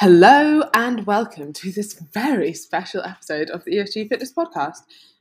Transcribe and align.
Hello 0.00 0.62
and 0.72 1.04
welcome 1.04 1.52
to 1.52 1.70
this 1.70 1.92
very 1.92 2.54
special 2.54 3.02
episode 3.02 3.50
of 3.50 3.62
the 3.66 3.72
ESG 3.72 4.08
Fitness 4.08 4.32
Podcast, 4.32 4.78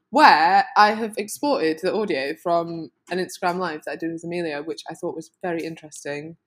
where 0.10 0.66
I 0.78 0.92
have 0.92 1.18
exported 1.18 1.80
the 1.82 1.94
audio 1.94 2.34
from 2.42 2.90
an 3.12 3.18
Instagram 3.18 3.58
live 3.58 3.84
that 3.84 3.92
I 3.92 3.96
did 3.98 4.14
with 4.14 4.24
Amelia, 4.24 4.62
which 4.62 4.84
I 4.90 4.94
thought 4.94 5.18
was 5.18 5.32
very 5.42 5.66
interesting 5.66 6.38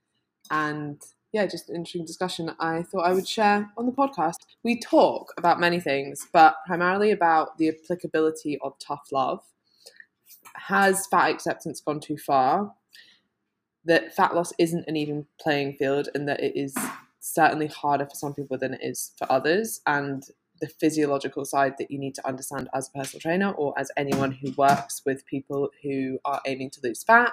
and 0.51 0.99
yeah, 1.35 1.45
just 1.45 1.69
an 1.69 1.77
interesting 1.77 2.07
discussion 2.07 2.55
I 2.59 2.85
thought 2.85 3.05
I 3.05 3.13
would 3.13 3.29
share 3.29 3.71
on 3.77 3.85
the 3.85 3.93
podcast. 3.93 4.39
We 4.65 4.81
talk 4.81 5.35
about 5.37 5.61
many 5.61 5.79
things, 5.79 6.27
but 6.33 6.55
primarily 6.67 7.11
about 7.11 7.59
the 7.59 7.69
applicability 7.69 8.59
of 8.63 8.79
tough 8.79 9.09
love. 9.13 9.43
Has 10.55 11.07
fat 11.07 11.31
acceptance 11.31 11.83
gone 11.83 12.01
too 12.01 12.17
far? 12.17 12.73
That 13.85 14.17
fat 14.17 14.35
loss 14.35 14.55
isn't 14.59 14.89
an 14.89 14.97
even 14.97 15.27
playing 15.39 15.75
field 15.75 16.09
and 16.15 16.27
that 16.29 16.43
it 16.43 16.57
is 16.57 16.75
certainly 17.23 17.69
harder 17.69 18.05
for 18.05 18.17
some 18.17 18.35
people 18.35 18.59
than 18.59 18.75
it 18.75 18.81
is 18.83 19.13
for 19.17 19.31
others 19.31 19.81
and 19.87 20.25
the 20.61 20.67
physiological 20.67 21.45
side 21.45 21.75
that 21.79 21.91
you 21.91 21.99
need 21.99 22.15
to 22.17 22.27
understand 22.27 22.69
as 22.75 22.89
a 22.89 22.99
personal 22.99 23.21
trainer 23.21 23.53
or 23.53 23.73
as 23.79 23.91
anyone 23.97 24.33
who 24.33 24.53
works 24.57 25.03
with 25.07 25.25
people 25.27 25.71
who 25.83 26.19
are 26.25 26.41
aiming 26.47 26.69
to 26.71 26.81
lose 26.83 27.03
fat 27.03 27.33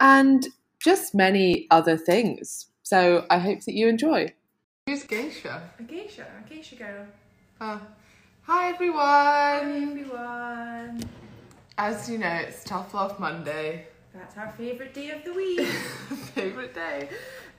and 0.00 0.48
just 0.82 1.14
many 1.14 1.66
other 1.70 1.96
things. 1.96 2.68
So 2.82 3.26
i 3.30 3.38
hope 3.38 3.60
that 3.60 3.74
you 3.74 3.88
enjoy. 3.88 4.32
Who's 4.86 5.04
geisha? 5.04 5.70
A 5.78 5.82
geisha, 5.82 6.26
a 6.44 6.48
geisha 6.48 6.76
girl. 6.76 7.06
uh, 7.60 7.78
hi 8.42 8.62
Hi 8.62 8.68
everyone. 8.70 9.90
Everyone. 9.90 11.02
as 11.78 12.08
you 12.10 12.18
know 12.18 12.34
it's 12.46 12.64
tough 12.64 12.94
love 12.94 13.20
monday. 13.20 13.86
That's 14.14 14.36
our 14.36 14.52
favourite 14.58 14.92
day 14.92 15.10
of 15.10 15.24
the 15.24 15.32
week. 15.32 15.60
favorite 16.34 16.74
day 16.74 17.08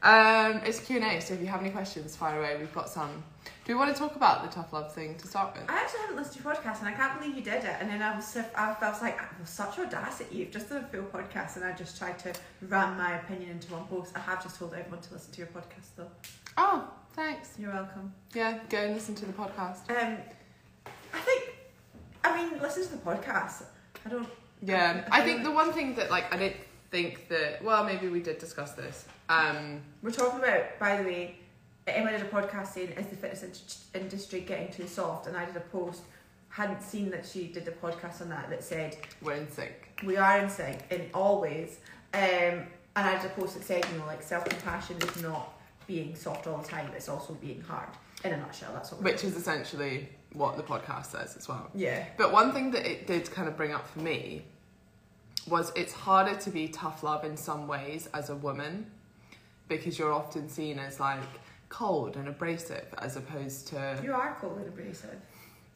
um, 0.04 0.62
it's 0.66 0.80
q&a 0.80 1.20
so 1.22 1.34
if 1.34 1.40
you 1.42 1.48
have 1.48 1.62
any 1.62 1.70
questions 1.70 2.16
fire 2.16 2.40
away 2.40 2.58
we've 2.60 2.74
got 2.74 2.90
some 2.90 3.24
do 3.66 3.74
we 3.74 3.80
want 3.80 3.94
to 3.94 3.98
talk 3.98 4.16
about 4.18 4.44
the 4.44 4.50
tough 4.54 4.74
love 4.74 4.94
thing 4.94 5.16
to 5.16 5.28
start 5.28 5.54
with 5.56 5.64
I 5.70 5.78
actually 5.80 6.02
haven't 6.02 6.18
listened 6.18 6.38
to 6.38 6.44
your 6.44 6.54
podcast 6.54 6.80
and 6.80 6.90
I 6.90 6.92
can't 6.92 7.18
believe 7.20 7.36
you 7.38 7.42
did 7.44 7.64
it. 7.64 7.76
And 7.80 7.90
then 7.90 8.02
I 8.02 8.14
was, 8.14 8.28
so- 8.28 8.44
I 8.56 8.76
was 8.82 9.02
like, 9.02 9.18
I 9.22 9.26
was 9.40 9.50
such 9.50 9.80
audacity. 9.80 10.36
You've 10.36 10.52
just 10.52 10.68
done 10.70 10.84
a 10.84 10.88
full 10.88 11.04
podcast 11.04 11.56
and 11.56 11.64
I 11.64 11.72
just 11.72 11.98
tried 11.98 12.20
to 12.20 12.34
ram 12.68 12.98
my 12.98 13.18
opinion 13.20 13.52
into 13.52 13.72
one 13.72 13.86
post. 13.86 14.12
I 14.18 14.20
have 14.20 14.44
just 14.44 14.60
told 14.60 14.74
everyone 14.74 15.00
to 15.00 15.14
listen 15.14 15.32
to 15.32 15.38
your 15.38 15.48
podcast 15.48 15.88
though. 15.96 16.08
oh 16.58 16.90
thanks 17.14 17.54
You're 17.58 17.72
welcome. 17.72 18.12
Yeah, 18.34 18.60
go 18.70 18.80
and 18.80 18.94
listen 18.94 19.16
to 19.16 19.26
the 19.26 19.34
podcast. 19.34 19.90
Um, 19.90 20.18
I 21.14 21.20
think, 21.20 21.44
I 22.26 22.36
mean, 22.50 22.62
listen 22.62 22.84
to 22.84 22.90
the 22.92 22.98
podcast. 22.98 23.64
I 24.06 24.10
don't. 24.10 24.28
Yeah, 24.62 25.08
I 25.10 25.22
think 25.22 25.44
the 25.44 25.52
one 25.52 25.72
thing 25.72 25.96
that 25.96 26.10
like 26.12 26.34
I 26.34 26.38
didn't 26.38 26.58
think 26.94 27.28
that 27.28 27.64
well 27.64 27.84
maybe 27.84 28.08
we 28.08 28.22
did 28.22 28.38
discuss 28.38 28.74
this. 28.74 29.06
Um, 29.28 29.82
We're 30.04 30.12
talking 30.12 30.40
about, 30.40 30.78
by 30.80 30.98
the 30.98 31.04
way, 31.04 31.36
Emma 31.88 32.12
did 32.12 32.22
a 32.22 32.26
podcast 32.26 32.68
saying, 32.68 32.90
is 32.90 33.08
the 33.08 33.16
fitness 33.16 33.44
in- 33.94 34.02
industry 34.02 34.42
getting 34.42 34.72
too 34.72 34.88
soft? 34.88 35.28
And 35.28 35.36
I 35.36 35.44
did 35.46 35.56
a 35.58 35.66
post, 35.78 36.04
hadn't 36.50 36.84
seen 36.84 37.10
that 37.10 37.26
she 37.26 37.48
did 37.48 37.68
a 37.68 37.72
podcast 37.72 38.22
on 38.22 38.30
that, 38.30 38.50
that 38.52 38.64
said, 38.64 38.96
we're 39.22 39.34
in 39.34 39.50
sync. 39.50 39.74
we 40.06 40.18
are 40.18 40.38
in 40.38 40.50
sync 40.50 40.78
in 40.92 41.10
all 41.14 41.42
ways. 41.42 41.80
Um, 42.14 42.22
and 42.96 43.04
I 43.12 43.20
did 43.20 43.32
a 43.32 43.34
post 43.34 43.56
that 43.56 43.64
said, 43.64 43.84
you 43.92 43.98
know, 43.98 44.06
like 44.06 44.22
self 44.22 44.46
compassion 44.46 44.98
is 44.98 45.22
not 45.22 45.60
being 45.88 46.16
soft 46.16 46.46
all 46.48 46.60
the 46.60 46.68
time, 46.68 46.90
it's 46.96 47.10
also 47.10 47.34
being 47.34 47.62
hard. 47.62 47.90
In 48.24 48.32
a 48.32 48.38
nutshell, 48.38 48.72
that's 48.74 48.92
what 48.92 49.02
we're 49.02 49.12
Which 49.12 49.24
is 49.24 49.36
essentially 49.36 50.08
what 50.32 50.56
the 50.58 50.64
podcast 50.64 51.08
says 51.08 51.36
as 51.36 51.48
well. 51.50 51.70
Yeah. 51.74 52.06
But 52.18 52.32
one 52.32 52.54
thing 52.54 52.72
that 52.72 52.86
it 52.90 53.08
did 53.08 53.30
kind 53.32 53.48
of 53.50 53.58
bring 53.58 53.74
up 53.74 53.86
for 53.88 54.00
me 54.00 54.46
was 55.48 55.72
it's 55.76 55.94
harder 55.94 56.36
to 56.36 56.50
be 56.50 56.68
tough 56.68 57.04
love 57.04 57.24
in 57.24 57.36
some 57.38 57.68
ways 57.68 58.08
as 58.14 58.30
a 58.30 58.36
woman 58.36 58.90
because 59.68 59.98
you're 59.98 60.14
often 60.14 60.48
seen 60.50 60.80
as 60.80 61.00
like 61.00 61.20
cold 61.70 62.16
and 62.16 62.28
abrasive 62.28 62.86
as 63.00 63.16
opposed 63.16 63.68
to 63.68 64.00
You 64.04 64.14
are 64.14 64.38
cold 64.40 64.58
and 64.58 64.68
abrasive. 64.68 65.20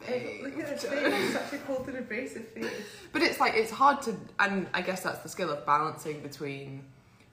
Look 0.01 0.59
at 0.59 0.69
his 0.69 0.83
don't. 0.83 1.11
face, 1.11 1.33
such 1.33 1.53
a 1.53 1.57
cold 1.63 1.87
and 1.87 1.97
abrasive 1.97 2.47
face. 2.49 2.71
But 3.11 3.23
it's 3.23 3.39
like 3.39 3.53
it's 3.55 3.71
hard 3.71 4.01
to, 4.03 4.15
and 4.39 4.67
I 4.73 4.81
guess 4.81 5.01
that's 5.01 5.19
the 5.19 5.29
skill 5.29 5.49
of 5.49 5.65
balancing 5.65 6.21
between 6.21 6.83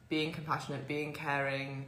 being 0.08 0.32
compassionate, 0.32 0.88
being 0.88 1.12
caring, 1.12 1.84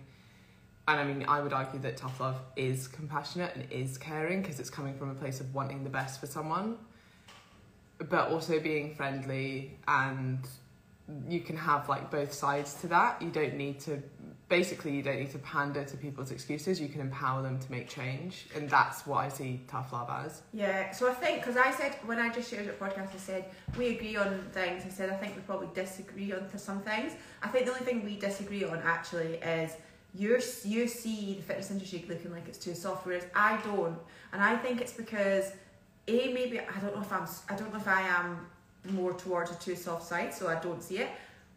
and 0.88 1.00
I 1.00 1.04
mean, 1.04 1.24
I 1.26 1.40
would 1.40 1.52
argue 1.52 1.80
that 1.80 1.96
tough 1.96 2.20
love 2.20 2.40
is 2.54 2.86
compassionate 2.86 3.56
and 3.56 3.72
is 3.72 3.98
caring 3.98 4.42
because 4.42 4.60
it's 4.60 4.70
coming 4.70 4.96
from 4.96 5.10
a 5.10 5.14
place 5.14 5.40
of 5.40 5.52
wanting 5.54 5.82
the 5.82 5.90
best 5.90 6.20
for 6.20 6.26
someone, 6.26 6.78
but 7.98 8.30
also 8.30 8.60
being 8.60 8.94
friendly 8.94 9.78
and 9.88 10.46
you 11.28 11.40
can 11.40 11.56
have 11.56 11.88
like 11.88 12.10
both 12.10 12.32
sides 12.32 12.74
to 12.74 12.88
that. 12.88 13.22
You 13.22 13.30
don't 13.30 13.54
need 13.54 13.78
to, 13.80 14.02
basically, 14.48 14.92
you 14.92 15.02
don't 15.02 15.18
need 15.18 15.30
to 15.32 15.38
pander 15.38 15.84
to 15.84 15.96
people's 15.96 16.30
excuses. 16.30 16.80
You 16.80 16.88
can 16.88 17.00
empower 17.00 17.42
them 17.42 17.58
to 17.58 17.70
make 17.70 17.88
change, 17.88 18.46
and 18.54 18.68
that's 18.68 19.06
what 19.06 19.18
I 19.18 19.28
see 19.28 19.60
tough 19.68 19.92
love 19.92 20.10
as. 20.10 20.42
Yeah, 20.52 20.90
so 20.90 21.08
I 21.08 21.14
think 21.14 21.40
because 21.40 21.56
I 21.56 21.70
said 21.70 21.96
when 22.06 22.18
I 22.18 22.32
just 22.32 22.50
shared 22.50 22.64
your 22.64 22.74
podcast, 22.74 23.14
I 23.14 23.18
said 23.18 23.44
we 23.78 23.96
agree 23.96 24.16
on 24.16 24.48
things. 24.52 24.84
I 24.84 24.88
said 24.88 25.10
I 25.10 25.14
think 25.14 25.36
we 25.36 25.42
probably 25.42 25.68
disagree 25.74 26.32
on 26.32 26.48
some 26.58 26.80
things. 26.80 27.12
I 27.42 27.48
think 27.48 27.66
the 27.66 27.72
only 27.72 27.84
thing 27.84 28.04
we 28.04 28.16
disagree 28.16 28.64
on 28.64 28.78
actually 28.78 29.34
is 29.36 29.76
you 30.14 30.40
you 30.64 30.88
see 30.88 31.34
the 31.34 31.42
fitness 31.42 31.70
industry 31.70 32.04
looking 32.08 32.32
like 32.32 32.48
it's 32.48 32.58
too 32.58 32.74
soft, 32.74 33.06
whereas 33.06 33.26
I 33.34 33.58
don't, 33.58 33.98
and 34.32 34.42
I 34.42 34.56
think 34.56 34.80
it's 34.80 34.92
because 34.92 35.52
a 36.08 36.32
maybe 36.32 36.58
I 36.60 36.78
don't 36.80 36.94
know 36.94 37.02
if 37.02 37.12
I'm 37.12 37.26
I 37.48 37.56
don't 37.56 37.72
know 37.72 37.78
if 37.80 37.88
I 37.88 38.02
am 38.02 38.46
more 38.90 39.12
towards 39.14 39.50
a 39.50 39.54
too 39.56 39.74
soft 39.76 40.06
side, 40.06 40.32
so 40.32 40.48
I 40.48 40.56
don't 40.60 40.82
see 40.82 40.98
it. 40.98 41.08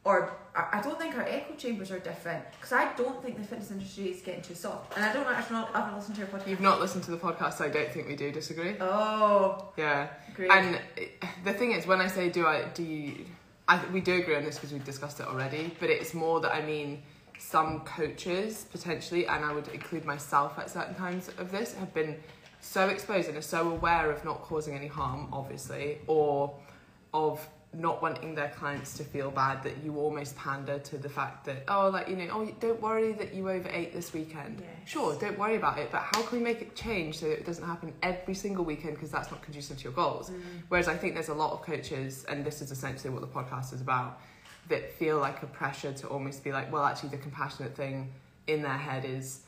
Or 0.05 0.31
I 0.55 0.79
don't 0.81 0.97
think 0.97 1.15
our 1.15 1.23
echo 1.27 1.53
chambers 1.55 1.91
are 1.91 1.99
different 1.99 2.43
because 2.53 2.71
I 2.71 2.93
don't 2.93 3.21
think 3.21 3.37
the 3.37 3.43
fitness 3.43 3.69
industry 3.69 4.05
is 4.05 4.21
getting 4.21 4.41
too 4.41 4.55
soft, 4.55 4.95
and 4.95 5.03
I 5.05 5.11
don't 5.13 5.27
actually 5.27 5.57
not 5.57 5.75
I 5.75 5.81
haven't 5.81 5.95
listened 5.97 6.15
to 6.15 6.21
your 6.21 6.29
podcast. 6.29 6.47
You've 6.47 6.61
not 6.61 6.79
listened 6.79 7.03
to 7.03 7.11
the 7.11 7.17
podcast, 7.17 7.55
so 7.57 7.65
I 7.65 7.69
don't 7.69 7.91
think 7.91 8.07
we 8.07 8.15
do 8.15 8.31
disagree. 8.31 8.75
Oh, 8.79 9.71
Yeah. 9.77 10.07
great. 10.35 10.49
And 10.51 10.79
the 11.43 11.53
thing 11.53 11.73
is, 11.73 11.85
when 11.85 11.99
I 11.99 12.07
say 12.07 12.29
do 12.29 12.47
I 12.47 12.63
do 12.73 12.81
you, 12.83 13.25
I 13.67 13.85
we 13.91 13.99
do 13.99 14.16
agree 14.16 14.35
on 14.37 14.45
this 14.45 14.55
because 14.55 14.71
we've 14.71 14.85
discussed 14.85 15.19
it 15.19 15.27
already. 15.27 15.75
But 15.81 15.89
it's 15.89 16.13
more 16.13 16.39
that 16.39 16.53
I 16.55 16.61
mean, 16.61 17.03
some 17.37 17.81
coaches 17.81 18.66
potentially, 18.71 19.27
and 19.27 19.43
I 19.43 19.51
would 19.53 19.67
include 19.67 20.05
myself 20.05 20.57
at 20.57 20.69
certain 20.69 20.95
times 20.95 21.29
of 21.37 21.51
this, 21.51 21.73
have 21.75 21.93
been 21.93 22.16
so 22.62 22.90
exposed 22.90 23.28
and 23.28 23.38
are 23.38 23.42
so 23.42 23.70
aware 23.70 24.12
of 24.12 24.24
not 24.25 24.42
causing 24.42 24.75
any 24.75 24.88
harm, 24.88 25.30
obviously, 25.31 26.00
or 26.08 26.53
of 27.14 27.47
not 27.74 28.02
wanting 28.02 28.34
their 28.34 28.50
clients 28.50 28.97
to 28.97 29.03
feel 29.03 29.30
bad 29.30 29.62
that 29.64 29.84
you 29.84 29.96
almost 29.97 30.36
pander 30.36 30.80
to 30.80 30.97
the 30.97 31.08
fact 31.08 31.46
that 31.46 31.64
oh 31.68 31.90
like 31.90 32.09
you 32.09 32.16
know 32.16 32.28
oh 32.31 32.52
don't 32.59 32.81
worry 32.81 33.12
that 33.12 33.34
you 33.34 33.47
overate 33.47 33.94
this 33.94 34.12
weekend. 34.12 34.59
Yes. 34.59 34.90
sure 34.90 35.16
don't 35.20 35.38
worry 35.38 35.56
about 35.56 35.78
it 35.78 35.92
but 35.92 36.02
how 36.02 36.24
can 36.24 36.40
we 36.40 36.44
make 36.44 36.64
it 36.64 36.75
change 36.75 37.20
so 37.20 37.28
it 37.28 37.46
doesn't 37.46 37.64
happen 37.64 37.94
every 38.02 38.34
single 38.34 38.66
weekend 38.66 38.96
because 38.96 39.12
that's 39.12 39.30
not 39.30 39.44
conducive 39.44 39.78
to 39.78 39.84
your 39.84 39.94
goals? 39.94 40.31
Mm. 40.31 40.41
Whereas 40.70 40.88
I 40.88 40.97
think 40.97 41.14
there's 41.14 41.30
a 41.30 41.34
lot 41.34 41.53
of 41.53 41.62
coaches, 41.62 42.26
and 42.28 42.44
this 42.44 42.62
is 42.62 42.72
essentially 42.72 43.14
what 43.14 43.22
the 43.22 43.28
podcast 43.28 43.72
is 43.72 43.81
about, 43.81 44.20
that 44.70 44.91
feel 44.94 45.20
like 45.20 45.44
a 45.44 45.47
pressure 45.47 45.91
to 45.94 46.08
almost 46.08 46.44
be 46.44 46.52
like, 46.52 46.72
well, 46.72 46.84
actually, 46.84 47.09
the 47.09 47.18
compassionate 47.18 47.76
thing 47.76 48.12
in 48.47 48.62
their 48.62 48.78
head 48.78 49.06
is 49.06 49.41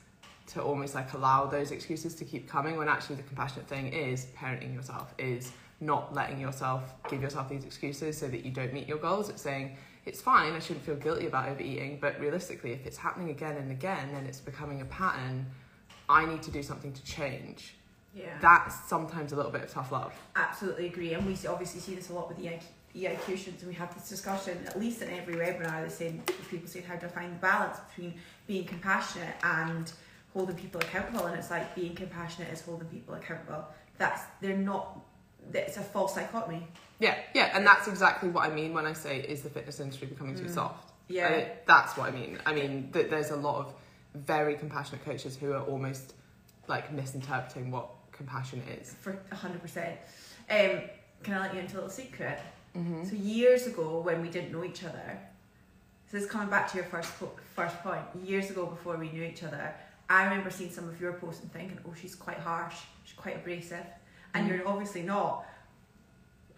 to 0.47 0.61
almost 0.61 0.95
like 0.95 1.13
allow 1.13 1.45
those 1.45 1.71
excuses 1.71 2.15
to 2.15 2.25
keep 2.25 2.49
coming 2.49 2.77
when 2.77 2.89
actually 2.89 3.15
the 3.15 3.23
compassionate 3.23 3.67
thing 3.67 3.93
is 3.93 4.27
parenting 4.37 4.73
yourself, 4.73 5.13
is 5.17 5.51
not 5.79 6.13
letting 6.13 6.39
yourself 6.39 6.93
give 7.09 7.21
yourself 7.21 7.49
these 7.49 7.63
excuses 7.63 8.17
so 8.17 8.27
that 8.27 8.45
you 8.45 8.51
don't 8.51 8.73
meet 8.73 8.87
your 8.87 8.97
goals. 8.97 9.29
It's 9.29 9.41
saying, 9.41 9.77
it's 10.05 10.21
fine, 10.21 10.53
I 10.53 10.59
shouldn't 10.59 10.85
feel 10.85 10.95
guilty 10.95 11.27
about 11.27 11.49
overeating, 11.49 11.99
but 11.99 12.19
realistically, 12.19 12.71
if 12.71 12.85
it's 12.85 12.97
happening 12.97 13.29
again 13.29 13.57
and 13.57 13.71
again 13.71 14.09
and 14.15 14.27
it's 14.27 14.39
becoming 14.39 14.81
a 14.81 14.85
pattern, 14.85 15.45
I 16.09 16.25
need 16.25 16.41
to 16.43 16.51
do 16.51 16.63
something 16.63 16.91
to 16.93 17.03
change. 17.03 17.75
yeah. 18.13 18.37
That's 18.41 18.87
sometimes 18.89 19.31
a 19.31 19.35
little 19.35 19.51
bit 19.51 19.63
of 19.63 19.71
tough 19.71 19.91
love. 19.91 20.13
Absolutely 20.35 20.87
agree, 20.87 21.13
and 21.13 21.25
we 21.25 21.35
obviously 21.47 21.79
see 21.79 21.95
this 21.95 22.09
a 22.09 22.13
lot 22.13 22.27
with 22.27 22.37
the 22.37 22.51
EIQ 22.95 23.47
and 23.47 23.67
we 23.67 23.73
have 23.73 23.93
this 23.93 24.09
discussion 24.09 24.57
at 24.67 24.79
least 24.79 25.01
in 25.01 25.09
every 25.11 25.35
webinar. 25.35 25.83
The 25.85 25.89
same 25.89 26.21
people 26.49 26.67
saying 26.67 26.85
how 26.85 26.95
do 26.95 27.01
to 27.01 27.09
find 27.09 27.33
the 27.33 27.39
balance 27.39 27.79
between 27.79 28.15
being 28.47 28.65
compassionate 28.65 29.35
and 29.43 29.91
holding 30.33 30.55
people 30.55 30.81
accountable, 30.81 31.25
and 31.25 31.37
it's 31.37 31.49
like 31.51 31.75
being 31.75 31.95
compassionate 31.95 32.51
is 32.51 32.61
holding 32.61 32.87
people 32.87 33.15
accountable. 33.15 33.65
That's 33.97 34.23
they're 34.41 34.57
not. 34.57 34.99
It's 35.53 35.77
a 35.77 35.81
false 35.81 36.15
dichotomy. 36.15 36.67
Yeah, 36.99 37.15
yeah, 37.33 37.51
and 37.55 37.65
that's 37.65 37.87
exactly 37.87 38.29
what 38.29 38.47
I 38.49 38.53
mean 38.53 38.73
when 38.73 38.85
I 38.85 38.93
say 38.93 39.19
is 39.19 39.41
the 39.41 39.49
fitness 39.49 39.79
industry 39.79 40.07
becoming 40.07 40.35
too 40.35 40.43
Mm. 40.45 40.53
soft. 40.53 40.91
Yeah, 41.07 41.45
that's 41.65 41.97
what 41.97 42.07
I 42.07 42.11
mean. 42.11 42.39
I 42.45 42.53
mean 42.53 42.89
that 42.91 43.09
there's 43.09 43.31
a 43.31 43.35
lot 43.35 43.57
of 43.65 43.73
very 44.13 44.55
compassionate 44.55 45.03
coaches 45.03 45.35
who 45.35 45.51
are 45.53 45.61
almost 45.63 46.13
like 46.67 46.91
misinterpreting 46.93 47.71
what 47.71 47.89
compassion 48.11 48.61
is. 48.79 48.93
for 49.01 49.17
hundred 49.33 49.61
percent. 49.61 49.97
Um, 50.49 50.81
can 51.23 51.33
I 51.35 51.39
let 51.41 51.53
you 51.53 51.59
into 51.61 51.73
a 51.75 51.77
little 51.77 51.89
secret? 51.89 52.39
Mm-hmm. 52.77 53.03
So 53.05 53.15
years 53.15 53.67
ago, 53.67 53.99
when 54.01 54.21
we 54.21 54.29
didn't 54.29 54.51
know 54.51 54.63
each 54.63 54.83
other, 54.83 55.19
so 56.07 56.17
this 56.17 56.23
is 56.25 56.29
coming 56.31 56.49
back 56.49 56.69
to 56.71 56.77
your 56.77 56.85
first 56.85 57.17
po- 57.19 57.31
first 57.55 57.77
point. 57.83 58.01
Years 58.23 58.49
ago, 58.49 58.65
before 58.67 58.95
we 58.97 59.09
knew 59.09 59.23
each 59.23 59.43
other, 59.43 59.73
I 60.11 60.23
remember 60.25 60.49
seeing 60.49 60.71
some 60.71 60.87
of 60.89 60.99
your 60.99 61.13
posts 61.13 61.41
and 61.41 61.51
thinking, 61.53 61.79
"Oh, 61.87 61.93
she's 61.99 62.15
quite 62.15 62.37
harsh. 62.39 62.75
She's 63.03 63.15
quite 63.17 63.35
abrasive," 63.37 63.85
and 64.33 64.47
Mm. 64.49 64.57
you're 64.57 64.67
obviously 64.67 65.01
not. 65.03 65.45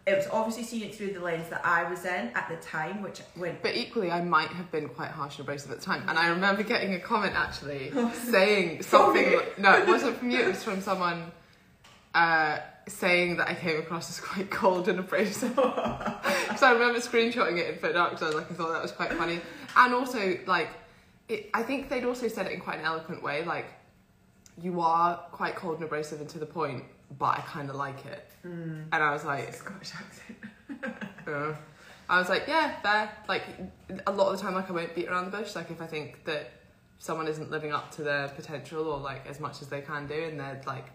it 0.06 0.18
was 0.18 0.28
obviously 0.34 0.64
seeing 0.64 0.90
it 0.90 0.94
through 0.94 1.14
the 1.14 1.20
lens 1.22 1.48
that 1.50 1.66
I 1.66 1.90
was 1.90 2.04
in 2.04 2.30
at 2.36 2.50
the 2.50 2.58
time, 2.58 3.02
which 3.02 3.22
when 3.36 3.58
But 3.62 3.74
equally, 3.78 4.12
I 4.12 4.20
might 4.22 4.50
have 4.50 4.70
been 4.70 4.90
quite 4.90 5.12
harsh 5.12 5.38
and 5.38 5.46
abrasive 5.46 5.72
at 5.72 5.80
the 5.80 5.86
time. 5.86 6.04
And 6.10 6.20
I 6.20 6.28
remember 6.28 6.62
getting 6.62 6.94
a 6.94 7.00
comment 7.00 7.36
actually 7.38 7.90
saying 8.14 8.82
something. 8.84 9.30
me? 9.30 9.38
no, 9.58 9.78
it 9.78 9.88
wasn't 9.88 10.18
from 10.18 10.30
you. 10.30 10.40
It 10.42 10.48
was 10.50 10.62
from 10.62 10.82
someone 10.82 11.32
uh, 12.14 12.58
saying 12.86 13.38
that 13.38 13.48
I 13.48 13.56
came 13.56 13.80
across 13.80 14.10
as 14.10 14.20
quite 14.20 14.52
cold 14.52 14.90
and 14.90 15.00
abrasive. 15.00 15.54
so 15.56 15.64
I 15.64 16.72
remember 16.74 17.00
screenshotting 17.00 17.58
it 17.58 17.70
in 17.74 17.80
Foot 17.80 17.94
Dark 17.94 18.12
because 18.12 18.34
I, 18.34 18.38
like, 18.38 18.52
I 18.52 18.56
thought 18.56 18.74
that 18.74 18.82
was 18.82 18.92
quite 18.92 19.14
funny. 19.14 19.40
And 19.78 19.94
also, 19.94 20.38
like, 20.46 20.68
it, 21.30 21.50
I 21.54 21.64
think 21.64 21.90
they'd 21.90 22.06
also 22.06 22.28
said 22.28 22.48
it 22.48 22.54
in 22.54 22.60
quite 22.60 22.80
an 22.80 22.86
eloquent 22.86 23.24
way. 23.24 23.44
Like, 23.44 23.66
you 24.62 24.82
are 24.82 25.18
quite 25.32 25.56
cold 25.56 25.76
and 25.76 25.84
abrasive 25.84 26.20
and 26.20 26.30
to 26.30 26.40
the 26.40 26.46
point, 26.46 26.84
but 27.18 27.38
I 27.38 27.42
kind 27.42 27.70
of 27.70 27.76
like 27.76 28.06
it. 28.06 28.30
Mm. 28.46 28.86
And 28.92 29.04
I 29.04 29.12
was 29.12 29.24
like, 29.24 29.54
Scottish 29.54 29.92
accent. 29.96 31.00
yeah. 31.28 31.56
I 32.10 32.20
was 32.20 32.30
like, 32.30 32.44
yeah, 32.48 32.80
fair. 32.82 33.12
Like 33.28 33.44
a 34.06 34.12
lot 34.12 34.28
of 34.28 34.38
the 34.38 34.44
time, 34.44 34.54
like 34.54 34.70
I 34.70 34.74
won't 34.74 34.94
beat 34.94 35.08
around 35.08 35.32
the 35.32 35.38
bush. 35.38 35.56
Like 35.56 35.72
if 35.72 35.82
I 35.82 35.88
think 35.88 36.26
that 36.26 36.52
someone 37.00 37.28
isn't 37.28 37.50
living 37.50 37.72
up 37.72 37.92
to 37.92 38.04
their 38.04 38.28
potential 38.28 38.88
or 38.88 39.00
like 39.00 39.26
as 39.28 39.40
much 39.40 39.62
as 39.62 39.70
they 39.70 39.82
can 39.82 40.06
do, 40.06 40.14
and 40.14 40.40
they're 40.40 40.62
like 40.68 40.88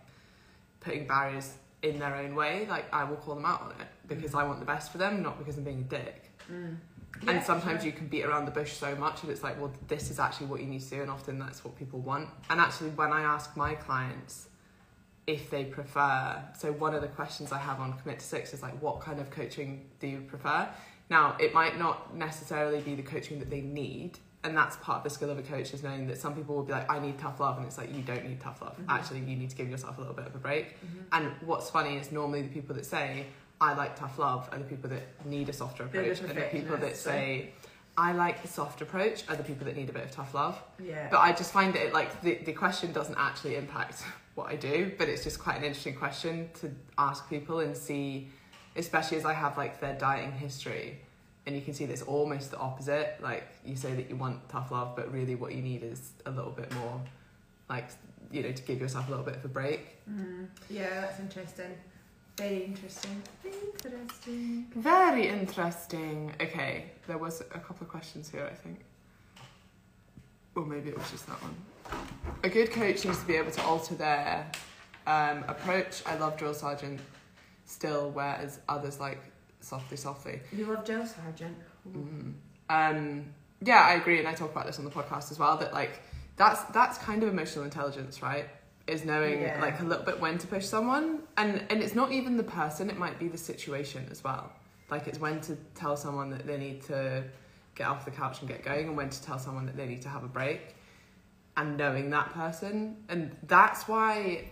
putting 0.81 1.07
barriers 1.07 1.55
in 1.83 1.99
their 1.99 2.15
own 2.15 2.35
way, 2.35 2.67
like 2.69 2.93
I 2.93 3.05
will 3.05 3.17
call 3.17 3.35
them 3.35 3.47
out 3.47 3.63
on 3.63 3.71
it 3.73 3.87
because 4.07 4.35
I 4.35 4.45
want 4.45 4.61
the 4.61 4.67
best 4.67 4.93
for 4.93 4.99
them, 4.99 5.23
not 5.23 5.39
because 5.39 5.57
I'm 5.57 5.65
being 5.65 5.81
a 5.81 5.83
dick. 5.83 6.31
Mm. 6.53 6.77
Yeah, 7.23 7.33
and 7.33 7.45
sometimes 7.45 7.81
sure. 7.81 7.91
you 7.91 7.93
can 7.93 8.07
beat 8.07 8.25
around 8.25 8.45
the 8.45 8.51
bush 8.51 8.73
so 8.73 8.95
much, 8.95 9.23
and 9.23 9.33
it's 9.33 9.43
like, 9.43 9.61
well, 9.61 9.73
this 9.89 10.11
is 10.11 10.19
actually 10.19 10.47
what 10.47 10.61
you 10.61 10.67
need 10.67 10.81
to 10.83 10.91
do, 10.91 11.03
and 11.03 11.11
often 11.11 11.39
that's 11.39 11.65
what 11.65 11.77
people 11.77 12.01
want. 12.01 12.29
And 12.51 12.61
actually, 12.61 12.91
when 12.91 13.13
I 13.13 13.23
ask 13.23 13.57
my 13.57 13.75
clients 13.75 14.49
if 15.27 15.51
they 15.51 15.65
prefer, 15.65 16.43
so 16.57 16.73
one 16.73 16.95
of 16.95 17.03
the 17.03 17.09
questions 17.09 17.53
I 17.53 17.59
have 17.59 17.81
on 17.81 17.93
Commit 17.99 18.21
to 18.21 18.25
Six 18.25 18.55
is 18.55 18.63
like, 18.63 18.81
what 18.81 19.01
kind 19.01 19.21
of 19.21 19.31
coaching 19.31 19.85
do 20.01 20.07
you 20.07 20.21
prefer? 20.21 20.69
Now, 21.11 21.37
it 21.39 21.53
might 21.53 21.79
not 21.79 22.15
necessarily 22.15 22.81
be 22.81 22.95
the 22.95 23.03
coaching 23.03 23.39
that 23.41 23.51
they 23.51 23.61
need, 23.61 24.19
and 24.45 24.57
that's 24.57 24.77
part 24.77 24.99
of 24.99 25.05
the 25.05 25.11
skill 25.11 25.31
of 25.31 25.39
a 25.39 25.43
coach 25.43 25.75
is 25.75 25.83
knowing 25.83 26.07
that 26.07 26.19
some 26.19 26.35
people 26.35 26.55
will 26.55 26.63
be 26.63 26.73
like, 26.73 26.91
I 26.91 26.99
need 26.99 27.19
tough 27.19 27.41
love, 27.41 27.57
and 27.59 27.67
it's 27.67 27.77
like, 27.77 27.95
you 27.95 28.03
don't 28.03 28.25
need 28.25 28.41
tough 28.41 28.63
love. 28.63 28.77
Mhm. 28.79 28.85
Actually, 28.89 29.21
you 29.21 29.37
need 29.37 29.51
to 29.51 29.57
give 29.57 29.69
yourself 29.69 29.99
a 29.99 30.01
little 30.01 30.15
bit 30.15 30.27
of 30.27 30.35
a 30.35 30.39
break. 30.39 30.77
Mhm. 30.81 31.05
And 31.13 31.33
what's 31.41 31.69
funny 31.69 31.97
is 31.97 32.13
normally 32.13 32.43
the 32.43 32.49
people 32.49 32.75
that 32.77 32.87
say, 32.87 33.27
I 33.61 33.75
like 33.75 33.99
tough 33.99 34.19
love, 34.19 34.49
are 34.53 34.59
the 34.59 34.65
people 34.65 34.89
that 34.91 35.03
need 35.27 35.49
a 35.49 35.53
softer 35.53 35.85
approach, 35.85 36.21
and 36.21 36.31
the 36.31 36.43
people 36.43 36.77
that 36.77 36.97
say, 36.97 37.51
I 37.97 38.13
like 38.13 38.43
the 38.43 38.49
soft 38.49 38.81
approach, 38.81 39.25
are 39.29 39.35
the 39.35 39.43
people 39.43 39.67
that 39.67 39.77
need 39.77 39.91
a 39.91 39.93
bit 39.93 40.05
of 40.05 40.11
tough 40.13 40.33
love. 40.35 40.61
Yeah. 40.79 41.09
But 41.11 41.19
I 41.19 41.33
just 41.33 41.53
find 41.53 41.75
it 41.75 41.93
like 41.93 42.21
the, 42.23 42.37
the 42.37 42.53
question 42.53 42.93
doesn't 42.93 43.17
actually 43.19 43.57
impact 43.57 44.05
what 44.37 44.49
I 44.49 44.55
do, 44.55 44.93
but 44.97 45.09
it's 45.09 45.25
just 45.25 45.41
quite 45.41 45.57
an 45.57 45.65
interesting 45.65 45.97
question 45.97 46.49
to 46.61 46.71
ask 46.97 47.29
people 47.29 47.59
and 47.61 47.77
see, 47.77 48.29
especially 48.77 49.17
as 49.17 49.25
I 49.25 49.33
have 49.33 49.57
like 49.57 49.81
their 49.81 49.95
dieting 49.99 50.33
history. 50.33 51.01
And 51.45 51.57
you 51.57 51.63
can 51.63 51.75
see 51.75 51.87
that 51.87 51.93
it's 51.93 52.03
almost 52.03 52.53
the 52.53 52.59
opposite. 52.59 53.17
Like 53.21 53.49
you 53.65 53.75
say 53.75 53.95
that 53.95 54.09
you 54.09 54.15
want 54.15 54.49
tough 54.49 54.71
love, 54.71 54.95
but 54.95 55.13
really 55.13 55.35
what 55.35 55.55
you 55.55 55.63
need 55.63 55.83
is 55.83 56.13
a 56.27 56.31
little 56.31 56.53
bit 56.53 56.73
more, 56.75 57.01
like 57.69 57.89
you 58.31 58.43
know, 58.43 58.53
to 58.53 58.63
give 58.63 58.81
yourself 58.81 59.09
a 59.09 59.11
little 59.11 59.25
bit 59.25 59.37
of 59.37 59.45
a 59.45 59.49
break. 59.49 59.97
Mm. 60.09 60.47
Yeah, 60.71 61.01
that's 61.01 61.19
interesting. 61.19 61.75
Very 62.39 62.65
interesting. 62.67 63.21
Interesting. 63.85 64.67
Very 64.77 65.27
interesting. 65.27 66.33
Okay, 66.41 66.85
there 67.09 67.19
was 67.19 67.41
a 67.41 67.59
couple 67.59 67.83
of 67.85 67.89
questions 67.89 68.31
here, 68.31 68.49
I 68.49 68.55
think. 68.55 68.79
Or 70.55 70.65
maybe 70.65 70.91
it 70.91 70.97
was 70.97 71.11
just 71.11 71.27
that 71.27 71.43
one. 71.43 71.57
A 72.45 72.49
good 72.49 72.71
coach 72.71 73.05
needs 73.05 73.19
to 73.19 73.27
be 73.27 73.35
able 73.35 73.51
to 73.51 73.63
alter 73.63 73.97
their 73.97 74.51
um, 75.09 75.45
approach. 75.49 76.03
I 76.07 76.17
love 76.17 76.37
drill 76.37 76.55
sergeant 76.55 77.01
still, 77.65 78.11
whereas 78.11 78.61
others 78.69 79.01
like 79.01 79.21
softly, 79.61 79.97
softly. 79.97 80.41
You 80.53 80.67
love 80.67 80.85
drill 80.85 81.07
sergeant. 81.07 81.57
Mm. 81.91 82.35
Um, 82.71 83.25
yeah, 83.65 83.81
I 83.81 83.95
agree, 83.95 84.21
and 84.21 84.29
I 84.29 84.35
talk 84.35 84.53
about 84.53 84.67
this 84.67 84.79
on 84.79 84.85
the 84.85 84.93
podcast 84.93 85.33
as 85.33 85.41
well. 85.41 85.57
That 85.57 85.73
like 85.73 86.03
that's 86.37 86.63
that's 86.65 86.99
kind 86.99 87.25
of 87.25 87.31
emotional 87.31 87.65
intelligence, 87.65 88.23
right? 88.23 88.47
Is 88.89 89.05
knowing 89.05 89.43
Yeah. 89.43 89.61
like 89.61 89.81
a 89.81 89.85
little 89.85 90.05
bit 90.05 90.19
when 90.19 90.39
to 90.39 90.47
push 90.47 90.65
someone, 90.65 91.23
and 91.37 91.63
and 91.71 91.83
it's 91.83 91.95
not 91.95 92.11
even 92.11 92.37
the 92.39 92.43
person; 92.43 92.89
it 92.89 92.97
might 92.97 93.19
be 93.19 93.29
the 93.29 93.37
situation 93.39 94.09
as 94.11 94.25
well. 94.25 94.51
Like 94.91 95.07
it's 95.07 95.21
when 95.21 95.41
to 95.43 95.57
tell 95.75 95.97
someone 95.97 96.31
that 96.31 96.47
they 96.47 96.57
need 96.57 96.83
to 96.85 97.25
get 97.75 97.87
off 97.87 98.07
the 98.07 98.11
couch 98.11 98.41
and 98.41 98.49
get 98.49 98.65
going, 98.65 98.89
and 98.89 98.97
when 98.97 99.11
to 99.11 99.23
tell 99.23 99.39
someone 99.39 99.67
that 99.67 99.77
they 99.77 99.87
need 99.87 100.01
to 100.03 100.09
have 100.09 100.25
a 100.25 100.29
break, 100.29 100.75
and 101.59 101.77
knowing 101.77 102.09
that 102.11 102.33
person, 102.33 102.97
and 103.11 103.37
that's 103.43 103.87
why 103.87 104.49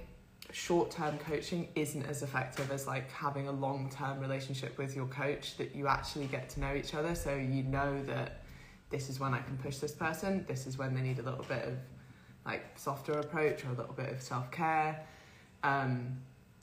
short-term 0.52 1.18
coaching 1.18 1.68
isn't 1.74 2.04
as 2.04 2.22
effective 2.22 2.70
as 2.70 2.86
like 2.86 3.10
having 3.10 3.48
a 3.48 3.52
long-term 3.52 4.20
relationship 4.20 4.78
with 4.78 4.94
your 4.94 5.06
coach 5.06 5.56
that 5.56 5.74
you 5.74 5.88
actually 5.88 6.26
get 6.26 6.48
to 6.48 6.60
know 6.60 6.72
each 6.74 6.94
other 6.94 7.16
so 7.16 7.34
you 7.34 7.64
know 7.64 8.00
that 8.04 8.42
this 8.90 9.08
is 9.10 9.18
when 9.18 9.34
I 9.34 9.40
can 9.40 9.56
push 9.58 9.78
this 9.78 9.90
person 9.90 10.44
this 10.46 10.66
is 10.66 10.78
when 10.78 10.94
they 10.94 11.00
need 11.00 11.18
a 11.18 11.22
little 11.22 11.44
bit 11.44 11.64
of 11.64 11.74
like 12.46 12.64
softer 12.76 13.12
approach 13.18 13.64
or 13.64 13.68
a 13.68 13.74
little 13.74 13.92
bit 13.94 14.10
of 14.12 14.22
self-care. 14.22 15.00
Um, 15.62 16.18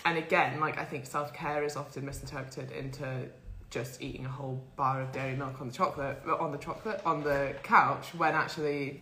and 0.06 0.18
again 0.18 0.59
like 0.59 0.77
I 0.77 0.85
think 0.85 1.06
self-care 1.06 1.63
is 1.63 1.75
often 1.75 2.06
misinterpreted 2.06 2.71
into 2.71 3.27
just 3.69 4.01
eating 4.01 4.25
a 4.25 4.30
whole 4.30 4.62
bar 4.75 5.01
of 5.01 5.12
dairy 5.12 5.35
milk 5.35 5.59
on 5.62 5.68
the 5.68 5.74
chocolate 5.74 6.19
on 6.39 6.51
the 6.51 6.57
chocolate 6.57 7.01
on 7.06 7.24
the 7.24 7.53
couch 7.63 8.13
when 8.15 8.33
actually 8.33 9.01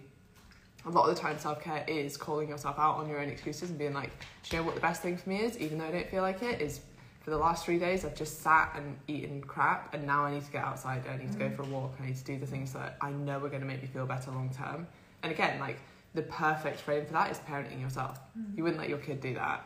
a 0.86 0.90
lot 0.90 1.08
of 1.10 1.16
the 1.16 1.22
time 1.22 1.38
self-care 1.38 1.84
is 1.88 2.18
calling 2.18 2.50
yourself 2.50 2.80
out 2.80 2.96
on 2.98 3.08
your 3.10 3.20
own 3.20 3.30
excuses 3.30 3.70
and 3.70 3.78
being 3.80 3.94
like 3.94 4.12
do 4.44 4.56
you 4.56 4.62
know 4.62 4.66
what 4.66 4.76
the 4.76 4.82
best 4.82 5.02
thing 5.02 5.18
for 5.18 5.30
me 5.30 5.42
is? 5.42 5.58
Even 5.58 5.78
though 5.78 5.86
i 5.86 5.92
don't 5.92 6.10
feel 6.10 6.22
like 6.24 6.42
it 6.44 6.62
is 6.62 6.82
for 7.22 7.30
the 7.32 7.38
last 7.38 7.66
three 7.66 7.78
days 7.80 8.06
i've 8.06 8.16
just 8.16 8.42
sat 8.42 8.72
and 8.76 8.96
eaten 9.08 9.42
crap 9.42 9.94
and 9.94 10.06
now 10.06 10.24
i 10.26 10.32
need 10.34 10.46
to 10.46 10.52
get 10.52 10.64
outside 10.64 11.04
i 11.12 11.18
need 11.18 11.32
to 11.32 11.38
go 11.38 11.46
Mhm. 11.46 11.56
for 11.56 11.64
a 11.64 11.68
walk 11.68 11.94
i 12.02 12.06
need 12.06 12.16
to 12.16 12.24
do 12.24 12.38
the 12.40 12.48
things 12.48 12.74
that 12.74 12.98
i 13.02 13.12
know 13.12 13.38
are 13.44 13.50
going 13.50 13.62
to 13.62 13.68
make 13.68 13.82
me 13.82 13.88
feel 13.88 14.06
better 14.06 14.32
long 14.32 14.50
term. 14.50 14.88
And 15.24 15.32
again 15.32 15.60
like 15.60 15.80
the 16.14 16.22
perfect 16.24 16.80
frame 16.80 17.06
for 17.06 17.14
that 17.14 17.32
is 17.32 17.38
parenting 17.40 17.82
yourself 17.82 18.20
you 18.56 18.64
wouldn't 18.64 18.80
let 18.80 18.90
your 18.90 19.00
kid 19.00 19.22
do 19.22 19.34
that 19.34 19.66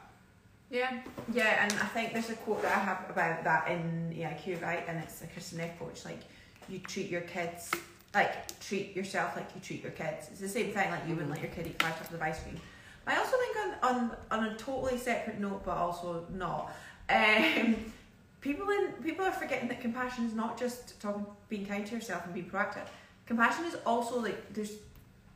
Yeah, 0.71 1.00
yeah, 1.31 1.63
and 1.63 1.74
I 1.74 1.86
think 1.86 2.13
there's 2.13 2.30
a 2.31 2.36
quote 2.36 2.62
that 2.63 2.75
I 2.75 2.80
have 2.80 3.06
about 3.09 3.44
that 3.44 3.69
in 3.69 4.13
EIQ, 4.18 4.62
right? 4.62 4.83
And 4.88 4.97
it's 4.97 5.21
a 5.21 5.27
Kristin 5.27 5.57
Neff 5.57 5.77
quote. 5.77 6.03
Like, 6.03 6.19
you 6.68 6.80
treat 6.80 7.09
your 7.09 7.21
kids, 7.21 7.71
like, 8.13 8.59
treat 8.59 8.95
yourself 8.95 9.36
like 9.36 9.47
you 9.53 9.62
treat 9.62 9.83
your 9.83 9.92
kids. 9.92 10.27
It's 10.31 10.39
the 10.39 10.50
same 10.50 10.74
thing, 10.74 10.89
like, 10.89 11.03
you 11.07 11.13
wouldn't 11.13 11.30
let 11.30 11.42
your 11.42 11.51
kid 11.51 11.68
eat 11.68 11.81
five 11.81 11.97
tubs 11.97 12.13
of 12.13 12.21
ice 12.21 12.42
cream. 12.42 12.59
I 13.06 13.15
also 13.18 13.38
think, 13.38 13.56
on, 13.83 13.95
on, 13.95 14.18
on 14.31 14.44
a 14.45 14.57
totally 14.57 14.97
separate 14.97 15.39
note, 15.39 15.63
but 15.63 15.77
also 15.77 16.25
not, 16.33 16.75
um, 17.09 17.75
people 18.42 18.68
in 18.69 18.88
people 19.03 19.24
are 19.24 19.31
forgetting 19.31 19.68
that 19.69 19.81
compassion 19.81 20.25
is 20.25 20.33
not 20.33 20.59
just 20.59 21.00
talking, 21.00 21.25
being 21.47 21.65
kind 21.68 21.86
to 21.86 21.94
yourself 21.94 22.25
and 22.25 22.33
being 22.33 22.50
proactive. 22.50 22.88
Compassion 23.27 23.65
is 23.65 23.77
also, 23.86 24.19
like, 24.19 24.51
there's 24.53 24.74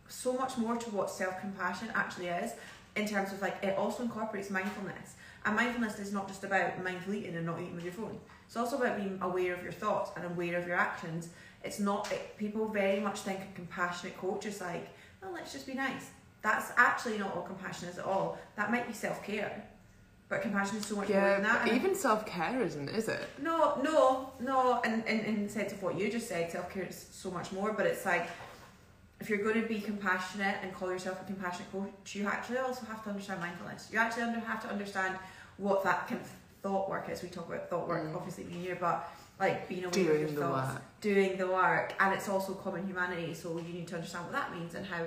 so 0.10 0.34
much 0.34 0.58
more 0.58 0.76
to 0.76 0.90
what 0.90 1.10
self 1.10 1.40
compassion 1.40 1.90
actually 1.96 2.28
is 2.28 2.54
in 2.96 3.08
terms 3.08 3.32
of 3.32 3.42
like 3.42 3.58
it 3.64 3.78
also 3.78 4.04
incorporates 4.04 4.50
mindfulness. 4.50 5.16
And 5.46 5.56
mindfulness 5.56 6.00
is 6.00 6.12
not 6.12 6.28
just 6.28 6.44
about 6.44 6.84
mindful 6.84 7.14
eating 7.14 7.36
and 7.36 7.46
not 7.46 7.62
eating 7.62 7.76
with 7.76 7.86
your 7.86 7.94
phone. 7.94 8.20
It's 8.46 8.58
also 8.58 8.78
about 8.78 8.98
being 8.98 9.18
aware 9.22 9.54
of 9.54 9.64
your 9.64 9.72
thoughts 9.72 10.12
and 10.16 10.26
aware 10.26 10.58
of 10.58 10.68
your 10.68 10.76
actions. 10.76 11.30
It's 11.64 11.80
not 11.80 12.12
it, 12.12 12.38
people 12.38 12.68
very 12.68 13.00
much 13.00 13.20
think 13.20 13.40
a 13.40 13.56
compassionate 13.56 14.18
coach 14.18 14.46
is 14.46 14.60
like, 14.60 14.90
oh, 15.24 15.30
let's 15.34 15.54
just 15.54 15.68
be 15.68 15.74
nice. 15.74 16.10
That's 16.42 16.72
actually 16.78 17.18
not 17.18 17.36
what 17.36 17.46
compassion 17.46 17.90
is 17.90 17.98
at 17.98 18.06
all. 18.06 18.38
That 18.56 18.72
might 18.72 18.88
be 18.88 18.94
self 18.94 19.24
care, 19.24 19.64
but 20.30 20.42
compassion 20.42 20.78
is 20.78 20.86
so 20.86 20.96
much 20.96 21.10
more 21.10 21.22
than 21.22 21.44
that. 21.44 21.68
even 21.68 21.96
self-care 21.96 22.62
isn't 22.62 22.90
is 22.90 23.08
it 23.10 23.28
no, 23.42 23.80
no, 23.84 24.32
no. 24.40 24.82
And 24.84 25.06
in, 25.06 25.20
in 25.22 25.44
the 25.44 25.50
sense 25.50 25.72
of 25.74 25.82
what 25.84 26.00
you 26.00 26.10
just 26.10 26.28
said, 26.28 26.52
self 26.52 26.70
care 26.72 26.84
is 26.84 27.08
so 27.12 27.30
much 27.32 27.52
more. 27.52 27.74
But 27.74 27.88
it's 27.88 28.06
like 28.06 28.28
if 29.20 29.30
you're 29.30 29.44
going 29.44 29.62
to 29.62 29.68
be 29.68 29.80
compassionate 29.82 30.56
and 30.62 30.74
call 30.74 30.90
yourself 30.92 31.22
a 31.22 31.26
compassionate 31.26 31.72
coach, 31.72 32.16
you 32.16 32.26
actually 32.26 32.58
also 32.58 32.86
have 32.86 33.04
to 33.04 33.10
understand 33.10 33.42
mindfulness. 33.42 33.90
You 33.92 34.00
actually 34.00 34.24
under, 34.24 34.40
have 34.40 34.62
to 34.64 34.70
understand 34.70 35.18
what 35.58 35.84
that 35.84 36.08
kind 36.08 36.22
of 36.22 36.28
thought 36.62 36.90
work 36.90 37.10
is. 37.10 37.22
We 37.22 37.30
talk 37.30 37.48
about 37.48 37.70
thought 37.70 37.88
work, 37.88 38.06
Mm. 38.06 38.16
obviously 38.16 38.46
being 38.46 38.62
here, 38.62 38.78
but 38.80 39.10
like 39.40 39.68
being 39.68 39.86
aware 39.86 40.14
of 40.14 40.20
your 40.22 40.30
thoughts, 40.30 40.74
work 40.74 40.82
doing 41.02 41.38
the 41.38 41.48
work, 41.48 41.94
and 42.00 42.14
it's 42.14 42.30
also 42.30 42.54
common 42.54 42.86
humanity. 42.88 43.34
So 43.34 43.58
you 43.58 43.74
need 43.74 43.88
to 43.90 43.96
understand 43.96 44.26
what 44.26 44.34
that 44.34 44.54
means 44.56 44.76
and 44.76 44.86
how 44.86 45.04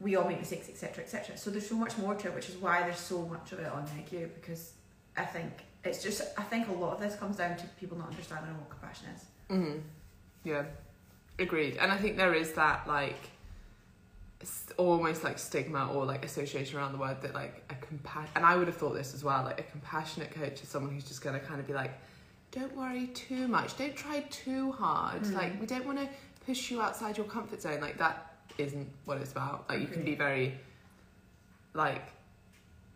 we 0.00 0.16
all 0.16 0.28
make 0.28 0.38
mistakes, 0.38 0.68
etc., 0.68 1.04
etc. 1.04 1.36
So 1.36 1.50
there's 1.50 1.68
so 1.68 1.74
much 1.74 1.96
more 1.98 2.14
to 2.14 2.28
it, 2.28 2.34
which 2.34 2.48
is 2.48 2.56
why 2.56 2.82
there's 2.82 2.98
so 3.00 3.26
much 3.26 3.52
of 3.52 3.58
it 3.60 3.66
on 3.72 3.86
EIQ 3.86 4.30
because 4.40 4.72
I 5.16 5.24
think 5.24 5.52
it's 5.84 6.02
just 6.02 6.22
I 6.38 6.42
think 6.42 6.68
a 6.68 6.72
lot 6.72 6.94
of 6.94 7.00
this 7.00 7.16
comes 7.16 7.36
down 7.36 7.56
to 7.56 7.64
people 7.80 7.98
not 7.98 8.08
understanding 8.08 8.52
what 8.58 8.70
compassion 8.70 9.08
is. 9.14 9.24
hmm 9.48 9.78
Yeah, 10.44 10.64
agreed. 11.38 11.76
And 11.76 11.90
I 11.92 11.96
think 11.96 12.16
there 12.16 12.34
is 12.34 12.52
that 12.52 12.86
like 12.86 13.30
almost 14.76 15.24
like 15.24 15.38
stigma 15.38 15.90
or 15.92 16.04
like 16.04 16.24
association 16.24 16.78
around 16.78 16.92
the 16.92 16.98
word 16.98 17.20
that 17.22 17.34
like 17.34 17.62
a 17.70 17.74
compa- 17.74 18.26
and 18.36 18.44
I 18.44 18.56
would 18.56 18.68
have 18.68 18.76
thought 18.76 18.94
this 18.94 19.14
as 19.14 19.24
well. 19.24 19.42
Like 19.44 19.60
a 19.60 19.64
compassionate 19.64 20.30
coach 20.30 20.62
is 20.62 20.68
someone 20.68 20.92
who's 20.92 21.04
just 21.04 21.22
gonna 21.22 21.40
kind 21.40 21.60
of 21.60 21.66
be 21.66 21.72
like, 21.74 21.92
don't 22.52 22.74
worry 22.76 23.08
too 23.08 23.48
much, 23.48 23.76
don't 23.76 23.96
try 23.96 24.20
too 24.30 24.72
hard. 24.72 25.22
Mm. 25.22 25.34
Like 25.34 25.60
we 25.60 25.66
don't 25.66 25.84
want 25.84 25.98
to 25.98 26.08
push 26.46 26.70
you 26.70 26.80
outside 26.80 27.16
your 27.16 27.26
comfort 27.26 27.60
zone. 27.60 27.80
Like 27.80 27.98
that 27.98 28.34
isn't 28.56 28.88
what 29.04 29.18
it's 29.18 29.32
about. 29.32 29.68
Like 29.68 29.80
you 29.80 29.86
can 29.86 30.04
be 30.04 30.14
very 30.14 30.54
like 31.74 32.02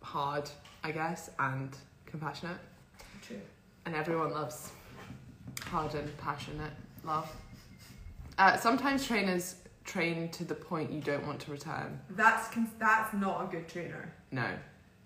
hard, 0.01 0.49
I 0.83 0.91
guess, 0.91 1.29
and 1.39 1.75
compassionate, 2.05 2.57
True. 3.21 3.41
and 3.85 3.95
everyone 3.95 4.31
loves 4.31 4.71
hard 5.61 5.93
and 5.95 6.15
passionate 6.17 6.73
love. 7.03 7.29
Uh, 8.37 8.57
sometimes 8.57 9.05
trainers 9.05 9.55
train 9.83 10.29
to 10.29 10.43
the 10.43 10.55
point 10.55 10.91
you 10.91 11.01
don't 11.01 11.25
want 11.27 11.39
to 11.41 11.51
return. 11.51 11.99
That's 12.11 12.47
con- 12.49 12.71
that's 12.79 13.13
not 13.13 13.43
a 13.43 13.47
good 13.47 13.67
trainer. 13.67 14.11
No, 14.31 14.47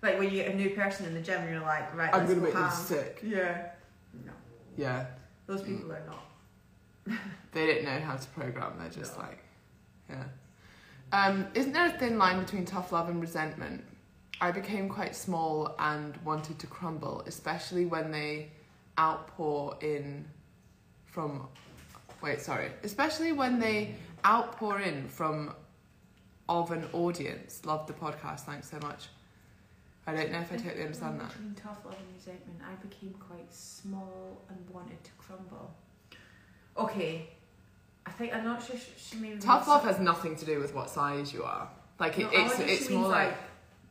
Like 0.02 0.18
when 0.18 0.24
you 0.30 0.42
get 0.42 0.52
a 0.52 0.56
new 0.56 0.70
person 0.70 1.04
in 1.06 1.14
the 1.14 1.20
gym 1.20 1.42
and 1.42 1.50
you're 1.50 1.60
like, 1.60 1.94
right, 1.94 2.14
I'm 2.14 2.22
gonna 2.22 2.36
go 2.36 2.40
make 2.42 2.54
them 2.54 2.70
sick. 2.70 3.20
Yeah. 3.22 3.70
No, 4.24 4.32
Yeah, 4.76 5.06
those 5.46 5.62
people 5.62 5.92
are 5.92 6.02
not. 6.06 7.18
they 7.52 7.66
don't 7.66 7.84
know 7.84 8.00
how 8.00 8.16
to 8.16 8.28
program. 8.28 8.74
They're 8.78 8.88
just 8.90 9.16
No. 9.16 9.24
like, 9.24 9.38
yeah. 10.08 10.24
Um, 11.12 11.46
isn't 11.54 11.72
there 11.72 11.86
a 11.86 11.98
thin 11.98 12.18
line 12.18 12.38
between 12.38 12.64
tough 12.64 12.92
love 12.92 13.08
and 13.08 13.20
resentment? 13.20 13.82
I 14.40 14.50
became 14.52 14.88
quite 14.88 15.16
small 15.16 15.74
and 15.78 16.16
wanted 16.18 16.58
to 16.60 16.66
crumble, 16.66 17.22
especially 17.26 17.86
when 17.86 18.10
they 18.10 18.50
outpour 18.98 19.76
in 19.80 20.24
from. 21.06 21.48
Wait, 22.22 22.40
sorry. 22.40 22.70
Especially 22.82 23.32
when 23.32 23.58
they 23.60 23.94
outpour 24.24 24.80
in 24.80 25.06
from 25.08 25.54
of 26.48 26.70
an 26.72 26.84
audience. 26.92 27.60
Love 27.64 27.86
the 27.86 27.92
podcast. 27.92 28.40
Thanks 28.40 28.70
so 28.70 28.78
much. 28.80 29.06
I 30.06 30.14
don't 30.14 30.32
know 30.32 30.40
if 30.40 30.50
I 30.52 30.56
totally 30.56 30.82
understand 30.82 31.20
that. 31.20 31.28
Between 31.28 31.54
tough 31.54 31.84
love 31.84 31.94
and 31.94 32.14
resentment, 32.16 32.60
I 32.66 32.74
became 32.86 33.14
quite 33.20 33.52
small 33.52 34.40
and 34.48 34.58
wanted 34.70 35.02
to 35.04 35.10
crumble. 35.18 35.74
Okay, 36.76 37.28
I 38.06 38.10
think 38.12 38.34
I'm 38.34 38.44
not 38.44 38.62
sure. 38.64 38.76
She, 38.76 38.86
she 38.96 39.16
maybe 39.16 39.38
Tough 39.38 39.68
love 39.68 39.84
has 39.84 39.98
nothing 39.98 40.34
to 40.36 40.46
do 40.46 40.60
with 40.60 40.74
what 40.74 40.88
size 40.88 41.32
you 41.32 41.42
are. 41.44 41.68
Like 42.00 42.18
it, 42.18 42.22
No, 42.22 42.28
I 42.30 42.44
it's 42.44 42.50
wonder 42.58 42.72
if 42.72 42.80
it's 42.80 42.90
more 42.90 43.00
means, 43.00 43.10
like, 43.10 43.36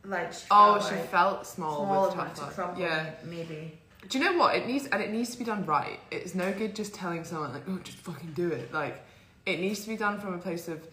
like 0.04 0.32
she 0.32 0.46
oh 0.50 0.78
felt 0.80 0.88
she 0.90 0.96
like 0.96 1.08
felt 1.10 1.46
small, 1.46 1.76
small 1.76 2.06
with 2.06 2.14
tough 2.14 2.34
to 2.34 2.40
love. 2.42 2.54
crumble. 2.54 2.80
Yeah. 2.80 3.10
maybe. 3.24 3.78
Do 4.08 4.18
you 4.18 4.24
know 4.24 4.38
what 4.38 4.54
it 4.54 4.66
needs? 4.66 4.86
And 4.86 5.02
it 5.02 5.10
needs 5.10 5.30
to 5.30 5.38
be 5.38 5.44
done 5.44 5.66
right. 5.66 5.98
It's 6.10 6.34
no 6.34 6.52
good 6.52 6.74
just 6.74 6.94
telling 6.94 7.24
someone 7.24 7.52
like, 7.52 7.64
oh, 7.68 7.78
just 7.82 7.98
fucking 7.98 8.32
do 8.32 8.48
it. 8.48 8.72
Like 8.72 9.04
it 9.44 9.60
needs 9.60 9.80
to 9.80 9.88
be 9.88 9.96
done 9.96 10.20
from 10.20 10.34
a 10.34 10.38
place 10.38 10.68
of. 10.68 10.86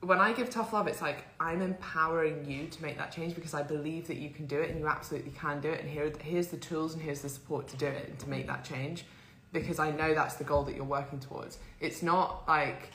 When 0.00 0.18
I 0.18 0.32
give 0.32 0.50
tough 0.50 0.72
love, 0.72 0.86
it's 0.86 1.00
like 1.00 1.24
I'm 1.40 1.62
empowering 1.62 2.48
you 2.48 2.68
to 2.68 2.82
make 2.82 2.98
that 2.98 3.10
change 3.10 3.34
because 3.34 3.54
I 3.54 3.62
believe 3.62 4.06
that 4.08 4.18
you 4.18 4.30
can 4.30 4.46
do 4.46 4.60
it 4.60 4.70
and 4.70 4.78
you 4.78 4.86
absolutely 4.86 5.32
can 5.32 5.60
do 5.60 5.70
it. 5.70 5.80
And 5.80 5.88
here, 5.88 6.12
here's 6.20 6.48
the 6.48 6.58
tools 6.58 6.94
and 6.94 7.02
here's 7.02 7.22
the 7.22 7.30
support 7.30 7.66
to 7.68 7.76
do 7.76 7.86
it 7.86 8.08
and 8.10 8.18
to 8.20 8.28
make 8.28 8.46
that 8.46 8.62
change 8.62 9.04
because 9.52 9.78
I 9.78 9.90
know 9.90 10.14
that's 10.14 10.34
the 10.34 10.44
goal 10.44 10.64
that 10.64 10.76
you're 10.76 10.84
working 10.84 11.18
towards. 11.18 11.58
It's 11.80 12.02
not 12.02 12.46
like 12.46 12.90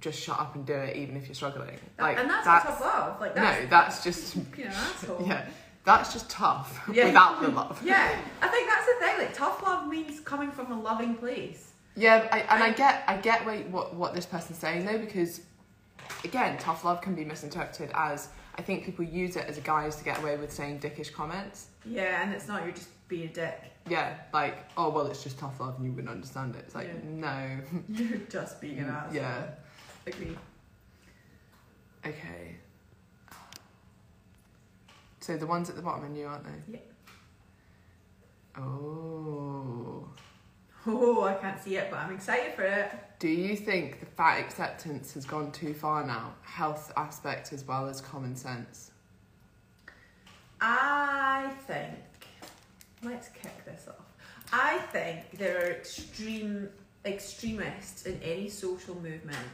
just 0.00 0.20
shut 0.22 0.38
up 0.38 0.54
and 0.54 0.66
do 0.66 0.74
it 0.74 0.96
even 0.96 1.16
if 1.16 1.26
you're 1.26 1.34
struggling. 1.34 1.78
Like 1.98 2.18
and 2.18 2.28
that's, 2.28 2.46
not 2.46 2.62
tough 2.62 2.80
love. 2.80 3.20
Like 3.20 3.34
that's, 3.34 3.62
no, 3.62 3.68
that's 3.68 4.04
just 4.04 4.36
you 4.56 4.64
know, 4.64 4.70
asshole. 4.70 5.24
yeah, 5.26 5.46
that's 5.86 6.12
just 6.12 6.28
tough 6.28 6.78
Yeah. 6.92 7.06
without 7.06 7.40
the 7.40 7.48
love. 7.48 7.80
Yeah, 7.82 8.14
I 8.42 8.48
think 8.48 8.68
that's 8.68 8.86
the 8.86 8.94
thing. 9.06 9.18
Like 9.18 9.32
tough 9.34 9.62
love 9.62 9.88
means 9.88 10.20
coming 10.20 10.50
from 10.50 10.70
a 10.72 10.78
loving 10.80 11.14
place. 11.14 11.72
Yeah, 11.94 12.28
I, 12.30 12.40
and 12.40 12.62
I 12.62 12.66
I- 12.66 12.72
get 12.72 13.04
I 13.08 13.16
get 13.16 13.46
what, 13.46 13.66
what 13.70 13.94
what 13.94 14.14
this 14.14 14.26
person's 14.26 14.58
saying 14.58 14.84
though 14.84 14.98
because 14.98 15.40
again, 16.24 16.58
tough 16.58 16.84
love 16.84 17.00
can 17.00 17.14
be 17.14 17.24
misinterpreted 17.24 17.90
as 17.94 18.28
I 18.58 18.62
think 18.62 18.84
people 18.84 19.04
use 19.04 19.36
it 19.36 19.46
as 19.46 19.56
a 19.58 19.60
guise 19.62 19.96
to 19.96 20.04
get 20.04 20.18
away 20.18 20.36
with 20.36 20.52
saying 20.52 20.80
dickish 20.80 21.12
comments. 21.12 21.68
Yeah, 21.84 22.22
and 22.22 22.32
it's 22.34 22.48
not 22.48 22.64
you're 22.64 22.72
just 22.74 22.88
being 23.08 23.28
a 23.28 23.32
dick. 23.32 23.60
Yeah, 23.88 24.16
like 24.34 24.56
oh 24.76 24.90
well, 24.90 25.06
it's 25.06 25.22
just 25.22 25.38
tough 25.38 25.60
love 25.60 25.76
and 25.76 25.84
you 25.86 25.92
wouldn't 25.92 26.10
understand 26.12 26.56
it. 26.56 26.64
It's 26.66 26.74
like 26.74 26.88
Yeah. 26.88 27.08
no, 27.08 27.58
You're 27.88 28.18
just 28.28 28.60
being 28.60 28.80
an 28.80 28.88
asshole. 28.90 29.14
yeah, 29.14 29.42
Agree. 30.06 30.36
okay. 32.04 32.56
So 35.26 35.36
the 35.36 35.44
ones 35.44 35.68
at 35.68 35.74
the 35.74 35.82
bottom 35.82 36.04
are 36.04 36.08
new, 36.08 36.24
aren't 36.24 36.44
they? 36.44 36.74
Yeah. 36.74 38.62
Oh. 38.62 40.08
Oh, 40.86 41.24
I 41.24 41.34
can't 41.34 41.60
see 41.60 41.74
it, 41.74 41.88
but 41.90 41.96
I'm 41.96 42.14
excited 42.14 42.54
for 42.54 42.62
it. 42.62 42.92
Do 43.18 43.26
you 43.26 43.56
think 43.56 43.98
the 43.98 44.06
fat 44.06 44.38
acceptance 44.38 45.14
has 45.14 45.24
gone 45.24 45.50
too 45.50 45.74
far 45.74 46.06
now? 46.06 46.34
Health 46.42 46.92
aspect 46.96 47.52
as 47.52 47.64
well 47.64 47.88
as 47.88 48.00
common 48.00 48.36
sense. 48.36 48.92
I 50.60 51.52
think. 51.66 51.98
Let's 53.02 53.26
kick 53.30 53.64
this 53.64 53.88
off. 53.88 54.06
I 54.52 54.78
think 54.92 55.38
there 55.38 55.58
are 55.58 55.72
extreme 55.72 56.68
extremists 57.04 58.06
in 58.06 58.20
any 58.22 58.48
social 58.48 58.94
movement 58.94 59.48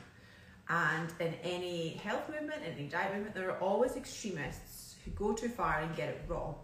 and 0.69 1.09
in 1.19 1.33
any 1.43 1.95
health 1.95 2.29
movement, 2.29 2.61
in 2.63 2.75
any 2.75 2.89
diet 2.89 3.15
movement. 3.15 3.35
There 3.35 3.51
are 3.51 3.59
always 3.59 3.97
extremists 3.97 4.82
who 5.05 5.11
go 5.13 5.33
too 5.33 5.49
far 5.49 5.81
and 5.81 5.95
get 5.97 6.09
it 6.09 6.23
wrong. 6.29 6.55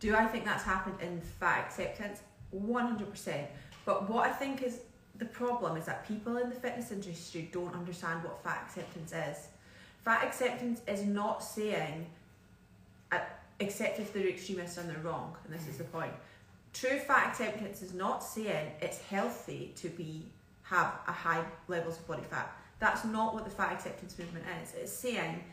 Do 0.00 0.14
I 0.14 0.26
think 0.26 0.44
that's 0.44 0.64
happened 0.64 0.96
in 1.00 1.20
fat 1.20 1.66
acceptance? 1.66 2.20
100%. 2.54 3.46
But 3.84 4.08
what 4.08 4.26
I 4.26 4.32
think 4.32 4.62
is 4.62 4.80
the 5.16 5.24
problem 5.24 5.76
is 5.76 5.86
that 5.86 6.06
people 6.06 6.36
in 6.38 6.48
the 6.48 6.56
fitness 6.56 6.90
industry 6.90 7.48
don't 7.52 7.74
understand 7.74 8.24
what 8.24 8.42
fat 8.42 8.64
acceptance 8.66 9.12
is. 9.12 9.48
Fat 10.04 10.24
acceptance 10.24 10.80
is 10.86 11.04
not 11.04 11.42
saying, 11.42 12.06
uh, 13.12 13.18
except 13.60 14.00
if 14.00 14.12
they're 14.12 14.28
extremists 14.28 14.76
and 14.76 14.90
they're 14.90 14.98
wrong, 14.98 15.36
and 15.44 15.54
this 15.54 15.66
is 15.68 15.78
the 15.78 15.84
point. 15.84 16.12
True 16.72 16.98
fat 16.98 17.28
acceptance 17.28 17.82
is 17.82 17.94
not 17.94 18.22
saying 18.22 18.72
it's 18.80 18.98
healthy 19.02 19.72
to 19.76 19.88
be 19.90 20.24
have 20.62 20.92
a 21.06 21.12
high 21.12 21.44
levels 21.68 21.98
of 21.98 22.06
body 22.08 22.22
fat. 22.28 22.50
That's 22.80 23.04
not 23.04 23.34
what 23.34 23.44
the 23.44 23.50
fat 23.50 23.72
acceptance 23.72 24.18
movement 24.18 24.44
is. 24.62 24.74
It's 24.74 24.92
saying 24.92 25.44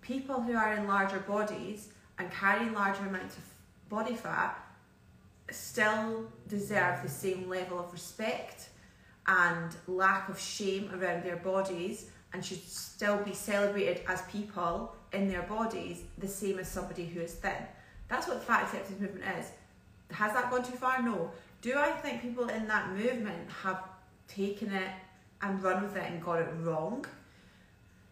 people 0.00 0.40
who 0.40 0.54
are 0.54 0.74
in 0.74 0.86
larger 0.86 1.20
bodies 1.20 1.88
and 2.18 2.30
carrying 2.30 2.72
larger 2.72 3.06
amounts 3.06 3.36
of 3.36 3.44
body 3.88 4.14
fat 4.14 4.58
still 5.50 6.30
deserve 6.48 7.02
the 7.02 7.08
same 7.08 7.48
level 7.48 7.78
of 7.78 7.92
respect 7.92 8.70
and 9.26 9.76
lack 9.86 10.28
of 10.28 10.38
shame 10.38 10.90
around 10.94 11.22
their 11.22 11.36
bodies 11.36 12.10
and 12.32 12.44
should 12.44 12.62
still 12.62 13.18
be 13.18 13.32
celebrated 13.32 14.02
as 14.06 14.22
people 14.22 14.94
in 15.12 15.28
their 15.28 15.42
bodies 15.42 16.02
the 16.18 16.28
same 16.28 16.58
as 16.58 16.68
somebody 16.68 17.06
who 17.06 17.20
is 17.20 17.34
thin. 17.34 17.52
That's 18.08 18.26
what 18.26 18.40
the 18.40 18.44
fat 18.44 18.64
acceptance 18.64 19.00
movement 19.00 19.24
is. 19.38 19.46
Has 20.10 20.32
that 20.32 20.50
gone 20.50 20.62
too 20.62 20.76
far? 20.76 21.02
No. 21.02 21.30
Do 21.60 21.76
I 21.76 21.90
think 21.92 22.22
people 22.22 22.48
in 22.48 22.66
that 22.68 22.90
movement 22.92 23.50
have 23.62 23.82
taken 24.26 24.72
it 24.72 24.90
and 25.42 25.62
run 25.62 25.82
with 25.82 25.96
it 25.96 26.04
and 26.10 26.22
got 26.22 26.40
it 26.40 26.48
wrong? 26.60 27.04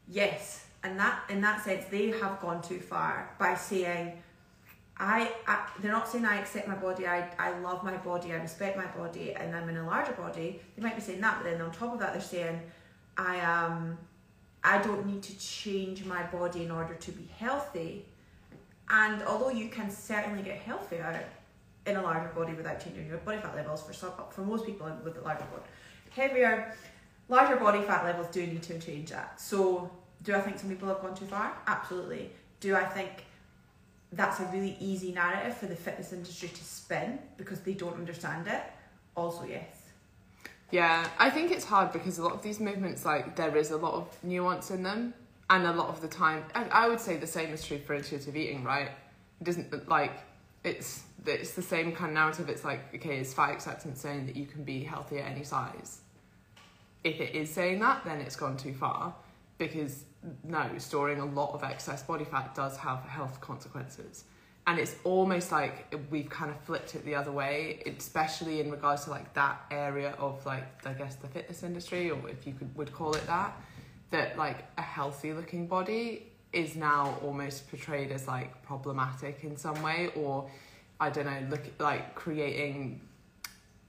Yes. 0.09 0.66
And 0.87 0.97
that 1.01 1.25
in 1.29 1.41
that 1.41 1.65
sense 1.65 1.85
they 1.87 2.11
have 2.11 2.41
gone 2.41 2.63
too 2.63 2.79
far 2.79 3.35
by 3.41 3.57
saying 3.57 4.23
I, 4.97 5.33
I 5.49 5.69
they're 5.81 5.91
not 5.91 6.09
saying 6.09 6.25
I 6.25 6.39
accept 6.39 6.69
my 6.69 6.77
body, 6.77 7.09
I, 7.09 7.29
I 7.41 7.59
love 7.59 7.83
my 7.83 7.97
body, 7.97 8.33
I 8.33 8.37
respect 8.37 8.77
my 8.77 8.87
body 8.87 9.35
and 9.35 9.55
I'm 9.57 9.69
in 9.69 9.79
a 9.79 9.85
larger 9.85 10.13
body. 10.13 10.61
They 10.77 10.83
might 10.83 10.95
be 10.95 11.03
saying 11.03 11.21
that, 11.23 11.43
but 11.43 11.51
then 11.51 11.61
on 11.61 11.73
top 11.73 11.95
of 11.95 11.99
that 11.99 12.13
they're 12.13 12.23
saying 12.23 12.61
I 13.19 13.37
am 13.37 13.99
I 14.63 14.81
don't 14.81 15.05
need 15.07 15.25
to 15.25 15.37
change 15.39 16.05
my 16.05 16.23
body 16.23 16.63
in 16.63 16.71
order 16.71 16.95
to 16.95 17.11
be 17.11 17.29
healthy. 17.37 18.05
And 18.89 19.23
although 19.25 19.51
you 19.51 19.69
can 19.69 19.91
certainly 19.91 20.45
get 20.45 20.59
healthier 20.59 21.25
in 21.85 21.97
a 21.97 22.03
larger 22.03 22.29
body 22.29 22.53
without 22.53 22.79
changing 22.79 23.09
your 23.09 23.19
body 23.19 23.39
fat 23.39 23.57
levels 23.57 23.83
for 23.83 23.93
some 23.93 24.13
for 24.31 24.43
most 24.43 24.65
people 24.65 24.89
with 25.03 25.19
a 25.19 25.21
larger 25.21 25.47
body. 25.47 25.65
Heavier, 26.11 26.73
larger 27.29 27.57
body 27.57 27.83
fat 27.83 28.05
levels 28.05 28.29
do 28.29 28.47
need 28.47 28.63
to 28.63 28.79
change 28.79 29.11
that. 29.11 29.41
So 29.41 29.91
do 30.23 30.35
I 30.35 30.41
think 30.41 30.59
some 30.59 30.69
people 30.69 30.89
have 30.89 31.01
gone 31.01 31.15
too 31.15 31.27
far? 31.27 31.57
Absolutely. 31.67 32.31
Do 32.61 32.75
I 32.75 32.85
think 32.85 33.25
that's 34.13 34.41
a 34.41 34.45
really 34.47 34.77
easy 34.81 35.13
narrative 35.13 35.57
for 35.57 35.67
the 35.67 35.77
fitness 35.77 36.13
industry 36.13 36.49
to 36.49 36.65
spin 36.65 37.19
because 37.37 37.61
they 37.61 37.75
don't 37.75 37.95
understand 37.95 38.47
it? 38.47 38.63
Also, 39.15 39.45
yes. 39.45 39.87
Yeah, 40.71 41.09
I 41.19 41.31
think 41.31 41.53
it's 41.53 41.65
hard 41.65 41.93
because 41.93 42.19
a 42.19 42.25
lot 42.25 42.33
of 42.33 42.43
these 42.43 42.59
movements, 42.59 43.05
like, 43.05 43.37
there 43.37 43.57
is 43.57 43.71
a 43.71 43.77
lot 43.77 43.95
of 43.95 44.25
nuance 44.25 44.71
in 44.71 44.83
them. 44.83 45.15
And 45.49 45.65
a 45.65 45.73
lot 45.73 45.89
of 45.89 46.01
the 46.01 46.09
time, 46.09 46.43
I, 46.57 46.89
would 46.89 46.99
say 46.99 47.19
the 47.19 47.27
same 47.27 47.53
is 47.53 47.65
true 47.65 47.79
for 47.79 47.95
intuitive 47.95 48.37
eating, 48.37 48.65
right? 48.65 48.91
It 49.41 49.45
doesn't, 49.45 49.89
like, 49.89 50.11
it's, 50.65 51.05
it's 51.25 51.53
the 51.53 51.63
same 51.63 51.93
kind 51.93 52.11
of 52.11 52.15
narrative. 52.15 52.49
It's 52.49 52.65
like, 52.65 52.93
okay, 52.97 53.21
is 53.21 53.33
fat 53.33 53.53
acceptance 53.53 54.01
saying 54.01 54.27
that 54.27 54.35
you 54.35 54.47
can 54.47 54.65
be 54.65 54.83
healthy 54.83 55.21
at 55.21 55.31
any 55.31 55.45
size? 55.45 56.01
If 57.05 57.21
it 57.21 57.37
is 57.37 57.49
saying 57.49 57.79
that, 57.79 58.05
then 58.05 58.21
it's 58.21 58.35
gone 58.35 58.57
too 58.57 58.75
far. 58.75 59.15
Because, 59.59 60.05
no, 60.45 60.69
storing 60.79 61.21
a 61.21 61.25
lot 61.25 61.53
of 61.55 61.63
excess 61.63 62.03
body 62.03 62.25
fat 62.25 62.55
does 62.55 62.77
have 62.77 63.01
health 63.05 63.41
consequences. 63.41 64.25
And 64.67 64.81
it's 64.81 64.97
almost 65.05 65.53
like 65.53 65.95
we've 66.11 66.29
kind 66.29 66.51
of 66.51 66.61
flipped 66.61 66.97
it 66.97 67.05
the 67.05 67.15
other 67.15 67.31
way 67.31 67.81
especially 67.87 68.61
in 68.61 68.69
regards 68.69 69.05
to 69.05 69.11
like 69.11 69.33
that 69.35 69.61
area 69.71 70.11
of 70.19 70.45
like 70.45 70.65
i 70.85 70.93
guess 70.93 71.15
the 71.15 71.29
fitness 71.29 71.63
industry 71.63 72.11
or 72.11 72.29
if 72.29 72.47
you 72.49 72.53
could 72.53 72.75
would 72.77 72.93
call 72.93 73.15
it 73.15 73.25
that 73.29 73.57
that 74.11 74.37
like 74.37 74.65
a 74.77 74.83
healthy 74.83 75.33
looking 75.33 75.69
body 75.69 76.33
is 76.53 76.75
now 76.75 77.17
almost 77.23 77.69
portrayed 77.69 78.11
as 78.11 78.27
like 78.27 78.61
problematic 78.65 79.45
in 79.45 79.57
some 79.57 79.81
way 79.83 80.11
or 80.17 80.51
i 81.01 81.09
don't 81.11 81.27
know 81.27 81.47
look 81.49 81.63
like 81.79 82.15
creating 82.17 83.01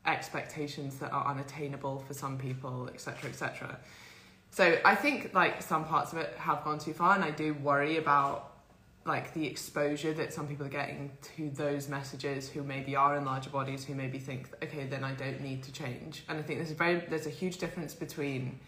expectations 0.05 0.99
that 0.99 1.11
are 1.11 1.27
unattainable 1.27 1.99
for 1.99 2.13
some 2.13 2.37
people 2.37 2.89
etc 2.93 3.29
etc 3.29 3.79
so 4.51 4.79
i 4.85 4.95
think 4.95 5.33
like 5.33 5.61
some 5.61 5.85
parts 5.85 6.13
of 6.13 6.19
it 6.19 6.33
have 6.37 6.63
gone 6.63 6.79
too 6.79 6.93
far 6.93 7.15
and 7.15 7.23
i 7.23 7.31
do 7.31 7.53
worry 7.55 7.97
about 7.97 8.57
like 9.07 9.33
the 9.33 9.45
exposure 9.45 10.13
that 10.13 10.33
some 10.33 10.47
people 10.47 10.65
are 10.65 10.69
getting 10.69 11.09
to 11.21 11.49
those 11.51 11.87
messages 11.87 12.49
who 12.49 12.61
maybe 12.61 12.95
are 12.95 13.17
in 13.17 13.25
larger 13.25 13.49
bodies 13.49 13.85
who 13.85 13.95
maybe 13.95 14.19
think 14.19 14.49
okay 14.61 14.85
then 14.85 15.03
i 15.03 15.13
don't 15.13 15.41
need 15.41 15.63
to 15.63 15.71
change. 15.71 16.23
And 16.27 16.37
i 16.37 16.41
think 16.41 16.59
there's 16.59 16.71
a 16.71 16.75
very 16.75 16.99
there's 17.09 17.25
a 17.25 17.31
huge 17.31 17.57
difference 17.57 17.93
between 17.93 18.59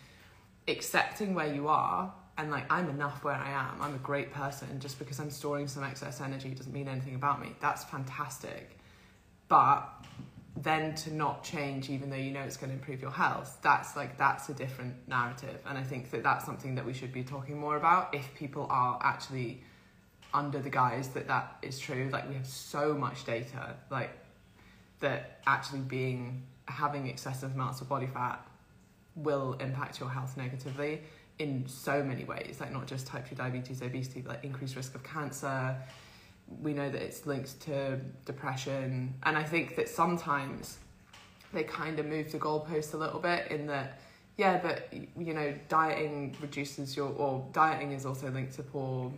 accepting 0.67 1.33
where 1.33 1.53
you 1.53 1.67
are 1.67 2.13
and 2.37 2.49
like 2.49 2.71
i'm 2.71 2.89
enough 2.89 3.23
where 3.23 3.35
i 3.35 3.51
am. 3.51 3.81
I'm 3.81 3.95
a 3.95 3.99
great 3.99 4.31
person. 4.31 4.79
Just 4.79 4.97
because 4.97 5.19
i'm 5.19 5.29
storing 5.29 5.67
some 5.67 5.83
excess 5.83 6.21
energy 6.21 6.49
doesn't 6.51 6.73
mean 6.73 6.87
anything 6.87 7.15
about 7.15 7.41
me. 7.41 7.55
That's 7.59 7.83
fantastic. 7.83 8.77
But 9.49 9.98
then 10.61 10.93
to 10.93 11.13
not 11.13 11.43
change 11.43 11.89
even 11.89 12.09
though 12.09 12.17
you 12.17 12.31
know 12.31 12.41
it's 12.41 12.57
going 12.57 12.69
to 12.69 12.75
improve 12.75 13.01
your 13.01 13.11
health 13.11 13.57
that's 13.61 13.95
like 13.95 14.17
that's 14.17 14.49
a 14.49 14.53
different 14.53 14.93
narrative 15.07 15.59
and 15.67 15.77
i 15.77 15.83
think 15.83 16.11
that 16.11 16.21
that's 16.21 16.45
something 16.45 16.75
that 16.75 16.85
we 16.85 16.93
should 16.93 17.13
be 17.13 17.23
talking 17.23 17.57
more 17.57 17.77
about 17.77 18.13
if 18.13 18.33
people 18.35 18.67
are 18.69 18.99
actually 19.01 19.61
under 20.33 20.59
the 20.59 20.69
guise 20.69 21.09
that 21.09 21.27
that 21.27 21.57
is 21.61 21.79
true. 21.79 22.09
Like 22.11 22.27
we 22.27 22.35
have 22.35 22.47
so 22.47 22.93
much 22.93 23.25
data, 23.25 23.75
like 23.89 24.11
that 24.99 25.39
actually 25.47 25.79
being 25.81 26.43
having 26.67 27.07
excessive 27.07 27.53
amounts 27.53 27.81
of 27.81 27.89
body 27.89 28.07
fat 28.07 28.45
will 29.15 29.53
impact 29.59 29.99
your 29.99 30.09
health 30.09 30.37
negatively 30.37 31.01
in 31.39 31.67
so 31.67 32.03
many 32.03 32.25
ways. 32.25 32.57
Like 32.59 32.71
not 32.71 32.85
just 32.85 33.07
type 33.07 33.27
two 33.27 33.35
diabetes, 33.35 33.81
obesity, 33.81 34.21
but 34.21 34.35
like 34.35 34.43
increased 34.43 34.75
risk 34.75 34.93
of 34.95 35.03
cancer. 35.03 35.75
We 36.61 36.73
know 36.73 36.89
that 36.89 37.01
it's 37.01 37.25
linked 37.25 37.59
to 37.61 37.99
depression, 38.25 39.13
and 39.23 39.37
I 39.37 39.43
think 39.43 39.75
that 39.75 39.87
sometimes 39.87 40.77
they 41.53 41.63
kind 41.63 41.99
of 41.99 42.05
move 42.05 42.31
the 42.31 42.39
goalpost 42.39 42.93
a 42.93 42.97
little 42.97 43.19
bit 43.19 43.51
in 43.51 43.67
that 43.67 43.99
yeah, 44.39 44.57
but 44.57 44.87
you 44.93 45.33
know, 45.33 45.53
dieting 45.67 46.33
reduces 46.39 46.95
your 46.95 47.09
or 47.09 47.45
dieting 47.51 47.91
is 47.91 48.05
also 48.05 48.31
linked 48.31 48.55
to 48.55 48.63
poor 48.63 49.11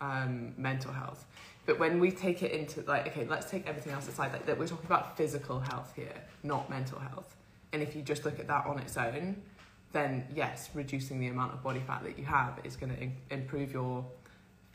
um, 0.00 0.54
mental 0.56 0.92
health. 0.92 1.26
But 1.66 1.80
when 1.80 1.98
we 1.98 2.12
take 2.12 2.44
it 2.44 2.52
into 2.52 2.82
like, 2.82 3.08
okay, 3.08 3.26
let's 3.26 3.50
take 3.50 3.68
everything 3.68 3.92
else 3.92 4.06
aside. 4.06 4.32
Like 4.32 4.46
that, 4.46 4.56
we're 4.56 4.68
talking 4.68 4.86
about 4.86 5.16
physical 5.16 5.58
health 5.58 5.92
here, 5.96 6.14
not 6.44 6.70
mental 6.70 7.00
health. 7.00 7.34
And 7.72 7.82
if 7.82 7.96
you 7.96 8.02
just 8.02 8.24
look 8.24 8.38
at 8.38 8.46
that 8.46 8.64
on 8.64 8.78
its 8.78 8.96
own, 8.96 9.42
then 9.90 10.24
yes, 10.32 10.70
reducing 10.72 11.18
the 11.18 11.26
amount 11.26 11.54
of 11.54 11.62
body 11.62 11.82
fat 11.84 12.04
that 12.04 12.16
you 12.16 12.24
have 12.24 12.60
is 12.62 12.76
going 12.76 12.96
to 12.96 13.34
improve 13.34 13.72
your 13.72 14.04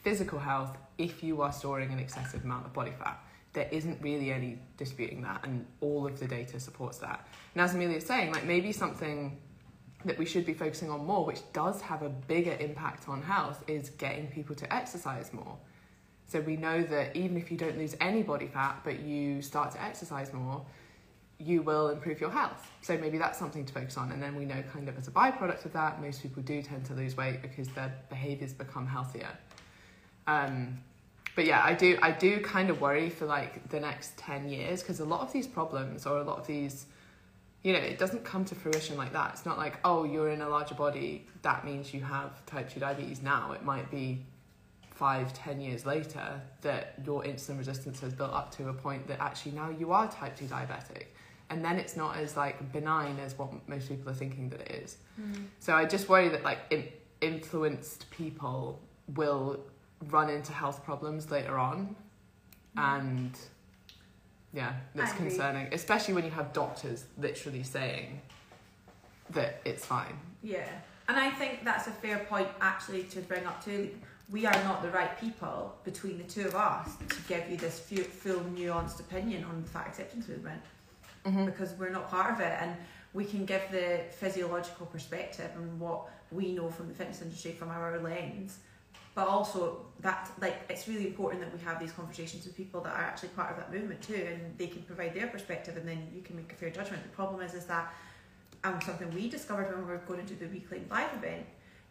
physical 0.08 0.40
health 0.40 0.78
if 0.98 1.22
you 1.22 1.42
are 1.42 1.52
storing 1.52 1.92
an 1.92 2.00
excessive 2.00 2.42
amount 2.46 2.66
of 2.66 2.72
body 2.72 2.94
fat. 2.98 3.22
There 3.52 3.68
isn't 3.72 4.02
really 4.02 4.32
any 4.32 4.58
disputing 4.78 5.22
that, 5.24 5.42
and 5.44 5.66
all 5.82 6.08
of 6.08 6.18
the 6.18 6.26
data 6.26 6.62
supports 6.62 6.98
that. 7.00 7.28
And 7.54 7.62
as 7.62 7.74
Amelia 7.74 7.98
is 7.98 8.06
saying, 8.06 8.32
like 8.32 8.46
maybe 8.46 8.72
something 8.72 9.38
that 10.06 10.18
we 10.18 10.26
should 10.26 10.46
be 10.46 10.54
focusing 10.54 10.90
on 10.90 11.06
more, 11.06 11.26
which 11.26 11.42
does 11.52 11.82
have 11.82 12.04
a 12.04 12.10
bigger 12.10 12.56
impact 12.58 13.10
on 13.10 13.22
health, 13.22 13.62
is 13.68 13.90
getting 13.90 14.28
people 14.28 14.56
to 14.56 14.74
exercise 14.74 15.34
more. 15.34 15.58
So 16.28 16.40
we 16.40 16.56
know 16.56 16.84
that 16.84 17.14
even 17.14 17.36
if 17.36 17.52
you 17.52 17.58
don't 17.58 17.78
lose 17.78 17.98
any 18.00 18.24
body 18.24 18.48
fat, 18.48 18.80
but 18.86 19.02
you 19.02 19.42
start 19.42 19.74
to 19.74 19.84
exercise 19.84 20.32
more, 20.32 20.66
you 21.38 21.62
will 21.64 21.90
improve 21.90 22.22
your 22.22 22.32
health. 22.32 22.72
So 22.82 22.98
maybe 22.98 23.18
that's 23.18 23.38
something 23.38 23.66
to 23.66 23.74
focus 23.74 23.98
on. 23.98 24.14
And 24.14 24.24
then 24.24 24.38
we 24.38 24.46
know, 24.46 24.64
kind 24.72 24.88
of 24.88 24.98
as 24.98 25.10
a 25.10 25.12
byproduct 25.12 25.66
of 25.66 25.74
that, 25.74 26.02
most 26.02 26.22
people 26.22 26.44
do 26.44 26.62
tend 26.62 26.86
to 26.86 26.94
lose 26.94 27.18
weight 27.18 27.42
because 27.42 27.68
their 27.70 27.94
behaviors 28.10 28.54
become 28.54 28.88
healthier. 28.88 29.32
Um, 30.28 30.80
but 31.36 31.46
yeah, 31.46 31.62
I 31.64 31.74
do, 31.74 31.98
I 32.02 32.12
do 32.12 32.40
kind 32.42 32.70
of 32.70 32.82
worry 32.82 33.10
for 33.10 33.26
like 33.26 33.70
the 33.70 33.80
next 33.80 34.18
ten 34.18 34.50
years 34.50 34.82
because 34.82 35.00
a 35.00 35.06
lot 35.06 35.22
of 35.22 35.32
these 35.32 35.48
problems 35.48 36.06
or 36.06 36.20
a 36.20 36.24
lot 36.24 36.40
of 36.40 36.48
these 36.48 36.86
you 37.64 37.74
know, 37.74 37.80
it 37.80 37.98
doesn't 37.98 38.24
come 38.24 38.46
to 38.46 38.56
fruition 38.56 38.96
like 38.96 39.12
that. 39.14 39.32
It's 39.34 39.46
not 39.46 39.58
like, 39.58 39.80
oh, 39.84 40.04
you're 40.06 40.30
in 40.30 40.42
a 40.42 40.48
larger 40.48 40.76
body, 40.76 41.26
that 41.42 41.66
means 41.66 41.94
you 41.94 42.02
have 42.02 42.46
type 42.46 42.70
2 42.70 42.80
diabetes 42.80 43.22
now. 43.22 43.52
It 43.52 43.64
might 43.64 43.90
be 43.92 44.24
five, 44.92 45.34
ten 45.34 45.60
years 45.60 45.86
later 45.86 46.42
that 46.62 46.94
your 47.06 47.24
insulin 47.24 47.58
resistance 47.58 48.00
has 48.00 48.14
built 48.14 48.32
up 48.32 48.56
to 48.56 48.70
a 48.70 48.74
point 48.74 49.08
that 49.08 49.20
actually 49.20 49.52
now 49.52 49.70
you 49.70 49.92
are 49.92 50.10
type 50.10 50.38
2 50.38 50.46
diabetic. 50.46 51.08
And 51.50 51.64
then 51.64 51.78
it's 51.78 51.96
not 51.96 52.18
as 52.18 52.38
like 52.38 52.72
benign 52.72 53.20
as 53.20 53.38
what 53.38 53.50
most 53.68 53.90
people 53.90 54.10
are 54.12 54.16
thinking 54.16 54.50
that 54.50 54.62
it 54.62 54.72
is. 54.84 54.98
Mm. 55.20 55.46
So 55.60 55.74
I 55.74 55.86
just 55.86 56.10
worry 56.10 56.30
that 56.30 56.44
like 56.44 56.60
in, 56.70 56.88
influenced 57.22 58.10
people 58.12 58.80
will 59.16 59.60
run 60.10 60.30
into 60.30 60.54
health 60.54 60.84
problems 60.84 61.32
later 61.32 61.58
on. 61.58 61.96
Mm. 62.78 63.00
And 63.00 63.40
yeah, 64.54 64.74
that's 64.96 65.14
concerning, 65.14 65.74
especially 65.74 66.14
when 66.14 66.26
you 66.26 66.32
have 66.32 66.54
doctors 66.54 67.06
literally 67.18 67.64
saying 67.64 68.22
that 69.32 69.62
it's 69.66 69.86
fine. 69.86 70.18
Yeah, 70.42 70.68
and 71.10 71.18
I 71.18 71.30
think 71.32 71.64
that's 71.64 71.88
a 71.88 71.92
fair 71.92 72.20
point 72.20 72.48
actually 72.62 73.04
to 73.04 73.20
bring 73.20 73.46
up 73.46 73.64
too. 73.64 73.92
We 74.30 74.46
are 74.46 74.64
not 74.64 74.82
the 74.82 74.90
right 74.90 75.18
people 75.20 75.76
between 75.84 76.18
the 76.18 76.24
two 76.26 76.48
of 76.48 76.56
us 76.56 76.96
to 77.10 77.22
give 77.28 77.50
you 77.50 77.58
this 77.58 77.80
full 77.80 78.42
nuanced 78.42 79.00
opinion 79.00 79.46
on 79.46 79.62
the 79.62 79.70
fat 79.70 79.88
acceptance 79.88 80.28
movement 80.28 80.62
mm-hmm. 81.26 81.46
because 81.46 81.74
we're 81.74 81.90
not 81.90 82.10
part 82.10 82.34
of 82.34 82.40
it 82.42 82.58
and 82.62 82.76
we 83.14 83.24
can 83.24 83.46
give 83.46 83.62
the 83.72 84.02
physiological 84.12 84.86
perspective 84.88 85.50
and 85.56 85.80
what 85.80 86.10
we 86.32 86.52
know 86.52 86.70
from 86.70 86.90
the 86.90 86.94
fitness 86.94 87.22
industry 87.22 87.52
from 87.52 87.70
our 87.70 88.00
lens 88.00 88.60
but 89.18 89.28
also 89.28 89.80
that 90.02 90.30
like 90.40 90.62
it's 90.70 90.88
really 90.88 91.08
important 91.08 91.42
that 91.42 91.52
we 91.52 91.60
have 91.66 91.80
these 91.80 91.92
conversations 91.92 92.46
with 92.46 92.56
people 92.56 92.80
that 92.82 92.94
are 92.94 93.02
actually 93.02 93.30
part 93.30 93.50
of 93.50 93.58
that 93.58 93.74
movement 93.74 94.00
too 94.00 94.28
and 94.32 94.56
they 94.60 94.68
can 94.68 94.84
provide 94.84 95.12
their 95.16 95.26
perspective 95.26 95.76
and 95.76 95.88
then 95.88 96.08
you 96.16 96.22
can 96.22 96.36
make 96.36 96.54
a 96.54 96.56
fair 96.56 96.70
judgment 96.70 97.02
the 97.02 97.10
problem 97.10 97.42
is 97.42 97.56
is 97.56 97.66
that 97.66 97.92
and 98.64 98.82
something 98.84 99.10
we 99.16 99.28
discovered 99.28 99.72
when 99.72 99.80
we 99.80 99.92
were 99.92 99.98
going 100.08 100.24
to 100.24 100.34
do 100.34 100.46
the 100.46 100.54
weekly 100.54 100.84
live 100.92 101.12
event 101.16 101.44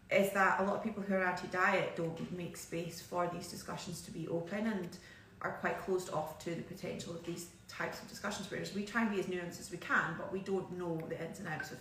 is 0.09 0.33
that 0.35 0.61
a 0.61 0.63
lot 0.63 0.77
of 0.77 0.85
people 0.85 1.03
who 1.03 1.15
are 1.15 1.25
anti-diet 1.25 1.97
don't 1.97 2.33
make 2.39 2.57
space 2.57 3.01
for 3.01 3.29
these 3.35 3.49
discussions 3.49 4.03
to 4.03 4.13
be 4.13 4.29
open 4.29 4.65
and 4.69 4.97
are 5.43 5.55
quite 5.61 5.81
closed 5.81 6.13
off 6.13 6.39
to 6.39 6.55
the 6.55 6.63
potential 6.63 7.13
of 7.13 7.25
these 7.27 7.49
types 7.67 8.01
of 8.01 8.09
discussions 8.09 8.49
whereas 8.53 8.73
we 8.73 8.85
try 8.85 9.03
and 9.03 9.11
be 9.11 9.19
as 9.19 9.27
nuanced 9.27 9.59
as 9.59 9.73
we 9.73 9.79
can 9.79 10.15
but 10.17 10.33
we 10.33 10.39
don't 10.39 10.71
know 10.79 10.97
the 11.09 11.21
ins 11.25 11.41
and 11.41 11.49
outs 11.49 11.73
of 11.73 11.79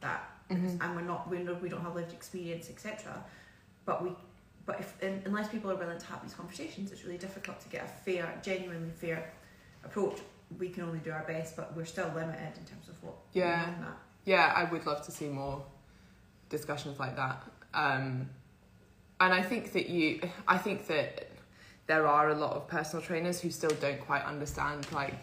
that 0.00 0.28
mm-hmm. 0.50 0.82
and 0.82 0.96
we're 0.96 1.02
not 1.02 1.30
we 1.30 1.38
we 1.62 1.68
don't 1.68 1.82
have 1.82 1.94
lived 1.94 2.12
experience 2.12 2.68
etc 2.68 3.22
but 3.84 4.02
we 4.02 4.10
but 4.68 4.80
if 4.80 4.94
unless 5.24 5.48
people 5.48 5.70
are 5.70 5.76
willing 5.76 5.98
to 5.98 6.06
have 6.06 6.22
these 6.22 6.34
conversations, 6.34 6.92
it's 6.92 7.02
really 7.02 7.16
difficult 7.16 7.58
to 7.62 7.68
get 7.70 7.84
a 7.84 7.88
fair, 7.88 8.38
genuinely 8.42 8.90
fair 8.90 9.32
approach. 9.82 10.18
We 10.58 10.68
can 10.68 10.82
only 10.82 10.98
do 10.98 11.10
our 11.10 11.24
best, 11.24 11.56
but 11.56 11.74
we're 11.74 11.86
still 11.86 12.12
limited 12.14 12.52
in 12.58 12.64
terms 12.66 12.86
of 12.90 13.02
what. 13.02 13.14
Yeah. 13.32 13.72
Yeah, 14.26 14.52
I 14.54 14.64
would 14.64 14.84
love 14.84 15.00
to 15.06 15.10
see 15.10 15.28
more 15.28 15.64
discussions 16.50 16.98
like 16.98 17.16
that. 17.16 17.42
Um, 17.72 18.28
and 19.20 19.32
I 19.32 19.40
think 19.40 19.72
that 19.72 19.88
you, 19.88 20.20
I 20.46 20.58
think 20.58 20.86
that 20.88 21.30
there 21.86 22.06
are 22.06 22.28
a 22.28 22.34
lot 22.34 22.52
of 22.52 22.68
personal 22.68 23.02
trainers 23.02 23.40
who 23.40 23.48
still 23.50 23.74
don't 23.80 24.00
quite 24.02 24.22
understand 24.24 24.86
like 24.92 25.14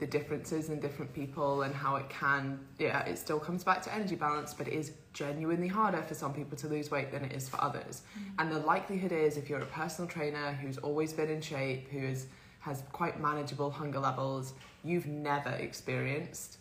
the 0.00 0.06
differences 0.06 0.68
in 0.68 0.80
different 0.80 1.14
people 1.14 1.62
and 1.62 1.74
how 1.74 1.96
it 1.96 2.08
can 2.08 2.58
yeah 2.78 3.04
it 3.04 3.18
still 3.18 3.38
comes 3.38 3.62
back 3.62 3.82
to 3.82 3.94
energy 3.94 4.14
balance 4.14 4.54
but 4.54 4.66
it 4.66 4.72
is 4.72 4.92
genuinely 5.12 5.68
harder 5.68 6.02
for 6.02 6.14
some 6.14 6.32
people 6.32 6.56
to 6.56 6.68
lose 6.68 6.90
weight 6.90 7.10
than 7.10 7.24
it 7.24 7.32
is 7.32 7.48
for 7.48 7.60
others 7.62 8.02
mm-hmm. 8.12 8.30
and 8.38 8.52
the 8.52 8.58
likelihood 8.60 9.12
is 9.12 9.36
if 9.36 9.48
you're 9.48 9.60
a 9.60 9.66
personal 9.66 10.08
trainer 10.08 10.52
who's 10.52 10.78
always 10.78 11.12
been 11.12 11.28
in 11.28 11.40
shape 11.40 11.88
who 11.90 11.98
is 11.98 12.26
has 12.60 12.82
quite 12.92 13.20
manageable 13.20 13.70
hunger 13.70 13.98
levels 13.98 14.54
you've 14.84 15.06
never 15.06 15.50
experienced 15.50 16.58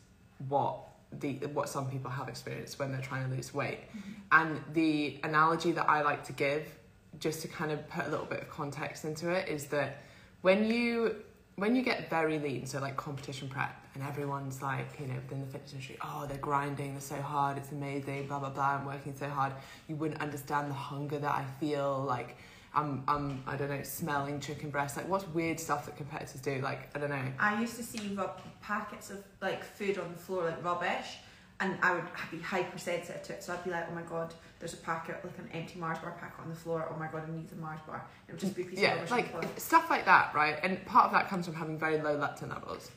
what 0.47 0.79
the 1.19 1.33
what 1.53 1.67
some 1.69 1.89
people 1.89 2.09
have 2.09 2.29
experienced 2.29 2.79
when 2.79 2.91
they're 2.91 3.01
trying 3.01 3.27
to 3.29 3.35
lose 3.35 3.53
weight 3.53 3.81
mm-hmm. 3.89 4.11
and 4.31 4.61
the 4.73 5.19
analogy 5.23 5.71
that 5.71 5.89
I 5.89 6.01
like 6.01 6.23
to 6.25 6.33
give 6.33 6.75
just 7.19 7.41
to 7.41 7.47
kind 7.47 7.71
of 7.71 7.87
put 7.89 8.05
a 8.05 8.09
little 8.09 8.25
bit 8.25 8.41
of 8.41 8.49
context 8.49 9.05
into 9.05 9.29
it 9.29 9.47
is 9.49 9.65
that 9.67 10.03
when 10.41 10.65
you 10.65 11.15
when 11.55 11.75
you 11.75 11.81
get 11.81 12.09
very 12.09 12.39
lean, 12.39 12.65
so 12.65 12.79
like 12.79 12.95
competition 12.95 13.49
prep, 13.49 13.75
and 13.95 14.03
everyone's 14.03 14.61
like, 14.61 14.99
you 14.99 15.07
know, 15.07 15.15
within 15.15 15.41
the 15.41 15.47
fitness 15.47 15.71
industry, 15.71 15.97
oh, 16.03 16.25
they're 16.27 16.37
grinding, 16.37 16.93
they're 16.93 17.01
so 17.01 17.21
hard, 17.21 17.57
it's 17.57 17.71
amazing, 17.71 18.27
blah 18.27 18.39
blah 18.39 18.49
blah, 18.49 18.75
I'm 18.75 18.85
working 18.85 19.15
so 19.15 19.27
hard. 19.29 19.53
You 19.87 19.95
wouldn't 19.95 20.21
understand 20.21 20.69
the 20.69 20.75
hunger 20.75 21.19
that 21.19 21.31
I 21.31 21.45
feel. 21.59 22.03
Like, 22.07 22.37
I'm, 22.73 23.03
I'm, 23.07 23.43
I 23.47 23.55
don't 23.55 23.69
know, 23.69 23.81
smelling 23.83 24.39
chicken 24.39 24.69
breast. 24.69 24.95
Like, 24.95 25.07
what's 25.07 25.27
weird 25.29 25.59
stuff 25.59 25.85
that 25.85 25.97
competitors 25.97 26.39
do? 26.41 26.59
Like, 26.61 26.95
I 26.95 26.99
don't 26.99 27.09
know. 27.09 27.25
I 27.39 27.59
used 27.59 27.75
to 27.77 27.83
see 27.83 28.13
rub- 28.13 28.41
packets 28.61 29.09
of 29.09 29.23
like 29.41 29.63
food 29.63 29.97
on 29.97 30.11
the 30.11 30.17
floor, 30.17 30.45
like 30.45 30.63
rubbish, 30.63 31.17
and 31.59 31.77
I 31.81 31.93
would 31.95 32.05
be 32.31 32.39
hypersensitive 32.39 33.23
to 33.23 33.33
it. 33.33 33.43
So 33.43 33.53
I'd 33.53 33.63
be 33.63 33.71
like, 33.71 33.87
oh 33.89 33.95
my 33.95 34.03
god, 34.03 34.33
there's 34.59 34.73
a 34.73 34.77
packet, 34.77 35.19
like 35.23 35.37
an 35.39 35.49
empty 35.51 35.79
Mars 35.79 35.97
bar 35.99 36.15
packet 36.19 36.39
on 36.41 36.49
the 36.49 36.55
floor. 36.55 36.87
Oh 36.93 36.97
my 36.97 37.07
god, 37.07 37.23
I 37.27 37.35
need 37.35 37.51
a 37.51 37.55
Mars 37.55 37.79
bar. 37.85 38.05
It 38.27 38.31
would 38.31 38.39
just 38.39 38.55
be 38.55 38.61
a 38.61 38.65
piece 38.65 38.79
yeah, 38.79 39.01
of 39.01 39.11
like 39.11 39.33
stuff 39.57 39.89
like 39.89 40.05
that, 40.05 40.33
right? 40.33 40.57
And 40.63 40.85
part 40.85 41.05
of 41.05 41.11
that 41.11 41.27
comes 41.27 41.45
from 41.45 41.55
having 41.55 41.77
very 41.77 41.97
low 41.97 42.17
leptin 42.17 42.49
levels. 42.49 42.91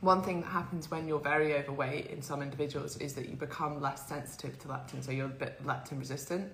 One 0.00 0.22
thing 0.22 0.42
that 0.42 0.48
happens 0.48 0.90
when 0.90 1.08
you're 1.08 1.20
very 1.20 1.54
overweight 1.54 2.06
in 2.06 2.20
some 2.20 2.42
individuals 2.42 2.96
is 2.98 3.14
that 3.14 3.28
you 3.28 3.36
become 3.36 3.80
less 3.80 4.06
sensitive 4.06 4.58
to 4.60 4.68
leptin, 4.68 5.02
so 5.02 5.10
you're 5.10 5.26
a 5.26 5.28
bit 5.28 5.64
leptin 5.64 5.98
resistant. 5.98 6.52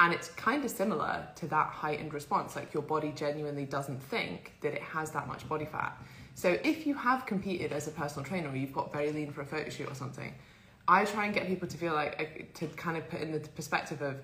And 0.00 0.12
it's 0.12 0.28
kind 0.30 0.64
of 0.64 0.70
similar 0.70 1.26
to 1.36 1.46
that 1.48 1.68
heightened 1.68 2.14
response. 2.14 2.56
Like 2.56 2.74
your 2.74 2.82
body 2.82 3.12
genuinely 3.14 3.64
doesn't 3.64 4.02
think 4.02 4.52
that 4.60 4.72
it 4.72 4.82
has 4.82 5.10
that 5.12 5.28
much 5.28 5.48
body 5.48 5.66
fat. 5.66 5.96
So 6.34 6.58
if 6.64 6.86
you 6.86 6.94
have 6.94 7.26
competed 7.26 7.72
as 7.72 7.86
a 7.86 7.92
personal 7.92 8.24
trainer 8.24 8.48
or 8.48 8.56
you've 8.56 8.72
got 8.72 8.92
very 8.92 9.12
lean 9.12 9.30
for 9.30 9.42
a 9.42 9.46
photo 9.46 9.70
shoot 9.70 9.88
or 9.88 9.94
something, 9.94 10.34
I 10.88 11.04
try 11.04 11.26
and 11.26 11.34
get 11.34 11.46
people 11.46 11.68
to 11.68 11.76
feel 11.76 11.94
like 11.94 12.20
uh, 12.20 12.58
to 12.58 12.66
kind 12.76 12.96
of 12.96 13.08
put 13.08 13.20
in 13.20 13.30
the 13.30 13.40
perspective 13.40 14.02
of 14.02 14.16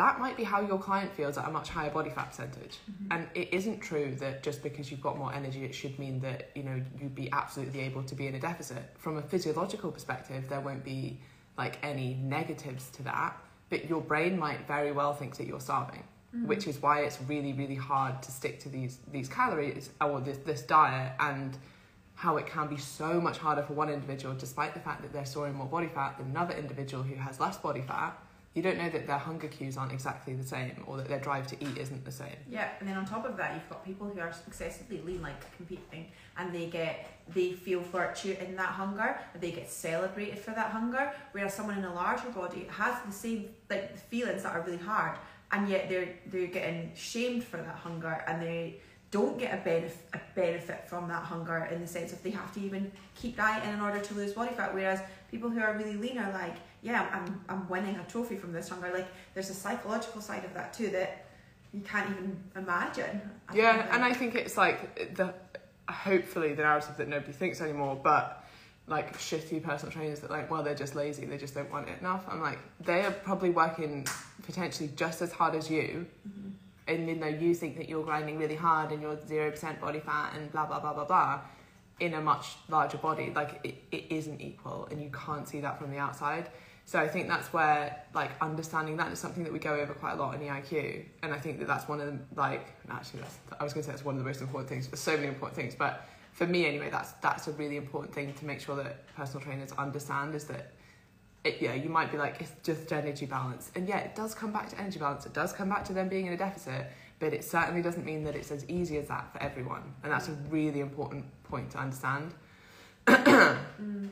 that 0.00 0.18
might 0.18 0.34
be 0.34 0.44
how 0.44 0.62
your 0.62 0.78
client 0.78 1.12
feels 1.12 1.36
at 1.36 1.46
a 1.46 1.50
much 1.50 1.68
higher 1.68 1.90
body 1.90 2.08
fat 2.08 2.28
percentage. 2.30 2.78
Mm-hmm. 2.90 3.12
And 3.12 3.28
it 3.34 3.52
isn't 3.52 3.80
true 3.80 4.14
that 4.20 4.42
just 4.42 4.62
because 4.62 4.90
you've 4.90 5.02
got 5.02 5.18
more 5.18 5.32
energy, 5.32 5.62
it 5.62 5.74
should 5.74 5.98
mean 5.98 6.20
that 6.20 6.50
you 6.54 6.62
know 6.62 6.80
you'd 6.98 7.14
be 7.14 7.30
absolutely 7.32 7.80
able 7.80 8.02
to 8.04 8.14
be 8.14 8.26
in 8.26 8.34
a 8.34 8.40
deficit. 8.40 8.82
From 8.98 9.18
a 9.18 9.22
physiological 9.22 9.92
perspective, 9.92 10.48
there 10.48 10.60
won't 10.60 10.84
be 10.84 11.20
like 11.58 11.78
any 11.82 12.14
negatives 12.14 12.88
to 12.92 13.02
that, 13.02 13.36
but 13.68 13.90
your 13.90 14.00
brain 14.00 14.38
might 14.38 14.66
very 14.66 14.90
well 14.90 15.12
think 15.12 15.36
that 15.36 15.46
you're 15.46 15.60
starving, 15.60 16.04
Mm-hmm. 16.34 16.46
which 16.46 16.68
is 16.68 16.80
why 16.80 17.00
it's 17.00 17.18
really 17.26 17.52
really 17.54 17.74
hard 17.74 18.22
to 18.22 18.30
stick 18.30 18.60
to 18.60 18.68
these 18.68 19.00
these 19.10 19.28
calories 19.28 19.90
or 20.00 20.20
this 20.20 20.38
this 20.38 20.62
diet 20.62 21.12
and 21.18 21.58
how 22.14 22.36
it 22.36 22.46
can 22.46 22.68
be 22.68 22.76
so 22.76 23.20
much 23.20 23.36
harder 23.38 23.62
for 23.62 23.72
one 23.72 23.90
individual, 23.90 24.32
despite 24.34 24.72
the 24.72 24.80
fact 24.80 25.02
that 25.02 25.12
they're 25.12 25.26
storing 25.34 25.54
more 25.54 25.66
body 25.66 25.88
fat 25.88 26.16
than 26.18 26.26
another 26.26 26.54
individual 26.54 27.02
who 27.02 27.16
has 27.16 27.40
less 27.40 27.56
body 27.58 27.82
fat. 27.82 28.16
You 28.54 28.62
don't 28.62 28.78
know 28.78 28.90
that 28.90 29.06
their 29.06 29.18
hunger 29.18 29.46
cues 29.46 29.76
aren't 29.76 29.92
exactly 29.92 30.34
the 30.34 30.44
same 30.44 30.82
or 30.86 30.96
that 30.96 31.08
their 31.08 31.20
drive 31.20 31.46
to 31.48 31.64
eat 31.64 31.78
isn't 31.78 32.04
the 32.04 32.10
same. 32.10 32.34
Yeah, 32.48 32.68
and 32.80 32.88
then 32.88 32.96
on 32.96 33.06
top 33.06 33.24
of 33.24 33.36
that, 33.36 33.54
you've 33.54 33.68
got 33.68 33.84
people 33.84 34.08
who 34.08 34.18
are 34.18 34.32
excessively 34.46 35.00
lean, 35.02 35.22
like 35.22 35.56
competing, 35.56 36.10
and 36.36 36.52
they 36.52 36.66
get 36.66 37.06
they 37.32 37.52
feel 37.52 37.80
virtue 37.80 38.36
in 38.40 38.56
that 38.56 38.70
hunger, 38.70 39.20
and 39.32 39.40
they 39.40 39.52
get 39.52 39.70
celebrated 39.70 40.40
for 40.40 40.50
that 40.50 40.72
hunger. 40.72 41.12
Whereas 41.30 41.54
someone 41.54 41.78
in 41.78 41.84
a 41.84 41.94
larger 41.94 42.28
body 42.30 42.66
has 42.70 43.00
the 43.06 43.12
same 43.12 43.50
like 43.68 43.96
feelings 43.96 44.42
that 44.42 44.52
are 44.56 44.62
really 44.62 44.78
hard, 44.78 45.16
and 45.52 45.68
yet 45.68 45.88
they're 45.88 46.08
they're 46.26 46.48
getting 46.48 46.90
shamed 46.96 47.44
for 47.44 47.58
that 47.58 47.76
hunger, 47.76 48.24
and 48.26 48.42
they 48.42 48.80
don't 49.12 49.38
get 49.38 49.54
a 49.54 49.62
benefit 49.62 50.06
a 50.14 50.20
benefit 50.34 50.88
from 50.88 51.06
that 51.08 51.22
hunger 51.22 51.68
in 51.72 51.80
the 51.80 51.86
sense 51.86 52.12
of 52.12 52.20
they 52.24 52.30
have 52.30 52.52
to 52.54 52.60
even 52.60 52.90
keep 53.14 53.36
dieting 53.36 53.72
in 53.72 53.80
order 53.80 54.00
to 54.00 54.14
lose 54.14 54.32
body 54.32 54.52
fat. 54.54 54.74
Whereas 54.74 55.00
people 55.30 55.50
who 55.50 55.60
are 55.60 55.76
really 55.76 55.96
lean 55.96 56.18
are 56.18 56.32
like, 56.32 56.56
yeah, 56.82 57.06
I'm 57.12 57.44
I'm 57.48 57.68
winning 57.68 57.96
a 57.96 58.04
trophy 58.04 58.36
from 58.36 58.52
this 58.52 58.68
hunger. 58.68 58.90
Like 58.92 59.08
there's 59.34 59.50
a 59.50 59.54
psychological 59.54 60.20
side 60.20 60.44
of 60.44 60.54
that 60.54 60.72
too 60.72 60.88
that 60.90 61.26
you 61.72 61.80
can't 61.82 62.10
even 62.10 62.36
imagine. 62.56 63.20
I 63.48 63.54
Yeah, 63.54 63.86
and 63.94 64.04
I 64.04 64.12
think 64.12 64.34
it's 64.34 64.56
like 64.56 65.14
the 65.14 65.34
hopefully 65.88 66.54
the 66.54 66.62
narrative 66.62 66.96
that 66.96 67.08
nobody 67.08 67.32
thinks 67.32 67.60
anymore, 67.60 67.98
but 68.02 68.44
like 68.86 69.16
shitty 69.18 69.62
personal 69.62 69.92
trainers 69.92 70.20
that 70.20 70.30
like, 70.30 70.50
well, 70.50 70.62
they're 70.62 70.74
just 70.74 70.94
lazy, 70.96 71.24
they 71.26 71.36
just 71.38 71.54
don't 71.54 71.70
want 71.70 71.88
it 71.88 72.00
enough. 72.00 72.24
I'm 72.28 72.40
like, 72.40 72.58
they 72.80 73.02
are 73.04 73.10
probably 73.12 73.50
working 73.50 74.06
potentially 74.44 74.90
just 74.96 75.22
as 75.22 75.30
hard 75.32 75.54
as 75.54 75.70
you, 75.70 76.06
Mhm. 76.28 76.52
and 76.88 77.08
you 77.08 77.14
know 77.14 77.26
you 77.28 77.54
think 77.54 77.76
that 77.76 77.88
you're 77.88 78.02
grinding 78.04 78.38
really 78.38 78.56
hard 78.56 78.90
and 78.90 79.00
you're 79.02 79.18
zero 79.26 79.50
percent 79.50 79.80
body 79.80 80.00
fat 80.00 80.32
and 80.34 80.50
blah 80.50 80.66
blah 80.66 80.80
blah 80.80 80.92
blah 80.92 81.04
blah, 81.04 81.40
in 82.00 82.14
a 82.14 82.20
much 82.20 82.56
larger 82.68 82.98
body, 82.98 83.32
like 83.34 83.60
it, 83.62 83.76
it 83.92 84.06
isn't 84.10 84.40
equal, 84.40 84.88
and 84.90 85.00
you 85.02 85.10
can't 85.10 85.46
see 85.46 85.60
that 85.60 85.78
from 85.78 85.90
the 85.90 85.98
outside. 85.98 86.48
So 86.90 86.98
I 86.98 87.06
think 87.06 87.28
that's 87.28 87.52
where 87.52 88.02
like 88.14 88.32
understanding 88.40 88.96
that 88.96 89.12
is 89.12 89.20
something 89.20 89.44
that 89.44 89.52
we 89.52 89.60
go 89.60 89.74
over 89.74 89.94
quite 89.94 90.14
a 90.14 90.16
lot 90.16 90.34
in 90.34 90.40
EIQ, 90.40 91.04
and 91.22 91.32
I 91.32 91.38
think 91.38 91.60
that 91.60 91.68
that's 91.68 91.86
one 91.86 92.00
of 92.00 92.08
the 92.08 92.18
like 92.34 92.66
actually 92.90 93.20
that's, 93.20 93.38
I 93.60 93.62
was 93.62 93.72
going 93.72 93.84
to 93.84 93.86
say 93.86 93.92
that's 93.92 94.04
one 94.04 94.16
of 94.16 94.18
the 94.18 94.24
most 94.24 94.40
important 94.40 94.68
things. 94.68 94.88
There's 94.88 94.98
so 94.98 95.14
many 95.14 95.28
important 95.28 95.54
things, 95.54 95.76
but 95.76 96.04
for 96.32 96.48
me 96.48 96.66
anyway, 96.66 96.90
that's 96.90 97.12
that's 97.22 97.46
a 97.46 97.52
really 97.52 97.76
important 97.76 98.12
thing 98.12 98.34
to 98.34 98.44
make 98.44 98.58
sure 98.58 98.74
that 98.74 99.06
personal 99.14 99.40
trainers 99.40 99.70
understand 99.78 100.34
is 100.34 100.46
that. 100.46 100.72
It, 101.42 101.56
yeah, 101.60 101.74
you 101.74 101.88
might 101.88 102.10
be 102.12 102.18
like 102.18 102.38
it's 102.40 102.52
just 102.64 102.92
energy 102.92 103.24
balance, 103.24 103.70
and 103.76 103.88
yeah, 103.88 103.98
it 103.98 104.16
does 104.16 104.34
come 104.34 104.52
back 104.52 104.68
to 104.70 104.78
energy 104.78 104.98
balance. 104.98 105.24
It 105.24 105.32
does 105.32 105.52
come 105.52 105.68
back 105.68 105.84
to 105.84 105.92
them 105.92 106.08
being 106.08 106.26
in 106.26 106.32
a 106.32 106.36
deficit, 106.36 106.90
but 107.20 107.32
it 107.32 107.44
certainly 107.44 107.82
doesn't 107.82 108.04
mean 108.04 108.24
that 108.24 108.34
it's 108.34 108.50
as 108.50 108.68
easy 108.68 108.98
as 108.98 109.06
that 109.06 109.32
for 109.32 109.40
everyone, 109.40 109.94
and 110.02 110.12
that's 110.12 110.28
a 110.28 110.32
really 110.50 110.80
important 110.80 111.24
point 111.44 111.70
to 111.70 111.78
understand. 111.78 112.34
Mm. 113.06 114.10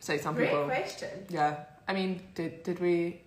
So 0.00 0.16
some 0.16 0.34
Great 0.34 0.48
people, 0.48 0.64
question. 0.64 1.26
yeah. 1.28 1.64
I 1.88 1.94
mean, 1.94 2.20
did 2.34 2.62
did 2.62 2.78
we 2.80 3.22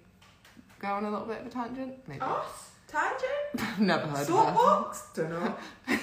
go 0.80 0.88
on 0.88 1.06
a 1.06 1.12
little 1.12 1.28
bit 1.28 1.41
of 1.41 1.47
a 1.47 1.50
tangent? 1.50 1.95
Maybe. 2.08 2.21
Us? 2.21 2.69
Tangent? 2.88 3.80
Never 3.80 4.08
heard 4.08 4.19
of 4.21 4.28
Soapbox? 4.28 5.08
Don't 5.15 5.30
know. 5.32 5.56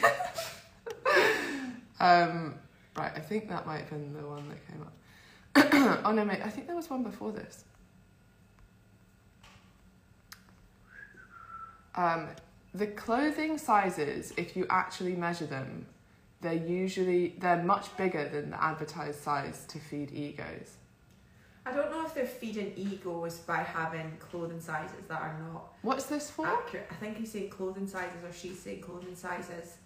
Um, 2.00 2.54
right, 2.96 3.12
I 3.14 3.20
think 3.20 3.48
that 3.48 3.66
might 3.66 3.80
have 3.80 3.90
been 3.90 4.12
the 4.12 4.26
one 4.26 4.48
that 4.48 4.68
came 4.68 4.82
up. 4.82 6.02
oh 6.06 6.12
no, 6.12 6.24
mate, 6.24 6.40
I 6.44 6.48
think 6.48 6.66
there 6.66 6.76
was 6.76 6.88
one 6.88 7.02
before 7.02 7.32
this. 7.32 7.64
Um, 11.96 12.28
the 12.72 12.86
clothing 12.86 13.58
sizes, 13.58 14.32
if 14.36 14.56
you 14.56 14.66
actually 14.70 15.16
measure 15.16 15.46
them, 15.46 15.86
they're 16.40 16.52
usually 16.52 17.34
they're 17.38 17.62
much 17.62 17.96
bigger 17.96 18.28
than 18.28 18.50
the 18.50 18.62
advertised 18.62 19.20
size 19.20 19.64
to 19.68 19.80
feed 19.80 20.12
egos. 20.12 20.76
I 21.68 21.74
don't 21.74 21.90
know 21.90 22.04
if 22.06 22.14
they're 22.14 22.26
feeding 22.26 22.72
egos 22.76 23.38
by 23.38 23.58
having 23.58 24.16
clothing 24.18 24.60
sizes 24.60 25.04
that 25.08 25.20
are 25.20 25.36
not 25.52 25.74
What's 25.82 26.06
this 26.06 26.30
for? 26.30 26.46
accurate. 26.46 26.88
I 26.90 26.94
think 26.94 27.18
he's 27.18 27.32
saying 27.32 27.50
clothing 27.50 27.86
sizes 27.86 28.24
or 28.24 28.32
she's 28.32 28.58
saying 28.58 28.80
clothing 28.80 29.14
sizes 29.14 29.76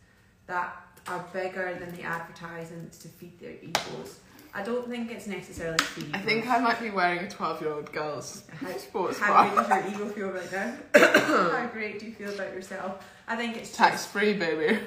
that 0.47 0.77
are 1.09 1.25
bigger 1.33 1.77
than 1.81 1.92
the 1.97 2.03
advertisements 2.03 2.99
to 2.99 3.09
feed 3.09 3.40
their 3.40 3.55
egos. 3.61 4.21
I 4.55 4.62
don't 4.62 4.88
think 4.88 5.11
it's 5.11 5.27
necessarily 5.27 5.83
feeding. 5.83 6.14
I 6.14 6.18
think 6.18 6.47
I 6.47 6.59
might 6.59 6.79
be 6.79 6.90
wearing 6.90 7.21
a 7.21 7.29
twelve-year-old 7.31 7.90
girl's 7.90 8.45
How, 8.61 8.77
sports 8.77 9.18
how 9.18 9.49
great 9.49 9.57
does 9.57 9.68
your 9.68 10.05
ego 10.05 10.12
feel 10.12 10.29
right 10.29 10.53
now? 10.53 10.77
how 11.51 11.66
great 11.73 11.99
do 11.99 12.07
you 12.07 12.12
feel 12.12 12.33
about 12.35 12.53
yourself? 12.53 13.05
I 13.27 13.35
think 13.35 13.57
it's 13.57 13.75
Tax-free, 13.75 14.35
baby. 14.35 14.79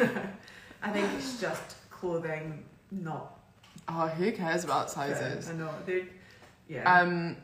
I 0.82 0.90
think 0.90 1.08
it's 1.16 1.40
just 1.40 1.90
clothing, 1.90 2.62
not 2.90 3.40
Oh, 3.88 4.06
who 4.06 4.30
cares 4.30 4.62
about 4.64 4.90
sizes? 4.90 5.48
I 5.50 5.54
know. 5.54 5.70
They're, 5.84 6.02
yeah. 6.70 7.00
Um, 7.00 7.36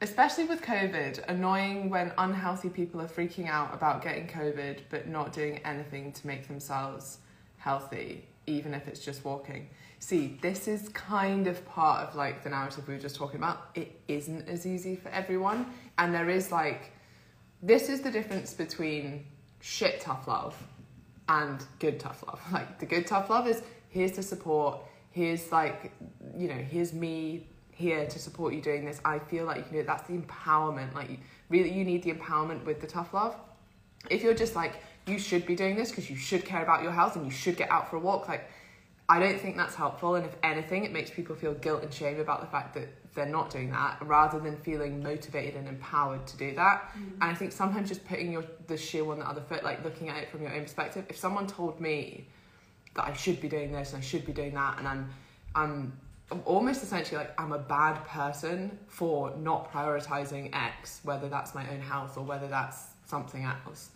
especially 0.00 0.44
with 0.44 0.62
COVID, 0.62 1.28
annoying 1.28 1.90
when 1.90 2.12
unhealthy 2.18 2.68
people 2.68 3.00
are 3.00 3.08
freaking 3.08 3.48
out 3.48 3.74
about 3.74 4.00
getting 4.00 4.28
COVID 4.28 4.82
but 4.90 5.08
not 5.08 5.32
doing 5.32 5.58
anything 5.64 6.12
to 6.12 6.26
make 6.26 6.46
themselves 6.46 7.18
healthy, 7.56 8.24
even 8.46 8.74
if 8.74 8.86
it's 8.86 9.04
just 9.04 9.24
walking. 9.24 9.68
See, 9.98 10.38
this 10.40 10.68
is 10.68 10.88
kind 10.90 11.48
of 11.48 11.66
part 11.66 12.08
of 12.08 12.14
like 12.14 12.44
the 12.44 12.50
narrative 12.50 12.86
we 12.86 12.94
were 12.94 13.00
just 13.00 13.16
talking 13.16 13.38
about. 13.38 13.70
It 13.74 14.00
isn't 14.06 14.48
as 14.48 14.64
easy 14.64 14.94
for 14.94 15.08
everyone, 15.08 15.66
and 15.98 16.14
there 16.14 16.30
is 16.30 16.52
like, 16.52 16.92
this 17.60 17.88
is 17.88 18.02
the 18.02 18.10
difference 18.10 18.54
between 18.54 19.26
shit 19.60 20.00
tough 20.00 20.28
love 20.28 20.56
and 21.28 21.64
good 21.80 21.98
tough 21.98 22.22
love. 22.24 22.40
Like 22.52 22.78
the 22.78 22.86
good 22.86 23.08
tough 23.08 23.30
love 23.30 23.48
is 23.48 23.62
here's 23.88 24.12
the 24.12 24.22
support, 24.22 24.78
here's 25.10 25.50
like, 25.50 25.90
you 26.36 26.46
know, 26.46 26.54
here's 26.54 26.92
me 26.92 27.48
here 27.78 28.06
to 28.06 28.18
support 28.18 28.52
you 28.54 28.60
doing 28.60 28.84
this. 28.84 29.00
I 29.04 29.18
feel 29.18 29.44
like 29.44 29.58
you 29.58 29.62
can 29.62 29.72
do 29.72 29.78
it. 29.80 29.86
That's 29.86 30.06
the 30.06 30.14
empowerment. 30.14 30.94
Like, 30.94 31.10
you, 31.10 31.18
really, 31.48 31.72
you 31.72 31.84
need 31.84 32.02
the 32.02 32.12
empowerment 32.12 32.64
with 32.64 32.80
the 32.80 32.86
tough 32.86 33.14
love. 33.14 33.36
If 34.10 34.22
you're 34.22 34.34
just 34.34 34.56
like, 34.56 34.82
you 35.06 35.18
should 35.18 35.46
be 35.46 35.54
doing 35.54 35.76
this 35.76 35.90
because 35.90 36.10
you 36.10 36.16
should 36.16 36.44
care 36.44 36.62
about 36.62 36.82
your 36.82 36.92
health 36.92 37.16
and 37.16 37.24
you 37.24 37.30
should 37.30 37.56
get 37.56 37.70
out 37.70 37.88
for 37.88 37.96
a 37.96 38.00
walk, 38.00 38.28
like, 38.28 38.50
I 39.08 39.18
don't 39.20 39.40
think 39.40 39.56
that's 39.56 39.74
helpful. 39.74 40.16
And 40.16 40.26
if 40.26 40.36
anything, 40.42 40.84
it 40.84 40.92
makes 40.92 41.10
people 41.10 41.34
feel 41.34 41.54
guilt 41.54 41.82
and 41.82 41.92
shame 41.92 42.20
about 42.20 42.42
the 42.42 42.46
fact 42.48 42.74
that 42.74 42.88
they're 43.14 43.26
not 43.26 43.50
doing 43.50 43.70
that 43.70 43.98
rather 44.02 44.38
than 44.38 44.56
feeling 44.58 45.02
motivated 45.02 45.56
and 45.56 45.66
empowered 45.66 46.26
to 46.26 46.36
do 46.36 46.54
that. 46.56 46.92
Mm. 46.92 47.12
And 47.14 47.24
I 47.24 47.34
think 47.34 47.52
sometimes 47.52 47.88
just 47.88 48.04
putting 48.06 48.30
your 48.32 48.44
the 48.66 48.76
shoe 48.76 49.10
on 49.10 49.18
the 49.18 49.28
other 49.28 49.40
foot, 49.40 49.64
like 49.64 49.82
looking 49.82 50.08
at 50.08 50.18
it 50.22 50.30
from 50.30 50.42
your 50.42 50.52
own 50.52 50.62
perspective. 50.62 51.06
If 51.08 51.16
someone 51.16 51.46
told 51.46 51.80
me 51.80 52.28
that 52.94 53.06
I 53.06 53.14
should 53.14 53.40
be 53.40 53.48
doing 53.48 53.72
this 53.72 53.92
and 53.92 54.02
I 54.02 54.04
should 54.04 54.26
be 54.26 54.32
doing 54.32 54.54
that, 54.54 54.78
and 54.78 54.86
I'm 54.86 55.10
I'm 55.54 55.92
almost 56.44 56.82
essentially 56.82 57.18
like 57.18 57.40
I'm 57.40 57.52
a 57.52 57.58
bad 57.58 58.04
person 58.04 58.78
for 58.88 59.34
not 59.36 59.72
prioritizing 59.72 60.54
X, 60.54 61.00
whether 61.02 61.28
that's 61.28 61.54
my 61.54 61.68
own 61.70 61.80
health 61.80 62.16
or 62.16 62.24
whether 62.24 62.48
that's 62.48 62.88
something 63.06 63.44
else. 63.44 63.90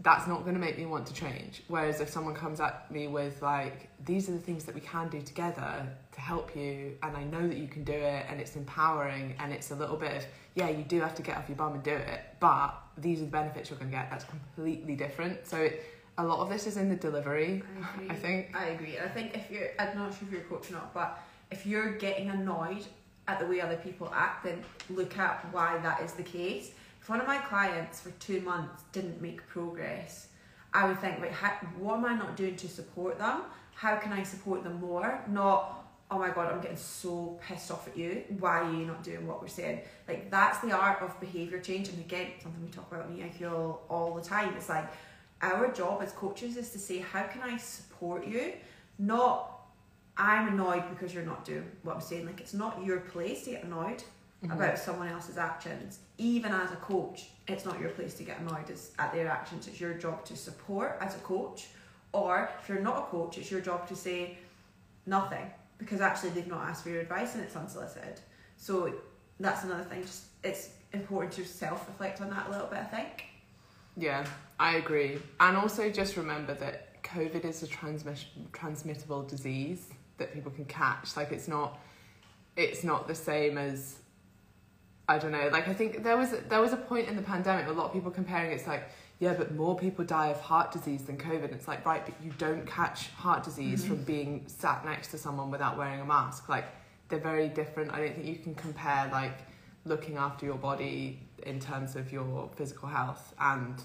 That's 0.00 0.28
not 0.28 0.42
going 0.42 0.54
to 0.54 0.60
make 0.60 0.78
me 0.78 0.86
want 0.86 1.06
to 1.06 1.14
change. 1.14 1.64
Whereas 1.66 2.00
if 2.00 2.08
someone 2.08 2.34
comes 2.34 2.60
at 2.60 2.88
me 2.90 3.08
with 3.08 3.42
like, 3.42 3.88
these 4.04 4.28
are 4.28 4.32
the 4.32 4.38
things 4.38 4.64
that 4.64 4.74
we 4.74 4.80
can 4.80 5.08
do 5.08 5.20
together 5.20 5.86
to 6.12 6.20
help 6.20 6.54
you, 6.54 6.96
and 7.02 7.16
I 7.16 7.24
know 7.24 7.46
that 7.48 7.56
you 7.56 7.66
can 7.66 7.82
do 7.82 7.92
it, 7.92 8.26
and 8.28 8.40
it's 8.40 8.54
empowering, 8.54 9.34
and 9.40 9.52
it's 9.52 9.72
a 9.72 9.74
little 9.74 9.96
bit 9.96 10.16
of, 10.16 10.24
yeah, 10.54 10.68
you 10.68 10.84
do 10.84 11.00
have 11.00 11.16
to 11.16 11.22
get 11.22 11.36
off 11.36 11.48
your 11.48 11.56
bum 11.56 11.74
and 11.74 11.82
do 11.82 11.94
it, 11.94 12.20
but 12.38 12.74
these 12.96 13.20
are 13.20 13.24
the 13.24 13.30
benefits 13.30 13.70
you're 13.70 13.78
going 13.78 13.90
to 13.90 13.96
get. 13.96 14.08
That's 14.08 14.24
completely 14.24 14.94
different. 14.94 15.44
So 15.46 15.62
it, 15.62 15.84
a 16.16 16.24
lot 16.24 16.40
of 16.40 16.48
this 16.48 16.68
is 16.68 16.76
in 16.76 16.88
the 16.88 16.96
delivery, 16.96 17.62
I 17.82 17.94
agree. 17.94 18.10
I 18.10 18.14
think. 18.14 18.56
I 18.56 18.64
agree. 18.66 18.98
I 18.98 19.08
think 19.08 19.36
if 19.36 19.50
you're, 19.50 19.68
I'm 19.80 19.96
not 19.96 20.12
sure 20.12 20.28
if 20.28 20.32
you're 20.32 20.42
a 20.42 20.44
coach 20.44 20.70
or 20.70 20.74
not, 20.74 20.94
but 20.94 21.20
if 21.50 21.66
you're 21.66 21.92
getting 21.92 22.30
annoyed 22.30 22.84
at 23.26 23.38
the 23.38 23.46
way 23.46 23.60
other 23.60 23.76
people 23.76 24.10
act, 24.14 24.44
then 24.44 24.62
look 24.90 25.16
at 25.18 25.44
why 25.52 25.78
that 25.78 26.00
is 26.00 26.12
the 26.12 26.22
case. 26.22 26.72
If 27.00 27.08
one 27.08 27.20
of 27.20 27.26
my 27.26 27.38
clients 27.38 28.00
for 28.00 28.10
two 28.12 28.40
months 28.40 28.82
didn't 28.92 29.20
make 29.20 29.46
progress, 29.46 30.28
I 30.72 30.86
would 30.86 30.98
think, 31.00 31.20
right, 31.20 31.32
how, 31.32 31.50
what 31.78 31.96
am 31.96 32.04
I 32.04 32.14
not 32.14 32.36
doing 32.36 32.56
to 32.56 32.68
support 32.68 33.18
them? 33.18 33.42
How 33.74 33.96
can 33.96 34.12
I 34.12 34.22
support 34.22 34.64
them 34.64 34.80
more? 34.80 35.22
Not, 35.28 35.86
oh 36.10 36.18
my 36.18 36.30
god, 36.30 36.52
I'm 36.52 36.60
getting 36.60 36.76
so 36.76 37.38
pissed 37.46 37.70
off 37.70 37.86
at 37.86 37.96
you. 37.96 38.24
Why 38.38 38.60
are 38.60 38.72
you 38.72 38.84
not 38.86 39.02
doing 39.02 39.26
what 39.26 39.40
we're 39.40 39.48
saying? 39.48 39.82
Like 40.06 40.30
that's 40.30 40.58
the 40.58 40.72
art 40.72 41.00
of 41.00 41.18
behaviour 41.20 41.60
change, 41.60 41.88
and 41.88 41.98
again, 41.98 42.32
something 42.42 42.62
we 42.62 42.70
talk 42.70 42.90
about 42.92 43.08
in 43.08 43.30
feel 43.30 43.82
all 43.88 44.14
the 44.14 44.22
time. 44.22 44.54
It's 44.56 44.68
like 44.68 44.88
our 45.40 45.70
job 45.72 46.02
as 46.02 46.12
coaches 46.12 46.56
is 46.56 46.70
to 46.70 46.78
say, 46.78 46.98
how 46.98 47.22
can 47.24 47.42
I 47.42 47.56
support 47.56 48.26
you? 48.26 48.54
Not 48.98 49.57
I'm 50.18 50.48
annoyed 50.48 50.84
because 50.90 51.14
you're 51.14 51.24
not 51.24 51.44
doing 51.44 51.70
what 51.84 51.94
I'm 51.94 52.00
saying. 52.00 52.26
Like 52.26 52.40
it's 52.40 52.54
not 52.54 52.84
your 52.84 52.98
place 53.00 53.44
to 53.44 53.50
get 53.52 53.64
annoyed. 53.64 54.02
Mhm. 54.44 54.54
about 54.54 54.78
someone 54.78 55.08
else's 55.08 55.36
actions. 55.36 55.98
Even 56.16 56.52
as 56.52 56.70
a 56.70 56.76
coach, 56.76 57.28
it's 57.48 57.64
not 57.64 57.80
your 57.80 57.90
place 57.90 58.14
to 58.14 58.22
get 58.22 58.38
annoyed 58.38 58.70
as- 58.70 58.92
at 58.96 59.12
their 59.12 59.26
actions. 59.28 59.66
It's 59.66 59.80
your 59.80 59.94
job 59.94 60.24
to 60.26 60.36
support 60.36 60.96
as 61.00 61.16
a 61.16 61.18
coach. 61.18 61.70
Or 62.12 62.48
if 62.62 62.68
you're 62.68 62.78
not 62.78 62.98
a 62.98 63.06
coach, 63.10 63.36
it's 63.36 63.50
your 63.50 63.60
job 63.60 63.88
to 63.88 63.96
say 63.96 64.38
nothing 65.06 65.50
because 65.78 66.00
actually 66.00 66.30
they've 66.30 66.46
not 66.46 66.68
asked 66.68 66.84
for 66.84 66.90
your 66.90 67.00
advice 67.00 67.34
and 67.34 67.42
it's 67.42 67.56
unsolicited. 67.56 68.20
So 68.58 68.94
that's 69.40 69.64
another 69.64 69.82
thing. 69.82 70.02
Just 70.02 70.26
it's 70.44 70.68
important 70.92 71.32
to 71.32 71.44
self 71.44 71.88
reflect 71.88 72.20
on 72.20 72.30
that 72.30 72.46
a 72.46 72.50
little 72.52 72.68
bit. 72.68 72.78
I 72.78 72.84
think. 72.84 73.24
Yeah, 73.96 74.24
I 74.60 74.76
agree. 74.76 75.20
And 75.40 75.56
also 75.56 75.90
just 75.90 76.16
remember 76.16 76.54
that 76.54 77.02
COVID 77.02 77.44
is 77.44 77.64
a 77.64 77.66
transmis- 77.66 78.26
transmittable 78.52 79.26
disease 79.28 79.88
that 80.18 80.32
people 80.32 80.50
can 80.52 80.64
catch. 80.66 81.16
Like 81.16 81.32
it's 81.32 81.48
not 81.48 81.80
it's 82.56 82.84
not 82.84 83.08
the 83.08 83.14
same 83.14 83.56
as 83.56 83.96
I 85.08 85.18
don't 85.18 85.32
know. 85.32 85.48
Like 85.50 85.68
I 85.68 85.72
think 85.74 86.02
there 86.02 86.16
was 86.16 86.30
there 86.48 86.60
was 86.60 86.72
a 86.72 86.76
point 86.76 87.08
in 87.08 87.16
the 87.16 87.22
pandemic 87.22 87.66
a 87.66 87.72
lot 87.72 87.86
of 87.86 87.92
people 87.92 88.10
comparing 88.10 88.52
it's 88.52 88.66
like 88.66 88.84
yeah, 89.20 89.34
but 89.34 89.52
more 89.56 89.76
people 89.76 90.04
die 90.04 90.28
of 90.28 90.40
heart 90.40 90.70
disease 90.70 91.02
than 91.02 91.16
COVID. 91.16 91.52
It's 91.52 91.66
like 91.66 91.84
right, 91.84 92.04
but 92.04 92.14
you 92.22 92.32
don't 92.38 92.64
catch 92.66 93.08
heart 93.10 93.42
disease 93.42 93.82
Mhm. 93.84 93.88
from 93.88 94.04
being 94.04 94.44
sat 94.46 94.84
next 94.84 95.08
to 95.08 95.18
someone 95.18 95.50
without 95.50 95.76
wearing 95.76 96.00
a 96.00 96.04
mask. 96.04 96.48
Like 96.48 96.66
they're 97.08 97.18
very 97.18 97.48
different. 97.48 97.92
I 97.92 97.98
don't 98.00 98.14
think 98.14 98.26
you 98.26 98.36
can 98.36 98.54
compare 98.54 99.08
like 99.10 99.38
looking 99.84 100.16
after 100.18 100.44
your 100.46 100.56
body 100.56 101.20
in 101.44 101.58
terms 101.58 101.96
of 101.96 102.12
your 102.12 102.50
physical 102.54 102.88
health 102.88 103.32
and 103.40 103.82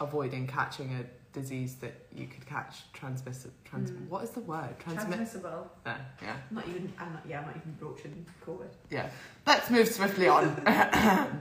avoiding 0.00 0.46
catching 0.46 0.92
a 0.94 1.04
disease 1.40 1.74
that 1.76 1.94
you 2.14 2.26
could 2.26 2.44
catch 2.46 2.74
transmissible 2.92 3.54
trans 3.64 3.90
Mm. 3.90 4.08
what 4.08 4.24
is 4.24 4.30
the 4.30 4.40
word 4.40 4.72
transmit 4.78 5.06
Transmissible. 5.16 5.70
there 5.84 6.04
yeah 6.22 6.36
I'm 6.50 6.56
not 6.56 6.66
even. 6.68 6.92
I'm 6.98 7.12
not. 7.12 7.22
Yeah, 7.28 7.40
I'm 7.40 7.46
not 7.46 7.56
even 7.56 7.72
broaching 7.78 8.14
COVID. 8.46 8.70
yeah 8.90 9.08
let's 9.46 9.68
move 9.70 9.86
swiftly 9.88 10.28
on 10.28 10.44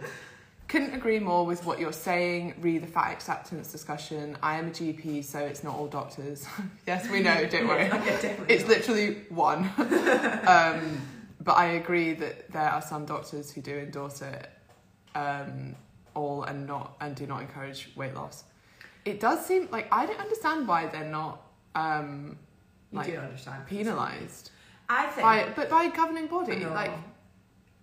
couldn't 0.68 0.94
agree 0.96 1.20
more 1.20 1.46
with 1.46 1.64
what 1.66 1.80
you're 1.80 1.94
saying 1.94 2.56
re 2.60 2.78
the 2.80 2.88
fat 2.88 3.12
acceptance 3.12 3.72
discussion 3.72 4.36
i 4.42 4.58
am 4.58 4.68
a 4.68 4.72
gp 4.72 5.24
so 5.24 5.40
it's 5.40 5.64
not 5.64 5.76
all 5.76 5.88
doctors 5.88 6.46
yes 6.88 7.08
we 7.10 7.22
know 7.22 7.46
don't 7.46 7.68
worry 7.74 7.88
definitely 7.88 8.46
it's 8.54 8.64
not. 8.64 8.70
literally 8.78 9.08
one. 9.30 9.60
um, 10.48 11.02
but 11.42 11.54
I 11.58 11.66
agree 11.82 12.14
that 12.14 12.52
there 12.52 12.70
are 12.76 12.82
some 12.82 13.06
doctors 13.06 13.52
who 13.52 13.62
do 13.62 13.76
endorse 13.78 14.22
it 14.24 14.50
um, 15.14 15.76
all 16.16 16.42
and 16.44 16.66
not 16.66 16.96
and 17.00 17.16
do 17.16 17.28
not 17.28 17.42
encourage 17.42 17.92
weight 17.96 18.16
loss. 18.16 18.44
It 19.06 19.20
does 19.20 19.46
seem 19.46 19.70
like 19.72 19.88
I 19.92 20.06
don't 20.06 20.20
understand 20.20 20.68
why 20.68 20.88
they're 20.88 21.06
not 21.10 21.42
um, 21.76 22.38
You 22.92 22.98
like 23.00 23.08
do 23.08 23.18
understand. 23.18 23.66
penalised 23.68 24.52
I 24.90 25.06
think. 25.08 25.22
by 25.24 25.50
but 25.56 25.70
by 25.70 25.88
governing 25.90 26.28
body. 26.28 26.58
Know. 26.58 26.74
Like 26.74 26.92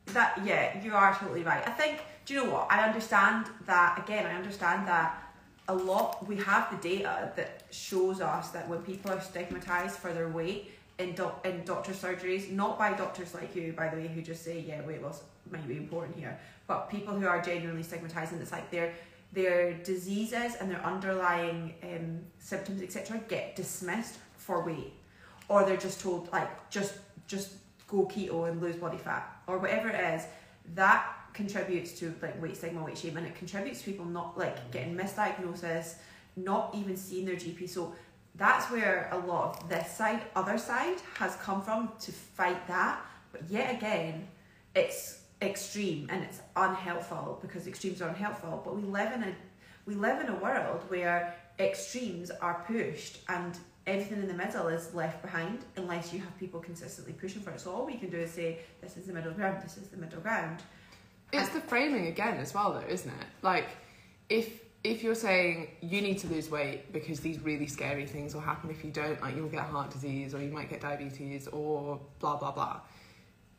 that 0.06 0.38
yeah 0.44 0.82
you 0.82 0.92
are 0.94 1.14
totally 1.14 1.42
right 1.42 1.66
i 1.66 1.70
think 1.70 2.00
do 2.24 2.34
you 2.34 2.44
know 2.44 2.50
what 2.50 2.66
i 2.70 2.86
understand 2.86 3.46
that 3.66 3.98
again 4.02 4.26
i 4.26 4.34
understand 4.34 4.86
that 4.86 5.22
a 5.68 5.74
lot 5.74 6.26
we 6.26 6.36
have 6.36 6.68
the 6.70 6.88
data 6.88 7.32
that 7.36 7.62
shows 7.70 8.20
us 8.20 8.50
that 8.50 8.68
when 8.68 8.80
people 8.82 9.10
are 9.10 9.20
stigmatized 9.20 9.96
for 9.96 10.12
their 10.12 10.28
weight 10.28 10.72
in, 10.98 11.14
doc, 11.14 11.46
in 11.46 11.64
doctor 11.64 11.92
surgeries 11.92 12.50
not 12.50 12.78
by 12.78 12.92
doctors 12.92 13.32
like 13.32 13.54
you 13.54 13.72
by 13.72 13.88
the 13.88 13.96
way 13.96 14.08
who 14.08 14.20
just 14.20 14.42
say 14.42 14.58
yeah 14.66 14.84
weight 14.86 15.02
loss 15.02 15.22
might 15.50 15.66
be 15.68 15.76
important 15.76 16.16
here 16.16 16.38
but 16.66 16.90
people 16.90 17.14
who 17.14 17.26
are 17.26 17.40
genuinely 17.40 17.82
stigmatized 17.82 18.32
and 18.32 18.42
it's 18.42 18.52
like 18.52 18.70
their 18.70 18.92
their 19.32 19.74
diseases 19.74 20.56
and 20.60 20.70
their 20.70 20.84
underlying 20.84 21.74
um, 21.82 22.20
symptoms 22.38 22.82
etc 22.82 23.20
get 23.28 23.56
dismissed 23.56 24.18
for 24.36 24.64
weight. 24.64 24.92
Or 25.48 25.64
they're 25.64 25.76
just 25.76 26.00
told 26.00 26.30
like 26.32 26.70
just 26.70 26.94
just 27.26 27.52
go 27.88 28.06
keto 28.06 28.48
and 28.48 28.60
lose 28.60 28.76
body 28.76 28.98
fat 28.98 29.42
or 29.46 29.58
whatever 29.58 29.88
it 29.88 30.14
is. 30.14 30.26
That 30.74 31.06
contributes 31.32 31.92
to 31.98 32.14
like 32.20 32.40
weight 32.42 32.56
stigma 32.56 32.84
weight 32.84 32.98
shame 32.98 33.16
and 33.16 33.26
it 33.26 33.34
contributes 33.34 33.80
to 33.80 33.86
people 33.86 34.04
not 34.04 34.36
like 34.36 34.70
getting 34.70 34.94
misdiagnosis 34.94 35.94
not 36.36 36.74
even 36.74 36.94
seeing 36.94 37.24
their 37.24 37.36
gp 37.36 37.66
so 37.66 37.94
that's 38.34 38.70
where 38.70 39.08
a 39.12 39.18
lot 39.26 39.62
of 39.62 39.68
this 39.68 39.90
side 39.90 40.22
other 40.34 40.56
side 40.58 40.96
has 41.14 41.36
come 41.36 41.60
from 41.62 41.90
to 42.00 42.12
fight 42.12 42.66
that. 42.66 43.00
But 43.30 43.42
yet 43.48 43.74
again 43.74 44.26
it's 44.74 45.21
extreme 45.42 46.06
and 46.10 46.22
it's 46.22 46.40
unhelpful 46.56 47.38
because 47.42 47.66
extremes 47.66 48.00
are 48.00 48.08
unhelpful 48.08 48.62
but 48.64 48.76
we 48.76 48.82
live 48.82 49.12
in 49.12 49.22
a 49.24 49.34
we 49.86 49.94
live 49.94 50.20
in 50.20 50.28
a 50.28 50.36
world 50.36 50.84
where 50.88 51.34
extremes 51.58 52.30
are 52.30 52.64
pushed 52.66 53.18
and 53.28 53.58
everything 53.86 54.18
in 54.18 54.28
the 54.28 54.34
middle 54.34 54.68
is 54.68 54.94
left 54.94 55.22
behind 55.22 55.64
unless 55.76 56.12
you 56.12 56.20
have 56.20 56.38
people 56.38 56.60
consistently 56.60 57.12
pushing 57.12 57.42
for 57.42 57.50
it. 57.50 57.60
So 57.60 57.72
all 57.72 57.84
we 57.84 57.96
can 57.96 58.10
do 58.10 58.18
is 58.18 58.30
say, 58.30 58.58
this 58.80 58.96
is 58.96 59.06
the 59.06 59.12
middle 59.12 59.32
ground, 59.32 59.62
this 59.62 59.76
is 59.76 59.88
the 59.88 59.96
middle 59.96 60.20
ground. 60.20 60.62
it's 61.32 61.48
the 61.50 61.60
framing 61.60 62.06
again 62.06 62.36
as 62.38 62.54
well 62.54 62.72
though, 62.72 62.92
isn't 62.92 63.10
it? 63.10 63.26
Like 63.42 63.66
if 64.28 64.60
if 64.84 65.02
you're 65.02 65.14
saying 65.14 65.68
you 65.80 66.00
need 66.00 66.18
to 66.18 66.26
lose 66.26 66.50
weight 66.50 66.92
because 66.92 67.20
these 67.20 67.38
really 67.40 67.68
scary 67.68 68.04
things 68.04 68.34
will 68.34 68.40
happen 68.40 68.68
if 68.68 68.84
you 68.84 68.90
don't, 68.90 69.20
like 69.20 69.36
you'll 69.36 69.48
get 69.48 69.62
heart 69.62 69.90
disease 69.90 70.34
or 70.34 70.42
you 70.42 70.50
might 70.50 70.68
get 70.68 70.80
diabetes 70.80 71.48
or 71.48 72.00
blah 72.18 72.36
blah 72.36 72.52
blah. 72.52 72.80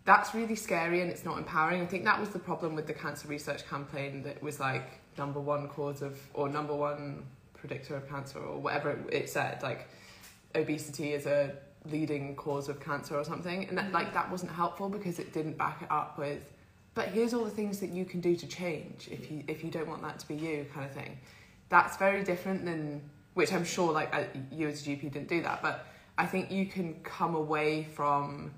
That's 0.06 0.36
really 0.36 0.56
scary 0.56 1.02
and 1.02 1.10
it's 1.10 1.24
not 1.24 1.38
empowering. 1.38 1.82
I 1.82 1.86
think 1.86 2.04
that 2.04 2.20
was 2.20 2.30
the 2.30 2.40
problem 2.40 2.76
with 2.76 2.88
the 2.88 2.94
cancer 2.94 3.28
research 3.28 3.68
campaign 3.68 4.24
that 4.24 4.42
was 4.44 4.60
like 4.60 5.00
number 5.18 5.40
one 5.40 5.68
cause 5.70 6.02
of 6.02 6.20
or 6.34 6.50
number 6.50 6.76
one 6.76 7.26
predictor 7.54 7.96
of 7.96 8.10
cancer 8.10 8.40
or 8.40 8.60
whatever 8.60 9.00
it, 9.10 9.30
said, 9.30 9.64
like 9.64 9.88
obesity 10.56 11.14
is 11.14 11.26
a 11.26 11.56
leading 11.90 12.36
cause 12.36 12.68
of 12.68 12.80
cancer 12.80 13.16
or 13.16 13.24
something. 13.24 13.68
And 13.70 13.78
that 13.78 13.92
like 13.92 14.14
that 14.14 14.30
wasn't 14.30 14.52
helpful 14.52 14.90
because 14.90 15.20
it 15.20 15.32
didn't 15.32 15.58
back 15.58 15.82
it 15.82 15.92
up 15.92 16.18
with 16.18 16.44
but 16.96 17.08
here's 17.08 17.34
all 17.34 17.44
the 17.44 17.50
things 17.50 17.80
that 17.80 17.90
you 17.90 18.06
can 18.06 18.22
do 18.22 18.36
to 18.36 18.48
change 18.48 19.08
if 19.12 19.32
you 19.32 19.44
if 19.48 19.64
you 19.64 19.72
don't 19.72 19.88
want 19.88 20.02
that 20.02 20.20
to 20.20 20.28
be 20.28 20.36
you 20.36 20.66
kind 20.74 20.86
of 20.86 20.92
thing 20.92 21.18
that's 21.70 21.98
very 21.98 22.24
different 22.24 22.66
than 22.66 23.02
which 23.34 23.52
i'm 23.54 23.66
sure 23.66 23.92
like 23.92 24.14
you 24.52 24.68
as 24.68 24.86
a 24.86 24.90
gp 24.90 25.02
didn't 25.02 25.28
do 25.28 25.42
that 25.42 25.62
but 25.62 25.88
i 26.18 26.26
think 26.26 26.52
you 26.52 26.66
can 26.66 26.94
come 27.04 27.36
away 27.36 27.84
from 27.84 28.52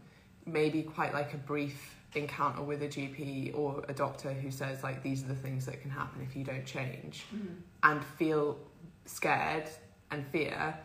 maybe 0.45 0.83
quite 0.83 1.13
like 1.13 1.33
a 1.33 1.37
brief 1.37 1.95
encounter 2.13 2.61
with 2.61 2.81
a 2.81 2.87
gp 2.87 3.53
or 3.57 3.83
a 3.89 3.93
doctor 3.93 4.31
who 4.31 4.49
says 4.49 4.83
like 4.83 5.03
these 5.03 5.21
are 5.23 5.27
the 5.27 5.35
things 5.35 5.65
that 5.65 5.81
can 5.81 5.91
happen 5.91 6.21
if 6.21 6.33
you 6.33 6.45
don't 6.45 6.65
change 6.65 7.25
mm-hmm. 7.35 7.53
and 7.83 8.03
feel 8.17 8.57
scared 9.05 9.67
and 10.11 10.25
fear 10.27 10.77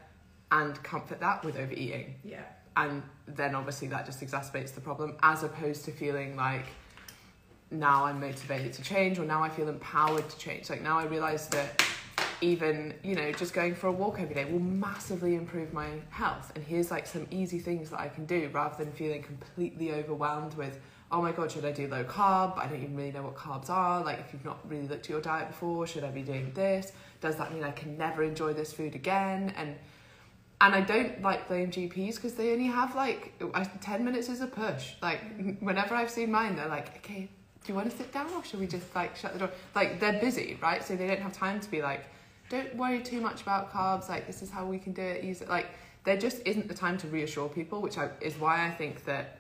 and 0.51 0.83
comfort 0.83 1.21
that 1.21 1.45
with 1.45 1.57
overeating. 1.57 2.17
Yeah. 2.25 2.43
and 2.77 3.03
then 3.29 3.55
obviously 3.55 3.89
that 3.89 4.07
just 4.07 4.21
exacerbates 4.21 4.75
the 4.75 4.81
problem 4.81 5.17
as 5.23 5.45
opposed 5.45 5.85
to 5.85 5.93
feeling 5.93 6.37
like 6.37 6.67
now 7.71 8.05
I'm 8.05 8.21
motivated 8.21 8.73
to 8.75 8.83
change 8.83 9.19
or 9.19 9.25
now 9.25 9.43
I 9.43 9.49
feel 9.49 9.69
empowered 9.69 10.29
to 10.29 10.39
change. 10.39 10.71
Like 10.71 10.83
now 10.83 10.99
I 10.99 11.05
realize 11.05 11.49
that 11.49 11.85
even 12.41 12.95
you 13.03 13.15
know 13.15 13.31
just 13.33 13.53
going 13.53 13.75
for 13.75 13.89
a 13.89 13.93
walk 13.93 14.21
every 14.21 14.35
day 14.35 14.45
will 14.45 14.59
massively 14.59 15.35
improve 15.35 15.73
my 15.73 15.91
health 16.11 16.53
and 16.55 16.65
here's 16.65 16.91
like 16.91 17.07
some 17.07 17.27
easy 17.31 17.59
things 17.59 17.91
that 17.91 18.01
I 18.01 18.09
can 18.09 18.25
do 18.27 18.51
rather 18.53 18.83
than 18.83 18.93
feeling 18.93 19.23
completely 19.23 19.93
overwhelmed 19.93 20.55
with 20.55 20.79
oh 21.13 21.21
my 21.21 21.33
god 21.33 21.51
should 21.51 21.65
I 21.65 21.73
do 21.73 21.87
low 21.89 22.05
carb 22.05 22.59
I 22.59 22.67
don't 22.67 22.83
even 22.83 22.97
really 22.97 23.13
know 23.13 23.23
what 23.23 23.37
carbs 23.37 23.69
are 23.69 24.05
like 24.05 24.21
if 24.21 24.33
you've 24.33 24.45
not 24.45 24.59
really 24.69 24.89
looked 24.89 25.07
at 25.07 25.11
your 25.11 25.21
diet 25.21 25.49
before 25.49 25.87
should 25.87 26.05
I 26.05 26.11
be 26.11 26.23
doing 26.23 26.53
this 26.55 26.93
does 27.21 27.37
that 27.37 27.53
mean 27.53 27.65
I 27.65 27.73
can 27.73 27.99
never 27.99 28.23
enjoy 28.23 28.53
this 28.53 28.73
food 28.73 28.95
again 28.95 29.53
and 29.57 29.77
and 30.61 30.75
I 30.75 30.83
don't 30.83 31.23
like 31.23 31.49
blame 31.49 31.71
GPs 31.71 32.17
because 32.17 32.35
they 32.35 32.53
only 32.53 32.67
have 32.67 32.95
like 32.95 33.33
10 33.81 34.05
minutes 34.05 34.29
is 34.29 34.43
a 34.43 34.47
push. 34.47 34.93
Like, 35.01 35.21
whenever 35.61 35.95
I've 35.95 36.11
seen 36.11 36.31
mine, 36.31 36.55
they're 36.55 36.69
like, 36.69 36.97
okay, 36.99 37.31
do 37.65 37.73
you 37.73 37.75
want 37.75 37.91
to 37.91 37.97
sit 37.97 38.13
down 38.13 38.31
or 38.35 38.45
should 38.45 38.61
we 38.61 38.67
just 38.67 38.95
like 38.95 39.17
shut 39.17 39.33
the 39.33 39.39
door? 39.39 39.51
Like, 39.75 40.01
they're 40.01 40.21
busy, 40.21 40.59
right? 40.61 40.85
So 40.85 40.97
they 40.97 41.07
don't 41.07 41.21
have 41.21 41.33
time 41.33 41.61
to 41.61 41.71
be 41.71 41.81
like, 41.81 42.05
don't 42.51 42.77
worry 42.77 43.01
too 43.01 43.21
much 43.23 43.41
about 43.41 43.73
carbs. 43.73 44.11
Like, 44.11 44.27
this 44.27 44.43
is 44.43 44.51
how 44.51 44.67
we 44.67 44.79
can 44.79 44.93
do 44.93 45.01
it. 45.01 45.25
Use 45.25 45.41
it. 45.41 45.49
Like, 45.49 45.69
there 46.05 46.19
just 46.19 46.43
isn't 46.45 46.69
the 46.69 46.75
time 46.75 46.99
to 46.99 47.07
reassure 47.07 47.49
people, 47.49 47.81
which 47.81 47.97
I, 47.97 48.11
is 48.21 48.39
why 48.39 48.67
I 48.67 48.71
think 48.71 49.05
that 49.07 49.39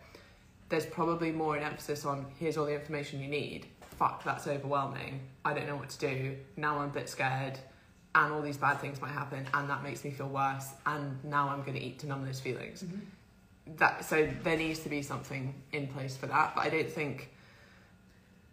there's 0.70 0.87
probably 0.87 1.33
more 1.33 1.57
an 1.57 1.62
emphasis 1.62 2.05
on 2.07 2.27
here's 2.38 2.57
all 2.57 2.64
the 2.64 2.75
information 2.75 3.20
you 3.20 3.29
need. 3.29 3.66
Fuck, 3.99 4.25
that's 4.25 4.46
overwhelming. 4.46 5.20
I 5.44 5.53
don't 5.53 5.66
know 5.66 5.77
what 5.77 5.90
to 5.90 5.99
do. 5.99 6.37
Now 6.57 6.79
I'm 6.79 6.88
a 6.88 6.92
bit 6.92 7.09
scared 7.09 7.59
and 8.14 8.33
all 8.33 8.40
these 8.40 8.57
bad 8.57 8.81
things 8.81 9.01
might 9.01 9.11
happen 9.12 9.46
and 9.53 9.68
that 9.68 9.83
makes 9.83 10.05
me 10.05 10.11
feel 10.11 10.29
worse 10.29 10.68
and 10.87 11.23
now 11.25 11.49
I'm 11.49 11.61
going 11.61 11.75
to 11.75 11.83
eat 11.83 11.99
to 12.01 12.07
numb 12.07 12.25
those 12.25 12.40
feelings. 12.40 12.83
Mm-hmm. 12.83 13.77
That 13.77 14.05
so 14.05 14.29
there 14.42 14.57
needs 14.57 14.81
to 14.81 14.88
be 14.88 15.03
something 15.03 15.55
in 15.73 15.87
place 15.88 16.16
for 16.16 16.27
that, 16.27 16.55
but 16.55 16.62
I 16.64 16.70
don't 16.70 16.90
think 16.90 17.31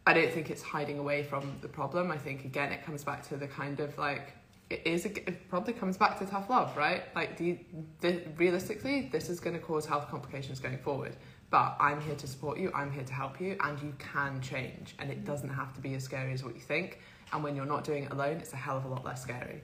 I 0.06 0.14
don't 0.14 0.32
think 0.32 0.50
it's 0.50 0.62
hiding 0.62 1.00
away 1.00 1.24
from 1.24 1.58
the 1.62 1.68
problem. 1.68 2.12
I 2.12 2.18
think 2.18 2.46
again 2.46 2.72
it 2.72 2.86
comes 2.86 3.04
back 3.04 3.28
to 3.30 3.38
the 3.38 3.48
kind 3.48 3.80
of 3.80 3.98
like 3.98 4.34
it 4.70 4.82
is 4.86 5.06
a, 5.06 5.10
it 5.30 5.50
probably 5.50 5.74
comes 5.74 5.98
back 5.98 6.20
to 6.20 6.26
tough 6.26 6.50
love, 6.50 6.76
right? 6.76 7.04
Like 7.16 7.38
do 7.38 7.46
you, 7.46 7.60
the, 8.02 8.22
realistically 8.38 9.10
this 9.12 9.30
is 9.30 9.40
going 9.40 9.56
to 9.56 9.62
cause 9.62 9.86
health 9.86 10.10
complications 10.10 10.60
going 10.60 10.78
forward. 10.78 11.16
But 11.50 11.78
I'm 11.80 12.02
here 12.02 12.16
to 12.16 12.28
support 12.28 12.58
you, 12.58 12.72
I'm 12.76 12.92
here 12.92 13.06
to 13.06 13.14
help 13.14 13.40
you, 13.40 13.56
and 13.62 13.82
you 13.82 13.94
can 14.00 14.42
change. 14.42 14.96
And 15.00 15.10
it 15.10 15.24
doesn't 15.24 15.50
have 15.50 15.74
to 15.76 15.80
be 15.80 15.94
as 15.96 16.04
scary 16.04 16.34
as 16.34 16.44
what 16.44 16.56
you 16.56 16.60
think. 16.60 17.00
And 17.32 17.42
when 17.42 17.56
you're 17.56 17.66
not 17.66 17.86
doing 17.86 18.04
it 18.04 18.12
alone, 18.12 18.38
it's 18.38 18.52
a 18.52 18.58
hell 18.58 18.78
of 18.78 18.84
a 18.84 18.88
lot 18.90 19.06
less 19.06 19.22
scary. 19.22 19.62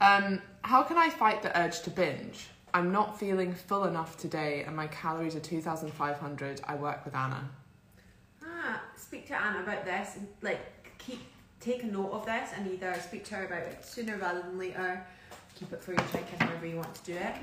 Um, 0.00 0.40
how 0.62 0.82
can 0.82 0.98
I 0.98 1.08
fight 1.10 1.42
the 1.42 1.58
urge 1.58 1.80
to 1.82 1.90
binge? 1.90 2.48
I'm 2.74 2.92
not 2.92 3.18
feeling 3.18 3.54
full 3.54 3.84
enough 3.84 4.16
today, 4.18 4.62
and 4.64 4.76
my 4.76 4.86
calories 4.88 5.34
are 5.34 5.40
2,500. 5.40 6.60
I 6.64 6.74
work 6.74 7.04
with 7.04 7.14
Anna. 7.14 7.48
Ah, 8.44 8.82
speak 8.96 9.26
to 9.28 9.40
Anna 9.40 9.62
about 9.62 9.84
this, 9.84 10.16
and 10.16 10.28
like 10.42 10.60
keep 10.98 11.20
take 11.60 11.82
a 11.82 11.86
note 11.86 12.12
of 12.12 12.26
this, 12.26 12.50
and 12.56 12.70
either 12.70 12.94
speak 13.00 13.24
to 13.26 13.34
her 13.36 13.46
about 13.46 13.62
it 13.62 13.84
sooner 13.84 14.16
rather 14.16 14.42
than 14.42 14.58
later. 14.58 15.04
Keep 15.58 15.72
it 15.72 15.82
for 15.82 15.92
your 15.92 16.04
check 16.12 16.24
in 16.32 16.46
however 16.46 16.66
you 16.66 16.76
want 16.76 16.94
to 16.94 17.04
do 17.04 17.14
it. 17.14 17.34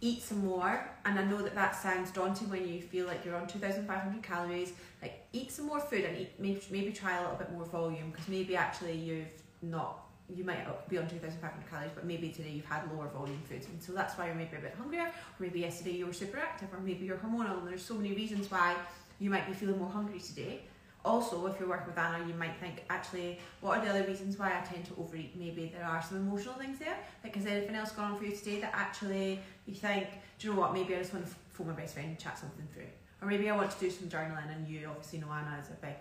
Eat 0.00 0.22
some 0.22 0.44
more, 0.44 0.88
and 1.04 1.18
I 1.18 1.24
know 1.24 1.42
that 1.42 1.54
that 1.54 1.76
sounds 1.76 2.10
daunting 2.10 2.48
when 2.48 2.66
you 2.66 2.80
feel 2.80 3.06
like 3.06 3.24
you're 3.24 3.36
on 3.36 3.46
two 3.46 3.58
thousand 3.58 3.86
five 3.86 4.00
hundred 4.00 4.22
calories. 4.22 4.72
Like 5.02 5.26
eat 5.32 5.52
some 5.52 5.66
more 5.66 5.80
food 5.80 6.04
and 6.04 6.16
eat 6.16 6.32
maybe 6.38 6.62
maybe 6.70 6.92
try 6.92 7.18
a 7.18 7.20
little 7.20 7.36
bit 7.36 7.52
more 7.52 7.66
volume 7.66 8.10
because 8.10 8.28
maybe 8.28 8.56
actually 8.56 8.96
you've 8.96 9.26
not 9.60 10.06
you 10.36 10.44
might 10.44 10.88
be 10.88 10.98
on 10.98 11.08
2,500 11.08 11.68
calories, 11.68 11.90
but 11.94 12.04
maybe 12.04 12.28
today 12.30 12.50
you've 12.50 12.64
had 12.64 12.82
lower 12.92 13.08
volume 13.08 13.40
foods, 13.48 13.66
and 13.66 13.82
so 13.82 13.92
that's 13.92 14.16
why 14.16 14.26
you're 14.26 14.34
maybe 14.34 14.56
a 14.56 14.60
bit 14.60 14.74
hungrier, 14.78 15.06
or 15.06 15.40
maybe 15.40 15.60
yesterday 15.60 15.92
you 15.92 16.06
were 16.06 16.12
super 16.12 16.38
active, 16.38 16.68
or 16.72 16.80
maybe 16.80 17.04
you're 17.04 17.16
hormonal, 17.16 17.58
and 17.58 17.66
there's 17.66 17.84
so 17.84 17.94
many 17.94 18.12
reasons 18.12 18.50
why 18.50 18.76
you 19.18 19.30
might 19.30 19.46
be 19.46 19.52
feeling 19.52 19.78
more 19.78 19.90
hungry 19.90 20.20
today. 20.20 20.60
Also, 21.04 21.46
if 21.46 21.58
you're 21.58 21.68
working 21.68 21.86
with 21.86 21.98
Anna, 21.98 22.26
you 22.26 22.34
might 22.34 22.56
think, 22.60 22.84
actually, 22.90 23.38
what 23.60 23.78
are 23.78 23.84
the 23.84 23.90
other 23.90 24.04
reasons 24.04 24.38
why 24.38 24.48
I 24.48 24.64
tend 24.64 24.84
to 24.86 24.92
overeat? 24.98 25.34
Maybe 25.36 25.72
there 25.74 25.86
are 25.86 26.02
some 26.02 26.18
emotional 26.18 26.54
things 26.54 26.78
there. 26.78 26.96
Like, 27.24 27.34
has 27.36 27.46
anything 27.46 27.74
else 27.74 27.92
gone 27.92 28.12
on 28.12 28.18
for 28.18 28.24
you 28.24 28.36
today 28.36 28.60
that 28.60 28.72
actually 28.74 29.40
you 29.66 29.74
think, 29.74 30.08
do 30.38 30.48
you 30.48 30.54
know 30.54 30.60
what, 30.60 30.74
maybe 30.74 30.94
I 30.94 30.98
just 30.98 31.14
want 31.14 31.26
to 31.26 31.32
phone 31.52 31.68
my 31.68 31.72
best 31.72 31.94
friend 31.94 32.08
and 32.08 32.18
chat 32.18 32.38
something 32.38 32.66
through? 32.74 32.84
Or 33.22 33.28
maybe 33.28 33.48
I 33.48 33.56
want 33.56 33.70
to 33.70 33.80
do 33.80 33.90
some 33.90 34.08
journaling, 34.08 34.54
and 34.54 34.68
you 34.68 34.88
obviously 34.88 35.20
know 35.20 35.28
Anna 35.32 35.58
is 35.62 35.68
a 35.70 35.74
big 35.84 35.96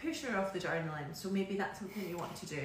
pusher 0.00 0.36
of 0.36 0.52
the 0.52 0.58
journaling, 0.58 1.14
so 1.14 1.30
maybe 1.30 1.56
that's 1.56 1.78
something 1.78 2.08
you 2.08 2.16
want 2.16 2.34
to 2.36 2.46
do. 2.46 2.60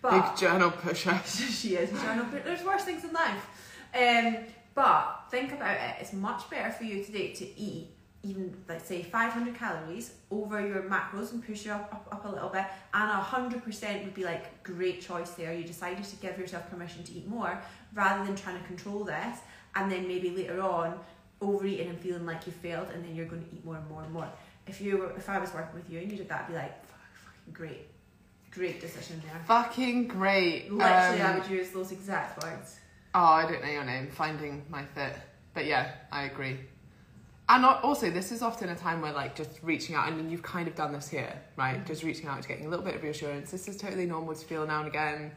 But 0.00 0.30
Big 0.30 0.38
journal 0.38 0.70
pusher. 0.70 1.18
she 1.26 1.76
is 1.76 1.90
a 1.90 2.02
journal 2.02 2.26
pusher. 2.26 2.42
There's 2.44 2.64
worse 2.64 2.84
things 2.84 3.04
in 3.04 3.12
life. 3.12 3.46
Um, 3.94 4.36
but 4.74 5.24
think 5.30 5.52
about 5.52 5.76
it. 5.76 5.96
It's 6.00 6.12
much 6.12 6.48
better 6.50 6.70
for 6.72 6.84
you 6.84 7.04
today 7.04 7.32
to 7.32 7.58
eat 7.58 7.88
even 8.24 8.56
let's 8.68 8.86
say 8.86 9.02
500 9.02 9.54
calories 9.54 10.14
over 10.30 10.66
your 10.66 10.82
macros 10.82 11.32
and 11.32 11.44
push 11.44 11.66
you 11.66 11.72
up, 11.72 11.92
up, 11.92 12.08
up 12.10 12.24
a 12.24 12.28
little 12.28 12.48
bit 12.48 12.64
and 12.92 13.22
100% 13.22 14.04
would 14.04 14.14
be 14.14 14.24
like 14.24 14.62
great 14.62 15.00
choice 15.00 15.30
there 15.30 15.52
you 15.52 15.64
decided 15.64 16.02
to 16.04 16.16
give 16.16 16.38
yourself 16.38 16.68
permission 16.70 17.04
to 17.04 17.12
eat 17.12 17.28
more 17.28 17.60
rather 17.94 18.24
than 18.24 18.34
trying 18.34 18.58
to 18.58 18.66
control 18.66 19.04
this 19.04 19.38
and 19.76 19.90
then 19.90 20.08
maybe 20.08 20.30
later 20.30 20.60
on 20.62 20.98
overeating 21.40 21.88
and 21.88 21.98
feeling 22.00 22.24
like 22.24 22.46
you 22.46 22.52
failed 22.52 22.88
and 22.94 23.04
then 23.04 23.14
you're 23.14 23.26
going 23.26 23.44
to 23.44 23.54
eat 23.54 23.64
more 23.64 23.76
and 23.76 23.88
more 23.88 24.02
and 24.02 24.12
more 24.12 24.28
if 24.66 24.80
you 24.80 24.96
were 24.96 25.10
if 25.16 25.28
I 25.28 25.38
was 25.38 25.52
working 25.52 25.74
with 25.74 25.90
you 25.90 25.98
and 26.00 26.10
you 26.10 26.16
did 26.16 26.28
that 26.28 26.42
I'd 26.42 26.48
be 26.48 26.54
like 26.54 26.84
fucking 26.86 27.52
great 27.52 27.88
Great 28.54 28.80
decision 28.80 29.20
there. 29.26 29.40
Fucking 29.46 30.06
great. 30.06 30.70
Literally, 30.70 31.20
um, 31.20 31.32
I 31.32 31.38
would 31.38 31.50
use 31.50 31.70
those 31.70 31.90
exact 31.90 32.40
words. 32.42 32.78
Oh, 33.12 33.18
I 33.18 33.50
don't 33.50 33.60
know 33.60 33.68
your 33.68 33.84
name. 33.84 34.10
Finding 34.12 34.64
my 34.68 34.84
fit. 34.84 35.12
But 35.54 35.66
yeah, 35.66 35.90
I 36.12 36.24
agree. 36.24 36.60
And 37.46 37.64
also, 37.64 38.10
this 38.10 38.32
is 38.32 38.40
often 38.40 38.70
a 38.70 38.74
time 38.74 39.02
where, 39.02 39.12
like, 39.12 39.36
just 39.36 39.50
reaching 39.62 39.94
out, 39.94 40.08
and 40.08 40.30
you've 40.30 40.42
kind 40.42 40.66
of 40.66 40.74
done 40.74 40.92
this 40.92 41.08
here, 41.08 41.38
right? 41.56 41.76
Mm-hmm. 41.76 41.86
Just 41.86 42.02
reaching 42.02 42.26
out 42.26 42.40
to 42.40 42.48
getting 42.48 42.64
a 42.64 42.68
little 42.70 42.84
bit 42.84 42.94
of 42.94 43.02
reassurance. 43.02 43.50
This 43.50 43.68
is 43.68 43.76
totally 43.76 44.06
normal 44.06 44.34
to 44.34 44.44
feel 44.44 44.66
now 44.66 44.78
and 44.78 44.88
again, 44.88 45.32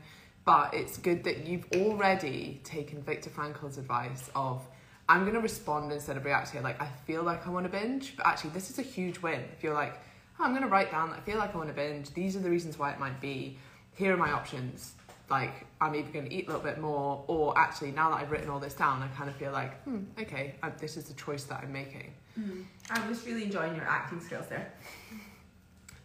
but 0.46 0.74
it's 0.74 0.98
good 0.98 1.26
that 1.26 1.46
you've 1.46 1.66
already 1.76 2.62
taken 2.64 3.02
Viktor 3.02 3.30
Frankl's 3.30 3.78
advice 3.78 4.30
of, 4.36 4.66
I'm 5.10 5.24
going 5.24 5.34
to 5.34 5.42
respond 5.42 5.92
instead 5.92 6.16
of 6.16 6.24
react 6.24 6.52
here. 6.52 6.62
Like, 6.62 6.82
I 6.82 6.88
feel 7.06 7.24
like 7.24 7.46
I 7.46 7.50
want 7.50 7.66
to 7.66 7.70
binge, 7.70 8.16
but 8.16 8.26
actually, 8.26 8.52
this 8.52 8.70
is 8.70 8.80
a 8.80 8.84
huge 8.84 9.22
win. 9.22 9.44
If 9.58 9.62
you're 9.62 9.74
like, 9.74 10.00
oh, 10.40 10.46
I'm 10.46 10.52
going 10.52 10.64
to 10.64 10.70
write 10.70 10.92
down, 10.92 11.12
I 11.12 11.20
feel 11.20 11.38
like 11.38 11.54
I 11.54 11.58
want 11.58 11.70
to 11.70 11.76
binge. 11.76 12.14
These 12.14 12.38
are 12.38 12.40
the 12.40 12.50
reasons 12.50 12.80
why 12.80 12.92
it 12.92 13.00
might 13.00 13.20
be. 13.20 13.58
Here 13.96 14.14
are 14.14 14.18
my 14.18 14.32
options. 14.32 14.94
Like, 15.30 15.66
I'm 15.82 15.94
either 15.94 16.10
going 16.12 16.26
to 16.26 16.34
eat 16.34 16.46
a 16.46 16.48
little 16.48 16.64
bit 16.64 16.80
more, 16.80 17.24
or 17.28 17.58
actually, 17.58 17.92
now 17.92 18.10
that 18.12 18.22
I've 18.22 18.32
written 18.32 18.50
all 18.50 18.60
this 18.60 18.74
down, 18.74 19.02
I 19.02 19.08
kind 19.10 19.30
of 19.30 19.36
feel 19.36 19.52
like, 19.52 19.82
hmm, 19.84 20.04
okay, 20.20 20.56
I, 20.64 20.70
this 20.70 20.96
is 20.96 21.06
the 21.06 21.14
choice 21.16 21.44
that 21.46 21.62
I'm 21.64 21.74
making. 21.74 22.14
Mm. 22.40 22.64
I 22.90 23.08
was 23.08 23.26
really 23.26 23.44
enjoying 23.44 23.76
your 23.76 23.86
acting 23.86 24.22
skills 24.22 24.46
there. 24.48 24.72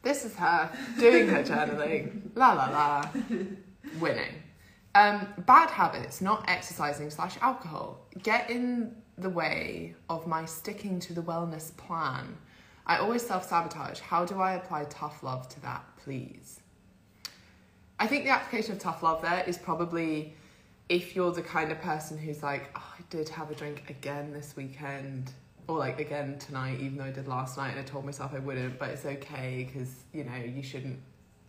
This 0.02 0.24
is 0.24 0.34
her 0.34 0.70
doing 0.98 1.28
her 1.28 1.44
journaling. 1.44 2.30
La 2.34 2.52
la 2.52 2.70
la. 2.70 3.08
Winning. 4.00 4.42
Um, 4.94 5.28
bad 5.46 5.70
habits, 5.70 6.20
not 6.20 6.44
exercising 6.48 7.08
slash 7.10 7.36
alcohol, 7.40 8.06
get 8.22 8.50
in 8.50 8.94
the 9.16 9.30
way 9.30 9.94
of 10.10 10.26
my 10.26 10.44
sticking 10.44 10.98
to 11.00 11.14
the 11.14 11.22
wellness 11.22 11.74
plan. 11.76 12.36
I 12.86 12.98
always 12.98 13.24
self 13.24 13.48
sabotage. 13.48 14.00
How 14.00 14.24
do 14.24 14.40
I 14.40 14.54
apply 14.54 14.84
tough 14.84 15.22
love 15.22 15.48
to 15.50 15.60
that, 15.60 15.84
please? 16.02 16.61
I 18.02 18.08
think 18.08 18.24
the 18.24 18.30
application 18.30 18.72
of 18.72 18.80
tough 18.80 19.04
love 19.04 19.22
there 19.22 19.44
is 19.46 19.56
probably 19.56 20.34
if 20.88 21.14
you're 21.14 21.30
the 21.30 21.40
kind 21.40 21.70
of 21.70 21.80
person 21.80 22.18
who's 22.18 22.42
like, 22.42 22.68
oh, 22.74 22.94
I 22.98 23.02
did 23.10 23.28
have 23.28 23.48
a 23.48 23.54
drink 23.54 23.84
again 23.88 24.32
this 24.32 24.56
weekend, 24.56 25.30
or 25.68 25.78
like 25.78 26.00
again 26.00 26.36
tonight, 26.40 26.80
even 26.80 26.98
though 26.98 27.04
I 27.04 27.12
did 27.12 27.28
last 27.28 27.56
night, 27.56 27.70
and 27.70 27.78
I 27.78 27.84
told 27.84 28.04
myself 28.04 28.32
I 28.34 28.40
wouldn't, 28.40 28.76
but 28.76 28.88
it's 28.88 29.06
okay 29.06 29.70
because 29.72 29.94
you 30.12 30.24
know 30.24 30.34
you 30.34 30.64
shouldn't 30.64 30.98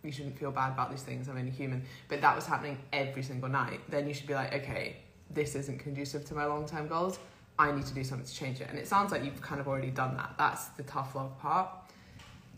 you 0.04 0.12
shouldn't 0.12 0.38
feel 0.38 0.52
bad 0.52 0.74
about 0.74 0.92
these 0.92 1.02
things. 1.02 1.28
I'm 1.28 1.36
only 1.36 1.50
human. 1.50 1.82
But 2.06 2.20
that 2.20 2.36
was 2.36 2.46
happening 2.46 2.78
every 2.92 3.24
single 3.24 3.48
night. 3.48 3.80
Then 3.88 4.06
you 4.06 4.14
should 4.14 4.28
be 4.28 4.34
like, 4.34 4.54
okay, 4.54 4.98
this 5.30 5.56
isn't 5.56 5.80
conducive 5.80 6.24
to 6.26 6.34
my 6.36 6.44
long 6.44 6.68
term 6.68 6.86
goals. 6.86 7.18
I 7.58 7.72
need 7.72 7.86
to 7.86 7.94
do 7.94 8.04
something 8.04 8.28
to 8.28 8.32
change 8.32 8.60
it. 8.60 8.68
And 8.70 8.78
it 8.78 8.86
sounds 8.86 9.10
like 9.10 9.24
you've 9.24 9.42
kind 9.42 9.60
of 9.60 9.66
already 9.66 9.90
done 9.90 10.16
that. 10.18 10.36
That's 10.38 10.66
the 10.66 10.84
tough 10.84 11.16
love 11.16 11.36
part. 11.40 11.68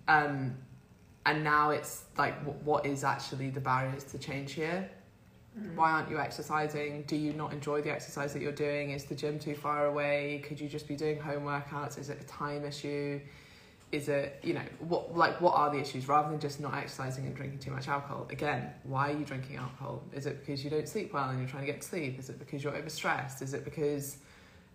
Um, 0.07 0.59
and 1.27 1.43
now 1.43 1.71
it's 1.71 2.05
like, 2.17 2.35
what 2.65 2.87
is 2.87 3.05
actually 3.05 3.51
the 3.51 3.61
barriers 3.61 4.05
to 4.05 4.19
change 4.19 4.53
here? 4.53 4.89
Mm. 5.59 5.75
Why 5.75 5.91
aren't 5.91 6.09
you 6.09 6.19
exercising? 6.19 7.03
Do 7.03 7.17
you 7.17 7.33
not 7.33 7.53
enjoy 7.53 7.83
the 7.83 7.91
exercise 7.91 8.33
that 8.33 8.41
you're 8.41 8.53
doing? 8.53 8.91
Is 8.91 9.05
the 9.05 9.17
gym 9.17 9.39
too 9.39 9.57
far 9.57 9.87
away? 9.87 10.43
Could 10.47 10.61
you 10.61 10.69
just 10.69 10.87
be 10.87 10.95
doing 10.95 11.19
home 11.19 11.43
workouts? 11.43 11.99
Is 11.99 12.11
it 12.11 12.21
a 12.21 12.25
time 12.27 12.65
issue? 12.65 13.21
Is 13.91 14.09
it, 14.09 14.41
you 14.43 14.55
know, 14.55 14.63
what 14.81 15.17
like 15.17 15.41
what 15.41 15.55
are 15.55 15.71
the 15.71 15.79
issues 15.79 16.09
rather 16.09 16.29
than 16.31 16.41
just 16.41 16.61
not 16.61 16.75
exercising 16.75 17.27
and 17.27 17.35
drinking 17.35 17.59
too 17.59 17.71
much 17.71 17.89
alcohol? 17.89 18.27
Again, 18.31 18.71
why 18.85 19.11
are 19.11 19.17
you 19.17 19.25
drinking 19.25 19.57
alcohol? 19.57 20.03
Is 20.13 20.27
it 20.27 20.41
because 20.41 20.65
you 20.65 20.71
don't 20.71 20.89
sleep 20.89 21.13
well 21.13 21.29
and 21.31 21.39
you're 21.39 21.49
trying 21.49 21.67
to 21.67 21.73
get 21.73 21.83
to 21.83 21.89
sleep? 21.89 22.19
Is 22.19 22.29
it 22.29 22.39
because 22.39 22.63
you're 22.63 22.73
overstressed? 22.73 23.43
Is 23.43 23.55
it 23.55 23.65
because 23.65 24.19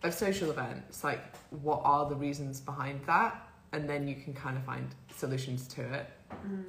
of 0.04 0.14
social 0.14 0.50
events, 0.50 1.04
like 1.04 1.24
what 1.50 1.82
are 1.84 2.10
the 2.10 2.16
reasons 2.16 2.60
behind 2.60 3.02
that? 3.06 3.48
And 3.74 3.90
then 3.90 4.08
you 4.08 4.16
can 4.16 4.34
kind 4.34 4.58
of 4.58 4.64
find 4.64 4.88
solutions 5.16 5.68
to 5.70 5.82
it. 5.82 6.10
Mm. 6.48 6.66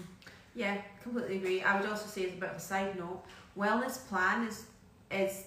Yeah, 0.55 0.77
completely 1.03 1.37
agree. 1.37 1.63
I 1.63 1.81
would 1.81 1.89
also 1.89 2.07
say 2.07 2.27
as 2.27 2.33
a 2.33 2.37
bit 2.37 2.51
of 2.51 2.57
a 2.57 2.61
side 2.61 2.99
note, 2.99 3.23
wellness 3.59 4.07
plan 4.09 4.47
is 4.47 4.67
is 5.11 5.45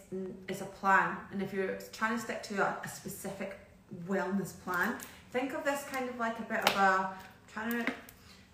is 0.48 0.62
a 0.62 0.66
plan, 0.66 1.18
and 1.32 1.42
if 1.42 1.54
you're 1.54 1.78
trying 1.92 2.16
to 2.16 2.22
stick 2.22 2.44
to 2.44 2.62
a, 2.62 2.78
a 2.84 2.88
specific 2.88 3.58
wellness 4.08 4.54
plan, 4.64 4.96
think 5.32 5.54
of 5.54 5.64
this 5.64 5.84
kind 5.92 6.10
of 6.10 6.18
like 6.20 6.38
a 6.40 6.44
bit 6.44 6.60
of 6.70 6.76
a 6.78 7.14
trying 7.52 7.72
to 7.72 7.92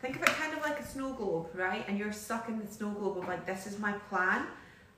think 0.02 0.15
of 0.15 0.24
it 0.24 0.30
kind 0.30 0.54
of 0.54 0.62
like 0.62 0.80
a 0.80 0.86
snow 0.86 1.13
globe, 1.13 1.47
right? 1.54 1.86
And 1.88 1.97
you're 1.97 2.13
stuck 2.13 2.50
in 2.50 2.60
the 2.60 2.67
snow 2.67 2.89
globe 2.91 3.17
of 3.17 3.28
like 3.28 3.45
this 3.45 3.67
is 3.67 3.80
my 3.80 3.93
plan, 4.10 4.45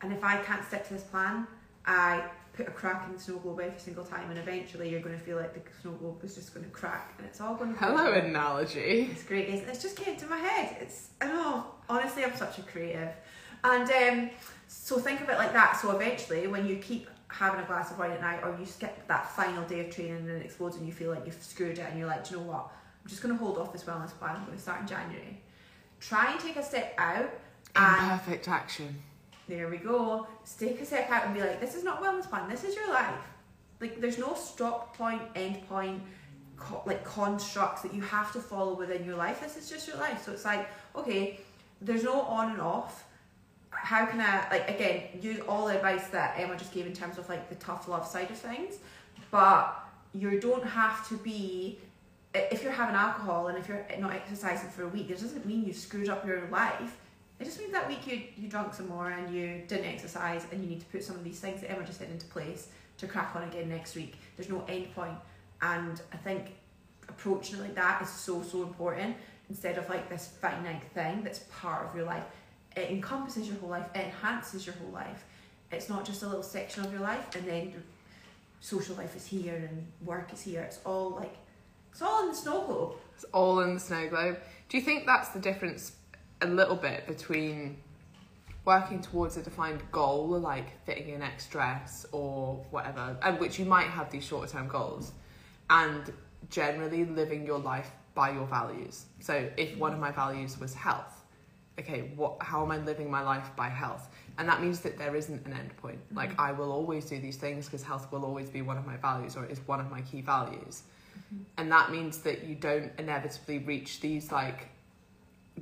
and 0.01 0.11
if 0.11 0.23
I 0.23 0.37
can't 0.37 0.63
stick 0.65 0.87
to 0.87 0.93
this 0.93 1.03
plan, 1.03 1.47
I 1.85 2.23
put 2.53 2.67
a 2.67 2.71
crack 2.71 3.07
in 3.07 3.13
the 3.13 3.19
snow 3.19 3.37
globe 3.37 3.59
every 3.59 3.79
single 3.79 4.05
time, 4.05 4.29
and 4.29 4.39
eventually 4.39 4.89
you're 4.89 5.01
going 5.01 5.17
to 5.17 5.23
feel 5.23 5.37
like 5.37 5.53
the 5.53 5.61
snow 5.81 5.91
globe 5.91 6.23
is 6.23 6.35
just 6.35 6.53
going 6.53 6.65
to 6.65 6.71
crack, 6.71 7.13
and 7.17 7.27
it's 7.27 7.41
all 7.41 7.55
going 7.55 7.73
to. 7.73 7.79
Hello, 7.79 8.11
analogy. 8.13 9.09
It's 9.11 9.23
great, 9.23 9.49
isn't 9.49 9.67
it? 9.67 9.71
It's 9.71 9.81
just 9.81 9.97
came 9.97 10.15
to 10.17 10.27
my 10.27 10.37
head. 10.37 10.77
It's 10.79 11.09
I 11.19 11.27
know. 11.27 11.65
Honestly, 11.89 12.23
I'm 12.23 12.35
such 12.35 12.59
a 12.59 12.61
creative, 12.61 13.09
and 13.63 13.91
um, 13.91 14.29
so 14.67 14.99
think 14.99 15.21
of 15.21 15.29
it 15.29 15.37
like 15.37 15.53
that. 15.53 15.79
So 15.81 15.91
eventually, 15.91 16.47
when 16.47 16.67
you 16.67 16.77
keep 16.77 17.07
having 17.27 17.59
a 17.59 17.65
glass 17.65 17.91
of 17.91 17.97
wine 17.97 18.11
at 18.11 18.21
night, 18.21 18.41
or 18.43 18.55
you 18.59 18.65
skip 18.65 19.07
that 19.07 19.31
final 19.31 19.63
day 19.65 19.87
of 19.87 19.93
training 19.93 20.17
and 20.17 20.29
it 20.29 20.45
explodes, 20.45 20.77
and 20.77 20.85
you 20.85 20.93
feel 20.93 21.09
like 21.09 21.25
you've 21.25 21.41
screwed 21.41 21.79
it, 21.79 21.85
and 21.89 21.97
you're 21.97 22.07
like, 22.07 22.27
Do 22.27 22.35
you 22.35 22.41
know 22.41 22.47
what? 22.47 22.71
I'm 23.03 23.09
just 23.09 23.21
going 23.21 23.35
to 23.35 23.43
hold 23.43 23.57
off 23.57 23.73
this 23.73 23.83
wellness 23.83 24.11
plan. 24.17 24.35
I'm 24.35 24.45
going 24.45 24.55
to 24.55 24.61
start 24.61 24.81
in 24.81 24.87
January. 24.87 25.41
Try 25.99 26.31
and 26.31 26.39
take 26.39 26.55
a 26.55 26.63
step 26.63 26.93
out. 26.97 27.29
And 27.75 28.11
Imperfect 28.11 28.47
action 28.47 29.01
there 29.53 29.69
we 29.69 29.77
go. 29.77 30.27
Take 30.59 30.81
a 30.81 30.85
step 30.85 31.09
out 31.11 31.25
and 31.25 31.33
be 31.33 31.41
like, 31.41 31.59
this 31.59 31.75
is 31.75 31.83
not 31.83 32.01
wellness 32.01 32.27
plan. 32.27 32.49
This 32.49 32.63
is 32.63 32.75
your 32.75 32.89
life. 32.89 33.13
Like, 33.79 34.01
there's 34.01 34.17
no 34.17 34.33
stop 34.33 34.97
point, 34.97 35.21
end 35.35 35.67
point, 35.69 36.01
co- 36.57 36.81
like 36.85 37.03
constructs 37.03 37.81
that 37.83 37.93
you 37.93 38.01
have 38.01 38.31
to 38.33 38.39
follow 38.39 38.73
within 38.73 39.05
your 39.05 39.15
life. 39.15 39.41
This 39.41 39.55
is 39.57 39.69
just 39.69 39.87
your 39.87 39.97
life. 39.97 40.23
So 40.25 40.31
it's 40.31 40.45
like, 40.45 40.67
okay, 40.95 41.39
there's 41.81 42.03
no 42.03 42.21
on 42.21 42.51
and 42.51 42.61
off. 42.61 43.05
How 43.69 44.05
can 44.05 44.21
I, 44.21 44.47
like, 44.49 44.69
again, 44.69 45.03
use 45.21 45.39
all 45.47 45.67
the 45.67 45.75
advice 45.75 46.07
that 46.07 46.39
Emma 46.39 46.55
just 46.57 46.73
gave 46.73 46.87
in 46.87 46.93
terms 46.93 47.17
of 47.17 47.27
like 47.29 47.49
the 47.49 47.55
tough 47.55 47.87
love 47.87 48.07
side 48.07 48.31
of 48.31 48.37
things, 48.37 48.75
but 49.29 49.79
you 50.13 50.39
don't 50.39 50.63
have 50.63 51.07
to 51.09 51.17
be 51.17 51.79
if 52.35 52.63
you're 52.63 52.71
having 52.71 52.95
alcohol 52.95 53.47
and 53.47 53.57
if 53.59 53.67
you're 53.67 53.85
not 53.99 54.13
exercising 54.13 54.69
for 54.69 54.83
a 54.83 54.87
week, 54.87 55.07
this 55.07 55.21
doesn't 55.21 55.45
mean 55.45 55.63
you 55.65 55.73
screwed 55.73 56.09
up 56.09 56.25
your 56.25 56.47
life. 56.49 56.97
It 57.43 57.47
just 57.47 57.59
means 57.59 57.73
that 57.73 57.89
week 57.89 58.07
you, 58.07 58.21
you 58.37 58.47
drank 58.47 58.73
some 58.73 58.87
more 58.87 59.11
and 59.11 59.35
you 59.35 59.63
didn't 59.67 59.83
exercise 59.83 60.45
and 60.49 60.63
you 60.63 60.69
need 60.69 60.79
to 60.79 60.85
put 60.85 61.03
some 61.03 61.17
of 61.17 61.25
these 61.25 61.41
things 61.41 61.59
that 61.59 61.69
Emma 61.69 61.83
just 61.83 61.99
said 61.99 62.09
into 62.09 62.25
place 62.27 62.69
to 62.99 63.05
crack 63.05 63.35
on 63.35 63.43
again 63.43 63.67
next 63.67 63.97
week. 63.97 64.15
There's 64.37 64.47
no 64.47 64.63
end 64.69 64.95
point. 64.95 65.17
And 65.61 66.01
I 66.13 66.15
think 66.15 66.53
approaching 67.09 67.59
it 67.59 67.61
like 67.63 67.75
that 67.75 68.01
is 68.01 68.07
so, 68.09 68.41
so 68.43 68.61
important 68.61 69.17
instead 69.49 69.77
of 69.77 69.89
like 69.89 70.07
this 70.07 70.29
finite 70.39 70.83
thing 70.93 71.21
that's 71.21 71.39
part 71.51 71.85
of 71.85 71.93
your 71.93 72.05
life. 72.05 72.23
It 72.77 72.89
encompasses 72.89 73.49
your 73.49 73.57
whole 73.57 73.71
life, 73.71 73.87
it 73.93 74.05
enhances 74.05 74.65
your 74.65 74.75
whole 74.75 74.93
life. 74.93 75.25
It's 75.69 75.89
not 75.89 76.05
just 76.05 76.23
a 76.23 76.27
little 76.27 76.43
section 76.43 76.85
of 76.85 76.93
your 76.93 77.01
life 77.01 77.35
and 77.35 77.45
then 77.45 77.73
social 78.61 78.95
life 78.95 79.17
is 79.17 79.25
here 79.25 79.67
and 79.69 79.85
work 80.05 80.31
is 80.31 80.39
here. 80.39 80.61
It's 80.61 80.79
all 80.85 81.09
like, 81.09 81.35
it's 81.91 82.01
all 82.01 82.23
in 82.23 82.29
the 82.29 82.35
snow 82.35 82.61
globe. 82.61 82.93
It's 83.15 83.25
all 83.33 83.59
in 83.59 83.73
the 83.73 83.81
snow 83.81 84.07
globe. 84.07 84.39
Do 84.69 84.77
you 84.77 84.83
think 84.83 85.05
that's 85.05 85.27
the 85.31 85.41
difference 85.41 85.91
a 86.41 86.47
little 86.47 86.75
bit 86.75 87.07
between 87.07 87.77
working 88.65 89.01
towards 89.01 89.37
a 89.37 89.41
defined 89.41 89.81
goal, 89.91 90.27
like 90.39 90.83
fitting 90.85 91.09
in 91.09 91.21
X 91.21 91.47
dress 91.47 92.05
or 92.11 92.65
whatever, 92.71 93.17
and 93.21 93.39
which 93.39 93.59
you 93.59 93.65
might 93.65 93.87
have 93.87 94.09
these 94.09 94.23
shorter 94.23 94.51
term 94.51 94.67
goals, 94.67 95.11
and 95.69 96.13
generally 96.49 97.05
living 97.05 97.45
your 97.45 97.59
life 97.59 97.91
by 98.15 98.31
your 98.31 98.45
values. 98.45 99.05
So 99.19 99.49
if 99.57 99.77
one 99.77 99.93
of 99.93 99.99
my 99.99 100.11
values 100.11 100.59
was 100.59 100.73
health, 100.73 101.23
okay, 101.79 102.11
what 102.15 102.37
how 102.41 102.63
am 102.63 102.71
I 102.71 102.77
living 102.77 103.09
my 103.09 103.21
life 103.21 103.49
by 103.55 103.69
health? 103.69 104.09
And 104.37 104.47
that 104.47 104.61
means 104.61 104.79
that 104.81 104.97
there 104.97 105.15
isn't 105.15 105.45
an 105.45 105.53
end 105.53 105.75
point. 105.77 105.99
Mm-hmm. 106.05 106.17
Like 106.17 106.39
I 106.39 106.51
will 106.51 106.71
always 106.71 107.05
do 107.05 107.19
these 107.19 107.37
things 107.37 107.65
because 107.65 107.83
health 107.83 108.11
will 108.11 108.25
always 108.25 108.49
be 108.49 108.61
one 108.61 108.77
of 108.77 108.85
my 108.85 108.97
values 108.97 109.35
or 109.35 109.45
is 109.45 109.59
one 109.67 109.79
of 109.79 109.91
my 109.91 110.01
key 110.01 110.21
values. 110.21 110.83
Mm-hmm. 111.17 111.43
And 111.57 111.71
that 111.71 111.91
means 111.91 112.19
that 112.19 112.43
you 112.45 112.55
don't 112.55 112.91
inevitably 112.97 113.59
reach 113.59 113.99
these 113.99 114.31
like 114.31 114.69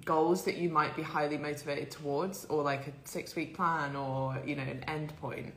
goals 0.05 0.43
that 0.45 0.57
you 0.57 0.69
might 0.69 0.95
be 0.95 1.01
highly 1.01 1.37
motivated 1.37 1.91
towards 1.91 2.45
or 2.45 2.63
like 2.63 2.87
a 2.87 2.91
six 3.03 3.35
week 3.35 3.55
plan 3.55 3.95
or 3.95 4.41
you 4.45 4.55
know 4.55 4.63
an 4.63 4.83
end 4.87 5.15
point 5.17 5.53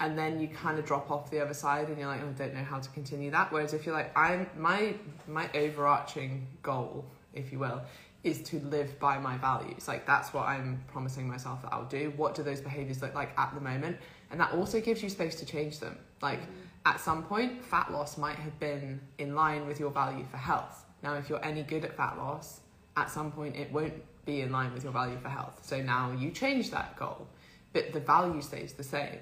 and 0.00 0.18
then 0.18 0.40
you 0.40 0.48
kind 0.48 0.78
of 0.78 0.84
drop 0.84 1.10
off 1.10 1.30
the 1.30 1.40
other 1.40 1.54
side 1.54 1.88
and 1.88 1.98
you're 1.98 2.08
like 2.08 2.20
oh, 2.22 2.28
I 2.28 2.32
don't 2.32 2.54
know 2.54 2.64
how 2.64 2.78
to 2.78 2.88
continue 2.90 3.30
that. 3.30 3.52
Whereas 3.52 3.74
if 3.74 3.86
you're 3.86 3.94
like 3.94 4.16
I'm 4.16 4.48
my 4.56 4.94
my 5.26 5.48
overarching 5.54 6.46
goal 6.62 7.04
if 7.34 7.52
you 7.52 7.58
will 7.58 7.82
is 8.24 8.42
to 8.42 8.58
live 8.60 8.98
by 8.98 9.18
my 9.18 9.36
values. 9.38 9.86
Like 9.86 10.06
that's 10.06 10.34
what 10.34 10.46
I'm 10.46 10.82
promising 10.88 11.28
myself 11.28 11.62
that 11.62 11.72
I'll 11.72 11.84
do. 11.84 12.12
What 12.16 12.34
do 12.34 12.42
those 12.42 12.60
behaviors 12.60 13.00
look 13.00 13.14
like 13.14 13.38
at 13.38 13.54
the 13.54 13.60
moment? 13.60 13.98
And 14.30 14.40
that 14.40 14.52
also 14.52 14.80
gives 14.80 15.02
you 15.02 15.08
space 15.08 15.36
to 15.36 15.46
change 15.46 15.78
them. 15.78 15.96
Like 16.20 16.40
mm. 16.42 16.48
at 16.84 17.00
some 17.00 17.22
point 17.22 17.64
fat 17.64 17.92
loss 17.92 18.18
might 18.18 18.36
have 18.36 18.58
been 18.58 19.00
in 19.18 19.34
line 19.34 19.66
with 19.66 19.78
your 19.78 19.90
value 19.90 20.24
for 20.30 20.38
health. 20.38 20.84
Now 21.02 21.14
if 21.14 21.28
you're 21.28 21.44
any 21.44 21.62
good 21.62 21.84
at 21.84 21.96
fat 21.96 22.16
loss 22.18 22.60
at 22.96 23.10
some 23.10 23.30
point 23.30 23.56
it 23.56 23.70
won't 23.72 23.94
be 24.24 24.40
in 24.40 24.50
line 24.50 24.72
with 24.72 24.82
your 24.82 24.92
value 24.92 25.18
for 25.18 25.28
health. 25.28 25.60
So 25.62 25.80
now 25.80 26.12
you 26.12 26.30
change 26.30 26.70
that 26.70 26.96
goal, 26.96 27.26
but 27.72 27.92
the 27.92 28.00
value 28.00 28.42
stays 28.42 28.72
the 28.72 28.84
same. 28.84 29.18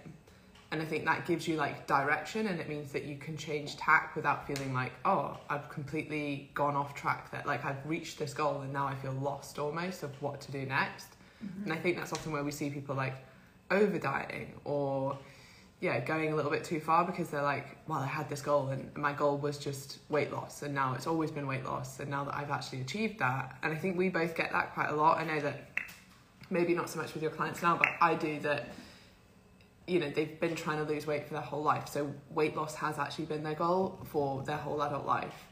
And 0.71 0.83
I 0.83 0.87
think 0.87 1.05
that 1.05 1.25
gives 1.25 1.47
you 1.47 1.57
like 1.57 1.87
direction 1.87 2.49
and 2.49 2.59
it 2.59 2.69
means 2.69 2.91
that 2.93 3.05
you 3.05 3.17
can 3.17 3.37
change 3.37 3.77
tack 3.77 4.17
without 4.17 4.47
feeling 4.47 4.75
like, 4.75 4.93
oh, 5.05 5.39
I've 5.49 5.69
completely 5.69 6.51
gone 6.55 6.75
off 6.75 6.95
track 6.95 7.31
that 7.31 7.47
like 7.47 7.65
I've 7.65 7.85
reached 7.87 8.19
this 8.19 8.35
goal 8.35 8.63
and 8.63 8.73
now 8.73 8.87
I 8.87 8.95
feel 8.97 9.13
lost 9.13 9.59
almost 9.59 10.03
of 10.03 10.21
what 10.21 10.41
to 10.41 10.53
do 10.53 10.67
next. 10.67 11.09
Mm-hmm. 11.45 11.65
And 11.65 11.73
I 11.73 11.77
think 11.77 11.97
that's 11.97 12.13
often 12.13 12.33
where 12.33 12.43
we 12.43 12.51
see 12.51 12.71
people 12.71 12.97
like 12.97 13.15
over 13.71 13.99
dieting 13.99 14.53
or 14.65 15.17
yeah, 15.85 16.01
going 16.01 16.33
a 16.33 16.35
little 16.35 16.51
bit 16.51 16.65
too 16.65 16.81
far 16.81 17.05
because 17.05 17.29
they're 17.29 17.43
like, 17.43 17.77
well, 17.87 17.99
I 17.99 18.07
had 18.07 18.27
this 18.31 18.41
goal 18.41 18.69
and 18.69 18.97
my 18.97 19.13
goal 19.13 19.37
was 19.37 19.59
just 19.59 19.99
weight 20.09 20.33
loss 20.33 20.63
and 20.63 20.75
now 20.75 20.95
it's 20.95 21.07
always 21.07 21.31
been 21.31 21.47
weight 21.47 21.63
loss 21.67 22.01
and 22.01 22.09
now 22.09 22.25
that 22.25 22.35
I've 22.35 22.51
actually 22.51 22.81
achieved 22.81 23.19
that. 23.19 23.59
And 23.63 23.71
I 23.71 23.77
think 23.77 23.99
we 23.99 24.09
both 24.09 24.35
get 24.35 24.51
that 24.53 24.73
quite 24.73 24.89
a 24.89 24.97
lot. 24.97 25.19
I 25.19 25.25
know 25.25 25.39
that 25.41 25.69
maybe 26.49 26.73
not 26.73 26.89
so 26.89 26.99
much 26.99 27.13
with 27.13 27.23
your 27.23 27.31
clients 27.31 27.61
now, 27.61 27.77
but 27.77 27.89
I 28.01 28.15
do 28.15 28.41
that 28.41 28.69
you 29.87 30.01
know, 30.01 30.09
they've 30.09 30.41
been 30.41 30.55
trying 30.55 30.79
to 30.79 30.91
lose 30.91 31.07
weight 31.07 31.29
for 31.29 31.35
their 31.35 31.43
whole 31.43 31.63
life. 31.63 31.87
So 31.89 32.11
weight 32.31 32.57
loss 32.57 32.75
has 32.77 32.99
actually 32.99 33.27
been 33.27 33.43
their 33.43 33.55
goal 33.55 34.01
for 34.07 34.43
their 34.43 34.57
whole 34.57 34.83
adult 34.83 35.05
life. 35.05 35.45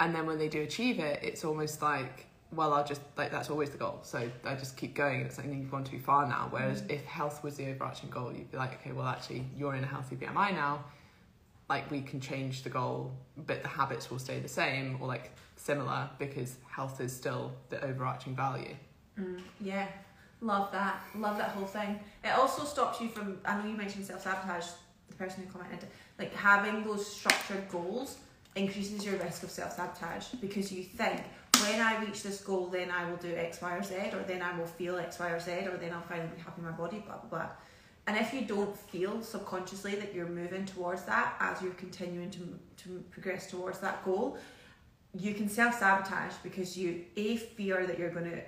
And 0.00 0.14
then 0.14 0.24
when 0.24 0.38
they 0.38 0.48
do 0.48 0.62
achieve 0.62 0.98
it, 0.98 1.22
it's 1.22 1.44
almost 1.44 1.82
like, 1.82 2.24
well, 2.52 2.72
I'll 2.72 2.84
just 2.84 3.02
like 3.16 3.30
that's 3.30 3.50
always 3.50 3.70
the 3.70 3.78
goal. 3.78 4.00
So 4.02 4.28
I 4.44 4.54
just 4.54 4.76
keep 4.76 4.94
going. 4.94 5.20
It's 5.22 5.38
like 5.38 5.46
you've 5.48 5.70
gone 5.70 5.84
too 5.84 5.98
far 5.98 6.26
now. 6.26 6.48
Whereas 6.50 6.82
if 6.88 7.04
health 7.04 7.44
was 7.44 7.56
the 7.56 7.70
overarching 7.70 8.10
goal, 8.10 8.32
you'd 8.32 8.50
be 8.50 8.56
like, 8.56 8.74
okay, 8.80 8.92
well, 8.92 9.06
actually, 9.06 9.44
you're 9.56 9.74
in 9.74 9.84
a 9.84 9.86
healthy 9.86 10.16
BMI 10.16 10.54
now. 10.54 10.84
Like 11.68 11.90
we 11.90 12.00
can 12.00 12.20
change 12.20 12.62
the 12.62 12.70
goal, 12.70 13.12
but 13.36 13.62
the 13.62 13.68
habits 13.68 14.10
will 14.10 14.18
stay 14.18 14.40
the 14.40 14.48
same 14.48 14.96
or 15.00 15.06
like 15.06 15.32
similar 15.56 16.08
because 16.18 16.56
health 16.70 17.00
is 17.00 17.14
still 17.14 17.52
the 17.68 17.84
overarching 17.84 18.34
value. 18.34 18.74
Mm, 19.20 19.42
yeah, 19.60 19.88
love 20.40 20.72
that. 20.72 21.02
Love 21.14 21.36
that 21.36 21.50
whole 21.50 21.66
thing. 21.66 22.00
It 22.24 22.30
also 22.30 22.64
stops 22.64 23.00
you 23.00 23.08
from. 23.08 23.38
I 23.44 23.60
know 23.60 23.68
you 23.68 23.76
mentioned 23.76 24.06
self 24.06 24.22
sabotage. 24.22 24.66
The 25.10 25.16
person 25.16 25.44
who 25.44 25.52
commented, 25.52 25.88
like 26.18 26.34
having 26.34 26.84
those 26.84 27.06
structured 27.06 27.68
goals 27.68 28.18
increases 28.56 29.04
your 29.04 29.16
risk 29.16 29.42
of 29.42 29.50
self 29.50 29.72
sabotage 29.72 30.28
because 30.40 30.72
you 30.72 30.82
think 30.82 31.22
when 31.62 31.80
I 31.80 32.04
reach 32.04 32.22
this 32.22 32.40
goal, 32.40 32.66
then 32.66 32.90
I 32.90 33.08
will 33.08 33.16
do 33.16 33.34
X, 33.34 33.60
Y, 33.60 33.72
or 33.72 33.82
Z, 33.82 33.94
or 34.12 34.22
then 34.26 34.42
I 34.42 34.56
will 34.58 34.66
feel 34.66 34.98
X, 34.98 35.18
Y, 35.18 35.28
or 35.28 35.40
Z, 35.40 35.50
or 35.70 35.76
then 35.76 35.92
I'll 35.92 36.02
finally 36.02 36.28
be 36.34 36.40
happy 36.40 36.58
in 36.58 36.64
my 36.64 36.72
body. 36.72 36.98
Blah 36.98 37.18
blah 37.18 37.30
blah. 37.30 37.48
And 38.06 38.16
if 38.16 38.32
you 38.32 38.42
don't 38.42 38.74
feel 38.74 39.20
subconsciously 39.20 39.96
that 39.96 40.14
you're 40.14 40.28
moving 40.28 40.64
towards 40.64 41.02
that 41.04 41.34
as 41.40 41.60
you're 41.60 41.72
continuing 41.74 42.30
to 42.30 42.58
to 42.84 43.04
progress 43.10 43.50
towards 43.50 43.80
that 43.80 44.04
goal, 44.04 44.38
you 45.14 45.34
can 45.34 45.48
self 45.48 45.78
sabotage 45.78 46.32
because 46.42 46.76
you 46.76 47.04
a 47.16 47.36
fear 47.36 47.86
that 47.86 47.98
you're 47.98 48.10
going 48.10 48.30
to 48.30 48.40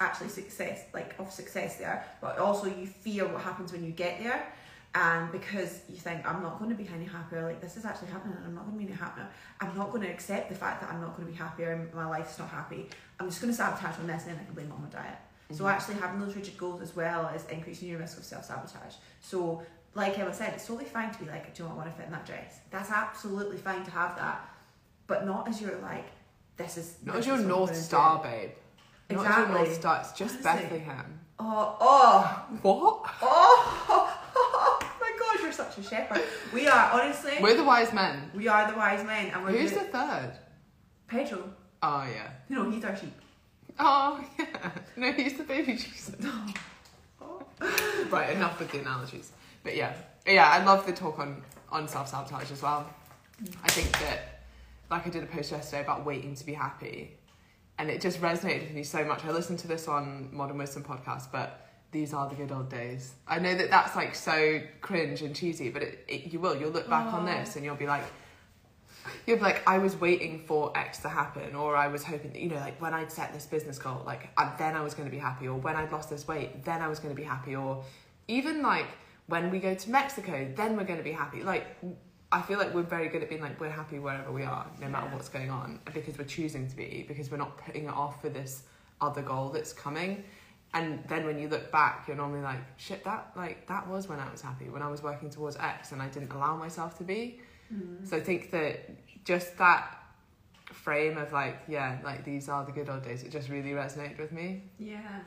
actually 0.00 0.28
success 0.28 0.84
like 0.92 1.14
of 1.18 1.30
success 1.30 1.78
there, 1.78 2.04
but 2.20 2.38
also 2.38 2.66
you 2.66 2.86
fear 2.86 3.26
what 3.26 3.42
happens 3.42 3.72
when 3.72 3.84
you 3.84 3.90
get 3.90 4.22
there. 4.22 4.52
And 4.94 5.32
because 5.32 5.80
you 5.88 5.96
think 5.96 6.26
I'm 6.28 6.42
not 6.42 6.58
going 6.58 6.70
to 6.70 6.76
be 6.76 6.88
any 6.94 7.06
happier, 7.06 7.44
like 7.44 7.60
this 7.60 7.76
is 7.76 7.84
actually 7.84 8.08
happening, 8.08 8.36
and 8.36 8.46
I'm 8.46 8.54
not 8.54 8.66
going 8.66 8.78
to 8.78 8.84
be 8.84 8.92
any 8.92 9.00
happier. 9.00 9.26
I'm 9.60 9.74
not 9.76 9.90
going 9.90 10.02
to 10.02 10.10
accept 10.10 10.50
the 10.50 10.54
fact 10.54 10.82
that 10.82 10.90
I'm 10.90 11.00
not 11.00 11.16
going 11.16 11.26
to 11.26 11.32
be 11.32 11.38
happier 11.38 11.72
and 11.72 11.94
my 11.94 12.06
life's 12.06 12.38
not 12.38 12.48
happy. 12.50 12.88
I'm 13.18 13.28
just 13.28 13.40
going 13.40 13.50
to 13.52 13.56
sabotage 13.56 13.98
on 13.98 14.06
this, 14.06 14.24
and 14.24 14.32
then 14.32 14.40
I 14.40 14.44
can 14.44 14.54
blame 14.54 14.66
it 14.66 14.72
on 14.72 14.82
my 14.82 14.88
diet. 14.88 15.16
So 15.50 15.64
mm-hmm. 15.64 15.74
actually 15.74 15.94
having 15.94 16.20
those 16.20 16.36
rigid 16.36 16.58
goals 16.58 16.82
as 16.82 16.94
well 16.94 17.30
is 17.34 17.46
increasing 17.46 17.88
your 17.88 18.00
risk 18.00 18.18
of 18.18 18.24
self 18.24 18.44
sabotage. 18.44 18.94
So 19.20 19.62
like 19.94 20.18
Emma 20.18 20.32
said, 20.32 20.52
it's 20.54 20.66
totally 20.66 20.86
fine 20.86 21.10
to 21.10 21.18
be 21.18 21.26
like, 21.26 21.54
do 21.54 21.62
you 21.62 21.68
I 21.68 21.74
want 21.74 21.88
to 21.88 21.94
fit 21.94 22.06
in 22.06 22.12
that 22.12 22.26
dress? 22.26 22.60
That's 22.70 22.90
absolutely 22.90 23.58
fine 23.58 23.84
to 23.84 23.90
have 23.90 24.16
that, 24.16 24.48
but 25.06 25.26
not 25.26 25.48
as 25.48 25.60
your 25.60 25.76
like, 25.78 26.06
this 26.56 26.76
is 26.78 26.96
Not 27.04 27.16
this 27.16 27.26
as 27.26 27.26
your 27.26 27.38
North 27.38 27.70
gonna 27.70 27.78
do. 27.78 27.84
Star, 27.84 28.22
babe. 28.22 28.50
Not 29.10 29.26
as 29.26 29.36
your 29.36 29.48
North 29.48 29.74
Star. 29.74 30.00
It's 30.00 30.12
just 30.12 30.46
Honestly. 30.46 30.68
Bethlehem. 30.68 31.20
Oh, 31.38 31.76
oh, 31.80 32.46
What? 32.62 33.02
oh, 33.22 33.82
my 33.84 33.88
God, 33.88 33.98
you're 33.98 34.11
such 35.62 35.78
a 35.84 35.88
shepherd. 35.88 36.22
We 36.52 36.66
are 36.68 36.90
honestly, 36.92 37.34
We're 37.40 37.56
the 37.56 37.64
wise 37.64 37.92
men. 37.92 38.30
we 38.34 38.48
are 38.48 38.70
the 38.70 38.76
wise 38.76 39.04
men, 39.04 39.30
and 39.32 39.44
we're 39.44 39.52
Who's 39.52 39.70
the 39.72 39.84
gonna- 39.90 39.90
third? 39.92 40.32
Pedro. 41.08 41.52
Oh 41.82 42.06
yeah. 42.12 42.30
You 42.48 42.56
know, 42.56 42.70
he's 42.70 42.84
our 42.84 42.96
sheep. 42.96 43.14
Oh 43.78 44.24
yeah. 44.38 44.70
No, 44.96 45.12
he's 45.12 45.36
the 45.36 45.44
baby 45.44 45.74
Jesus. 45.74 46.14
Oh. 47.24 47.46
right, 48.10 48.30
enough 48.30 48.58
with 48.58 48.72
the 48.72 48.80
analogies. 48.80 49.30
But 49.62 49.76
yeah, 49.76 49.94
yeah, 50.26 50.48
I 50.48 50.64
love 50.64 50.84
the 50.86 50.92
talk 50.92 51.18
on 51.20 51.42
on 51.70 51.86
self 51.86 52.08
sabotage 52.08 52.50
as 52.50 52.60
well. 52.62 52.88
I 53.62 53.68
think 53.70 53.90
that, 54.00 54.40
like 54.90 55.06
I 55.06 55.10
did 55.10 55.22
a 55.22 55.26
post 55.26 55.52
yesterday 55.52 55.82
about 55.82 56.04
waiting 56.04 56.34
to 56.34 56.44
be 56.44 56.52
happy, 56.54 57.16
and 57.78 57.88
it 57.88 58.00
just 58.00 58.20
resonated 58.20 58.62
with 58.62 58.72
me 58.72 58.82
so 58.82 59.04
much. 59.04 59.24
I 59.24 59.30
listened 59.30 59.60
to 59.60 59.68
this 59.68 59.86
on 59.86 60.28
Modern 60.32 60.58
Wisdom 60.58 60.82
podcast, 60.82 61.26
but 61.30 61.64
these 61.92 62.12
are 62.14 62.28
the 62.28 62.34
good 62.34 62.50
old 62.50 62.68
days. 62.70 63.12
I 63.28 63.38
know 63.38 63.54
that 63.54 63.70
that's 63.70 63.94
like 63.94 64.14
so 64.14 64.60
cringe 64.80 65.22
and 65.22 65.36
cheesy, 65.36 65.68
but 65.70 65.82
it, 65.82 66.04
it 66.08 66.32
you 66.32 66.40
will. 66.40 66.56
You'll 66.56 66.70
look 66.70 66.88
back 66.88 67.12
on 67.12 67.22
Oh. 67.22 67.26
this 67.32 67.56
and 67.56 67.64
you'll 67.64 67.76
be 67.76 67.86
like. 67.86 68.04
You'll 69.26 69.38
be 69.38 69.42
like, 69.42 69.66
I 69.68 69.78
was 69.78 69.96
waiting 70.00 70.44
for 70.46 70.76
X 70.78 70.98
to 71.00 71.08
happen, 71.08 71.56
or 71.56 71.74
I 71.76 71.88
was 71.88 72.04
hoping, 72.04 72.32
that, 72.34 72.38
you 72.40 72.48
know, 72.48 72.54
like 72.56 72.80
when 72.80 72.94
I'd 72.94 73.10
set 73.10 73.34
this 73.34 73.46
business 73.46 73.76
goal, 73.76 74.00
like 74.06 74.28
I, 74.36 74.52
then 74.60 74.76
I 74.76 74.80
was 74.80 74.94
going 74.94 75.08
to 75.08 75.10
be 75.10 75.18
happy, 75.18 75.48
or 75.48 75.58
when 75.58 75.74
I'd 75.74 75.90
lost 75.90 76.08
this 76.08 76.28
weight, 76.28 76.64
then 76.64 76.80
I 76.80 76.86
was 76.86 77.00
going 77.00 77.12
to 77.12 77.20
be 77.20 77.26
happy, 77.26 77.56
or 77.56 77.82
even 78.28 78.62
like 78.62 78.86
when 79.26 79.50
we 79.50 79.58
go 79.58 79.74
to 79.74 79.90
Mexico, 79.90 80.46
then 80.54 80.76
we're 80.76 80.84
going 80.84 80.98
to 81.00 81.04
be 81.04 81.10
happy. 81.10 81.42
Like, 81.42 81.66
I 82.30 82.42
feel 82.42 82.58
like 82.60 82.72
we're 82.72 82.82
very 82.84 83.08
good 83.08 83.24
at 83.24 83.28
being 83.28 83.42
like, 83.42 83.60
we're 83.60 83.70
happy 83.70 83.98
wherever 83.98 84.30
we 84.30 84.44
are, 84.44 84.66
no 84.80 84.88
matter 84.88 85.06
Yeah. 85.06 85.14
what's 85.14 85.28
going 85.28 85.50
on, 85.50 85.80
because 85.92 86.16
we're 86.16 86.24
choosing 86.24 86.68
to 86.68 86.76
be, 86.76 87.04
because 87.08 87.28
we're 87.28 87.38
not 87.38 87.58
putting 87.58 87.86
it 87.86 87.94
off 87.94 88.22
for 88.22 88.28
this 88.28 88.62
other 89.00 89.22
goal 89.22 89.48
that's 89.48 89.72
coming. 89.72 90.22
And 90.74 91.04
then 91.08 91.26
when 91.26 91.38
you 91.38 91.48
look 91.48 91.70
back, 91.70 92.08
you're 92.08 92.16
normally 92.16 92.40
like, 92.40 92.60
shit, 92.78 93.04
that 93.04 93.32
like 93.36 93.66
that 93.66 93.86
was 93.86 94.08
when 94.08 94.18
I 94.18 94.30
was 94.30 94.40
happy, 94.40 94.70
when 94.70 94.82
I 94.82 94.88
was 94.88 95.02
working 95.02 95.28
towards 95.28 95.56
X, 95.56 95.92
and 95.92 96.00
I 96.00 96.08
didn't 96.08 96.32
allow 96.32 96.56
myself 96.56 96.96
to 96.98 97.04
be. 97.04 97.40
Mm. 97.72 98.08
So 98.08 98.16
I 98.16 98.20
think 98.20 98.50
that 98.52 99.24
just 99.24 99.58
that 99.58 99.98
frame 100.64 101.18
of 101.18 101.32
like, 101.32 101.58
yeah, 101.68 101.98
like 102.04 102.24
these 102.24 102.48
are 102.48 102.64
the 102.64 102.72
good 102.72 102.88
old 102.88 103.02
days, 103.02 103.22
it 103.22 103.30
just 103.30 103.48
really 103.48 103.70
resonated 103.70 104.18
with 104.18 104.32
me. 104.32 104.62
Yeah. 104.78 105.20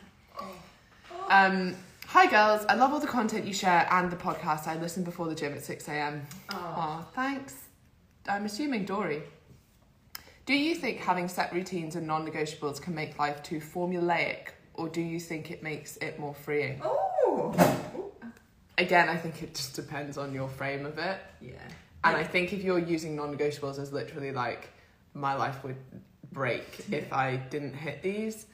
Um, 1.30 1.76
hi 2.08 2.30
girls, 2.30 2.66
I 2.68 2.76
love 2.76 2.92
all 2.92 3.00
the 3.00 3.08
content 3.08 3.46
you 3.46 3.54
share 3.54 3.88
and 3.92 4.12
the 4.12 4.18
podcast. 4.18 4.68
I 4.68 4.78
listen 4.78 5.04
before 5.04 5.28
the 5.28 5.36
gym 5.36 5.54
at 5.54 5.64
6 5.64 5.88
a.m. 5.88 6.26
Oh. 6.50 6.76
Oh, 6.78 7.08
thanks. 7.14 7.56
I'm 8.28 8.46
assuming 8.46 8.86
Dory. 8.86 9.22
Do 10.46 10.54
you 10.54 10.76
think 10.76 11.00
having 11.00 11.28
set 11.28 11.54
routines 11.54 11.96
and 11.96 12.06
non 12.06 12.28
negotiables 12.28 12.82
can 12.82 12.94
make 12.94 13.18
life 13.18 13.42
too 13.42 13.60
formulaic, 13.60 14.50
or 14.78 14.90
do 14.90 15.02
you 15.02 15.20
think 15.20 15.52
it 15.52 15.64
makes 15.64 15.98
it 15.98 16.20
more 16.20 16.34
freeing? 16.34 16.82
Oh. 16.84 17.54
Again, 18.78 19.08
I 19.08 19.16
think 19.16 19.42
it 19.42 19.56
just 19.56 19.76
depends 19.76 20.18
on 20.18 20.34
your 20.34 20.50
frame 20.50 20.86
of 20.86 20.98
it. 20.98 21.18
Yeah. 21.42 21.54
And 22.04 22.16
I 22.16 22.24
think 22.24 22.54
if 22.54 22.64
you're 22.64 22.80
using 22.80 23.16
non 23.16 23.36
negotiables 23.36 23.80
as 23.80 23.92
literally 23.92 24.32
like, 24.32 24.70
my 25.14 25.34
life 25.34 25.64
would 25.64 25.78
break 26.32 26.86
if 26.92 27.12
I 27.14 27.38
didn't 27.38 27.74
hit 27.74 28.02
these, 28.04 28.48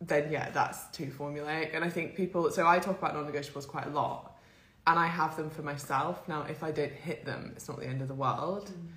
then 0.00 0.30
yeah, 0.30 0.50
that's 0.50 0.86
too 0.88 1.06
formulaic. 1.06 1.74
And 1.74 1.84
I 1.84 1.88
think 1.88 2.16
people, 2.16 2.50
so 2.50 2.66
I 2.66 2.78
talk 2.78 2.98
about 2.98 3.14
non 3.14 3.30
negotiables 3.30 3.66
quite 3.66 3.86
a 3.86 3.90
lot, 3.90 4.36
and 4.86 4.98
I 4.98 5.06
have 5.06 5.36
them 5.36 5.50
for 5.50 5.62
myself. 5.62 6.26
Now, 6.28 6.42
if 6.42 6.62
I 6.62 6.70
don't 6.72 6.92
hit 6.92 7.24
them, 7.24 7.52
it's 7.54 7.68
not 7.68 7.78
the 7.78 7.86
end 7.86 8.02
of 8.02 8.08
the 8.08 8.14
world. 8.14 8.70
Mm. 8.70 8.88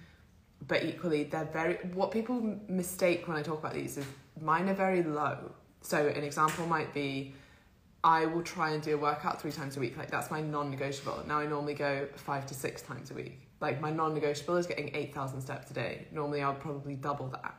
but 0.68 0.84
equally 0.84 1.24
they're 1.24 1.46
very. 1.46 1.76
What 1.94 2.12
people 2.12 2.58
mistake 2.68 3.28
when 3.28 3.38
I 3.38 3.42
talk 3.42 3.60
about 3.60 3.74
these 3.74 3.98
is 3.98 4.06
mine 4.39 4.70
are 4.70 4.74
very 4.74 5.04
low. 5.04 5.52
So 5.82 6.07
an 6.07 6.23
example 6.23 6.65
might 6.65 6.93
be. 6.93 7.34
I 8.03 8.25
will 8.25 8.41
try 8.41 8.71
and 8.71 8.82
do 8.82 8.95
a 8.95 8.97
workout 8.97 9.39
three 9.39 9.51
times 9.51 9.77
a 9.77 9.79
week. 9.79 9.95
Like 9.95 10.09
that's 10.09 10.32
my 10.32 10.41
non-negotiable. 10.41 11.23
Now 11.27 11.38
I 11.38 11.45
normally 11.45 11.75
go 11.75 12.07
five 12.15 12.47
to 12.47 12.53
six 12.55 12.82
times 12.82 13.11
a 13.11 13.13
week. 13.13 13.39
Like 13.59 13.79
my 13.79 13.91
non-negotiable 13.91 14.57
is 14.57 14.65
getting 14.65 14.89
eight 14.95 15.13
thousand 15.13 15.41
steps 15.41 15.69
a 15.69 15.73
day. 15.75 16.07
Normally 16.11 16.41
I'll 16.41 16.55
probably 16.55 16.95
double 16.95 17.27
that. 17.27 17.53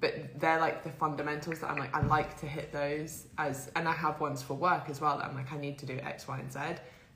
But 0.00 0.40
they're 0.40 0.60
like 0.60 0.82
the 0.82 0.90
fundamentals 0.90 1.60
that 1.60 1.70
I'm 1.70 1.78
like 1.78 1.94
I 1.94 2.00
like 2.06 2.38
to 2.40 2.46
hit 2.46 2.72
those 2.72 3.26
as 3.36 3.70
and 3.76 3.86
I 3.86 3.92
have 3.92 4.18
ones 4.20 4.42
for 4.42 4.54
work 4.54 4.88
as 4.88 5.00
well. 5.00 5.18
That 5.18 5.26
I'm 5.26 5.34
like 5.34 5.52
I 5.52 5.58
need 5.58 5.78
to 5.80 5.86
do 5.86 5.98
X, 6.02 6.26
Y, 6.26 6.38
and 6.38 6.50
Z. 6.50 6.60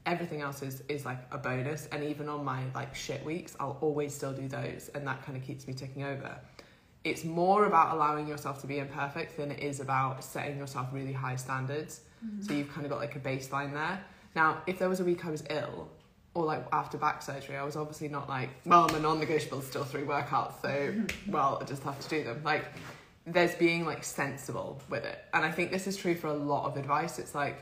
Everything 0.04 0.42
else 0.42 0.60
is 0.62 0.82
is 0.88 1.06
like 1.06 1.18
a 1.30 1.38
bonus. 1.38 1.88
And 1.92 2.04
even 2.04 2.28
on 2.28 2.44
my 2.44 2.62
like 2.74 2.94
shit 2.94 3.24
weeks, 3.24 3.56
I'll 3.58 3.78
always 3.80 4.14
still 4.14 4.32
do 4.32 4.48
those, 4.48 4.90
and 4.94 5.06
that 5.06 5.24
kind 5.24 5.36
of 5.36 5.44
keeps 5.44 5.66
me 5.66 5.72
ticking 5.72 6.04
over. 6.04 6.38
It's 7.02 7.24
more 7.24 7.64
about 7.64 7.94
allowing 7.94 8.28
yourself 8.28 8.60
to 8.60 8.66
be 8.66 8.78
imperfect 8.78 9.36
than 9.36 9.50
it 9.50 9.60
is 9.60 9.80
about 9.80 10.22
setting 10.22 10.58
yourself 10.58 10.88
really 10.92 11.12
high 11.12 11.36
standards. 11.36 12.00
Mm-hmm. 12.24 12.42
So 12.42 12.52
you've 12.52 12.70
kind 12.72 12.84
of 12.84 12.90
got 12.90 12.98
like 12.98 13.16
a 13.16 13.20
baseline 13.20 13.72
there. 13.72 14.04
Now, 14.36 14.62
if 14.66 14.78
there 14.78 14.88
was 14.88 15.00
a 15.00 15.04
week 15.04 15.24
I 15.24 15.30
was 15.30 15.42
ill, 15.50 15.88
or 16.34 16.44
like 16.44 16.64
after 16.72 16.96
back 16.96 17.22
surgery, 17.22 17.56
I 17.56 17.64
was 17.64 17.76
obviously 17.76 18.08
not 18.08 18.28
like, 18.28 18.50
well, 18.64 18.88
my 18.88 18.98
non-negotiable 18.98 19.60
is 19.60 19.66
still 19.66 19.84
three 19.84 20.02
workouts, 20.02 20.62
so 20.62 20.94
well, 21.28 21.58
I 21.60 21.64
just 21.64 21.82
have 21.82 21.98
to 22.00 22.08
do 22.08 22.24
them. 22.24 22.42
Like, 22.44 22.66
there's 23.26 23.54
being 23.54 23.84
like 23.84 24.04
sensible 24.04 24.80
with 24.88 25.04
it, 25.04 25.24
and 25.34 25.44
I 25.44 25.50
think 25.50 25.70
this 25.70 25.86
is 25.86 25.96
true 25.96 26.14
for 26.14 26.28
a 26.28 26.34
lot 26.34 26.66
of 26.66 26.76
advice. 26.76 27.18
It's 27.18 27.34
like 27.34 27.58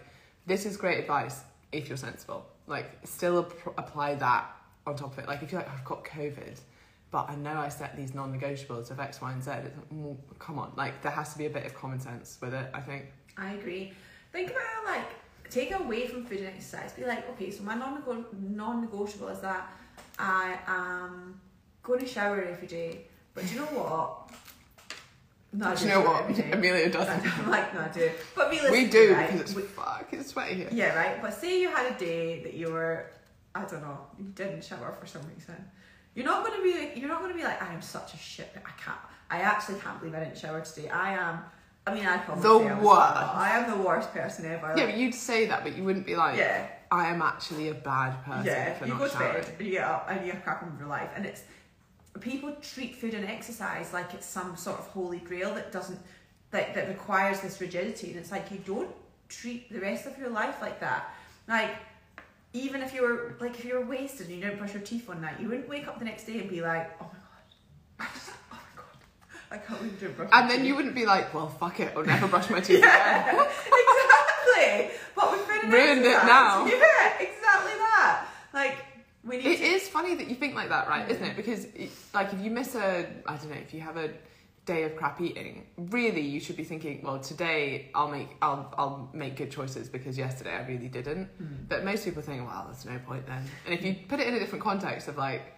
this 0.47 0.67
is 0.67 0.77
great 0.77 0.99
advice 0.99 1.41
if 1.73 1.89
you're 1.89 1.97
sensible. 1.97 2.47
Like, 2.67 2.91
still 3.05 3.41
ap- 3.41 3.75
apply 3.79 4.17
that 4.17 4.51
on 4.87 4.97
top 4.97 5.13
of 5.13 5.19
it. 5.19 5.27
Like, 5.27 5.43
if 5.43 5.53
you're 5.53 5.61
like, 5.61 5.71
oh, 5.71 5.77
I've 5.77 5.85
got 5.85 6.05
COVID, 6.05 6.61
but 7.11 7.31
I 7.31 7.37
know 7.37 7.57
I 7.59 7.69
set 7.69 7.97
these 7.97 8.15
non-negotiables 8.15 8.91
of 8.91 9.01
X, 9.01 9.21
Y, 9.21 9.33
and 9.33 9.43
Z. 9.43 9.51
It's 9.51 9.77
like, 9.77 9.91
mm, 9.91 10.17
come 10.39 10.59
on, 10.59 10.73
like 10.77 11.01
there 11.03 11.13
has 11.13 11.33
to 11.33 11.39
be 11.39 11.47
a 11.47 11.51
bit 11.51 11.65
of 11.67 11.75
common 11.75 12.01
sense 12.01 12.39
with 12.41 12.55
it. 12.55 12.69
I 12.75 12.81
think. 12.81 13.07
I 13.37 13.53
agree. 13.53 13.93
Think 14.33 14.51
about 14.51 14.85
like 14.87 15.07
take 15.51 15.73
away 15.73 16.07
from 16.07 16.25
food 16.25 16.39
and 16.41 16.49
exercise. 16.49 16.93
Be 16.93 17.05
like, 17.07 17.29
okay, 17.31 17.51
so 17.51 17.63
my 17.63 17.75
non 17.75 18.03
non-negotiable 18.33 19.29
is 19.29 19.41
that 19.41 19.71
I 20.19 20.59
am 20.67 21.41
going 21.83 22.01
to 22.01 22.07
shower 22.07 22.43
every 22.43 22.67
day. 22.69 23.03
But 23.35 23.47
do 23.47 23.55
you 23.55 23.61
know 23.61 23.67
what? 23.67 24.31
No, 25.51 25.75
Do 25.75 25.83
you 25.85 25.91
know 25.91 26.01
what? 26.03 26.25
Amelia 26.53 26.91
doesn't. 26.91 27.39
I'm 27.39 27.51
like, 27.57 27.73
no, 27.73 27.81
I 27.81 27.89
do. 27.89 28.11
But 28.35 28.51
We 28.51 28.87
do 28.87 29.15
right, 29.15 29.31
because 29.33 29.41
it's 29.41 29.55
we- 29.55 29.63
it's 30.19 30.31
sweaty 30.31 30.55
here. 30.57 30.69
yeah, 30.71 30.95
right. 30.95 31.23
But 31.23 31.33
say 31.33 31.59
you 31.61 31.71
had 31.71 31.91
a 31.91 31.99
day 31.99 32.43
that 32.43 32.53
you 32.53 32.71
were, 32.71 33.07
I 33.55 33.65
don't 33.65 33.81
know, 33.81 33.99
you 34.19 34.25
didn't 34.35 34.63
shower 34.63 34.93
for 35.01 35.07
some 35.07 35.23
reason. 35.35 35.57
You're 36.19 36.27
not 36.27 36.45
going 36.45 36.57
to 36.59 36.63
be. 36.65 36.77
like- 36.79 36.97
You're 36.97 37.09
not 37.09 37.21
to 37.29 37.35
be 37.35 37.45
like, 37.45 37.63
I 37.63 37.73
am 37.73 37.81
such 37.81 38.13
a 38.13 38.17
shit. 38.17 38.51
I 38.57 38.71
can't. 38.83 38.99
I 39.31 39.39
actually 39.43 39.79
can't 39.79 40.01
believe 40.01 40.17
I 40.17 40.21
didn't 40.25 40.37
shower 40.37 40.61
today. 40.61 40.89
I 40.89 41.13
am. 41.13 41.39
I 41.87 41.95
mean, 41.95 42.05
I 42.05 42.17
probably 42.19 42.43
The 42.43 42.75
worst. 42.85 43.17
I 43.17 43.51
am 43.57 43.71
the 43.71 43.77
worst 43.87 44.13
person 44.13 44.45
ever. 44.47 44.75
Yeah, 44.77 44.87
but 44.87 44.97
you'd 44.97 45.15
say 45.15 45.47
that, 45.47 45.63
but 45.63 45.77
you 45.77 45.85
wouldn't 45.85 46.07
be 46.07 46.17
like, 46.17 46.37
yeah. 46.37 46.67
I 46.91 47.07
am 47.11 47.23
actually 47.23 47.69
a 47.69 47.75
bad 47.75 48.23
person 48.25 48.47
Yeah, 48.47 48.75
for 48.75 48.87
you 48.87 48.93
not 48.95 48.99
go 48.99 49.07
to 49.09 49.13
showering. 49.13 49.33
bed, 49.45 49.55
and 49.59 49.67
you 49.67 49.73
get 49.75 49.85
up, 49.85 50.07
and 50.11 50.27
you 50.27 50.33
crack 50.43 50.63
on 50.63 50.71
with 50.73 50.81
your 50.81 50.89
life, 50.89 51.11
and 51.15 51.25
it's 51.25 51.43
people 52.21 52.53
treat 52.61 52.97
food 52.97 53.15
and 53.15 53.25
exercise 53.27 53.93
like 53.93 54.13
it's 54.13 54.27
some 54.27 54.57
sort 54.57 54.79
of 54.81 54.87
holy 54.89 55.19
grail 55.19 55.55
that 55.55 55.71
doesn't 55.71 56.01
that 56.51 56.75
that 56.75 56.89
requires 56.89 57.41
this 57.41 57.61
rigidity, 57.61 58.09
and 58.11 58.17
it's 58.19 58.33
like 58.33 58.51
you 58.51 58.59
don't 58.67 58.91
treat 59.29 59.71
the 59.73 59.79
rest 59.81 60.07
of 60.07 60.19
your 60.19 60.31
life 60.31 60.57
like 60.61 60.81
that. 60.81 61.15
Like 61.47 61.77
even 62.53 62.83
if 62.83 62.95
you 62.95 63.03
were 63.03 63.35
like 63.41 63.59
if 63.59 63.65
you 63.65 63.75
were 63.79 63.85
wasted 63.85 64.27
and 64.29 64.37
you 64.37 64.43
didn't 64.43 64.59
brush 64.59 64.73
your 64.75 64.83
teeth 64.83 65.07
one 65.09 65.21
night, 65.21 65.41
you 65.41 65.49
wouldn't 65.49 65.69
wake 65.69 65.87
up 65.89 65.99
the 65.99 66.05
next 66.05 66.25
day 66.25 66.39
and 66.41 66.49
be 66.49 66.61
like, 66.61 66.91
oh 67.01 67.07
my 67.99 68.05
god, 68.07 68.11
just, 68.15 68.31
oh 68.31 68.35
my 68.53 68.59
god, 68.77 68.85
I 69.51 69.57
can't 69.59 69.79
believe 69.81 69.97
I 69.97 70.01
didn't 70.01 70.17
brush. 70.17 70.31
my 70.31 70.41
And 70.41 70.51
then 70.51 70.59
teeth." 70.59 70.67
you 70.67 70.77
wouldn't 70.77 70.95
be 70.95 71.07
like, 71.07 71.33
well, 71.35 71.49
fuck 71.49 71.81
it, 71.81 71.93
I'll 71.97 72.05
never 72.05 72.27
brush 72.29 72.49
my 72.51 72.61
teeth 72.69 72.79
again. 72.79 73.37
Exactly. 74.49 74.91
But 75.15 75.33
we've 75.33 75.49
and 75.65 75.73
Ruined 75.73 76.01
it 76.05 76.25
now. 76.25 76.65
Yeah, 76.67 77.19
exactly 77.21 77.73
that. 77.79 78.27
Like 78.53 78.77
It 79.31 79.43
to 79.59 79.65
is 79.65 79.89
funny 79.89 80.15
that 80.15 80.29
you 80.29 80.35
think 80.35 80.55
like 80.55 80.69
that, 80.71 80.89
right? 80.89 81.09
Isn't 81.11 81.23
it? 81.25 81.33
Mm. 81.33 81.37
Because, 81.37 81.65
it, 81.67 81.91
like, 82.15 82.33
if 82.33 82.41
you 82.41 82.51
miss 82.51 82.75
a, 82.75 83.07
I 83.27 83.37
don't 83.37 83.51
know, 83.51 83.57
if 83.57 83.75
you 83.75 83.81
have 83.81 83.97
a 83.97 84.11
day 84.69 84.83
of 84.83 84.95
crap 84.95 85.19
eating, 85.21 85.67
really, 85.77 86.21
you 86.21 86.39
should 86.39 86.57
be 86.57 86.63
thinking, 86.63 87.01
well, 87.03 87.19
today 87.19 87.91
I'll 87.95 88.11
make, 88.11 88.29
I'll, 88.43 88.73
I'll 88.77 89.09
make 89.15 89.35
good 89.37 89.51
choices 89.51 89.89
because 89.89 90.19
yesterday 90.19 90.55
I 90.55 90.67
really 90.67 90.89
didn't. 90.89 91.29
But 91.69 91.85
most 91.85 92.05
people 92.05 92.21
think, 92.21 92.47
well, 92.47 92.67
there's 92.67 92.85
no 92.85 92.99
point 93.07 93.27
then. 93.27 93.43
And 93.65 93.75
if 93.75 93.83
you 93.83 93.97
put 94.07 94.21
it 94.21 94.29
in 94.29 94.35
a 94.35 94.39
different 94.39 94.63
context 94.63 95.09
of 95.09 95.17
like, 95.17 95.55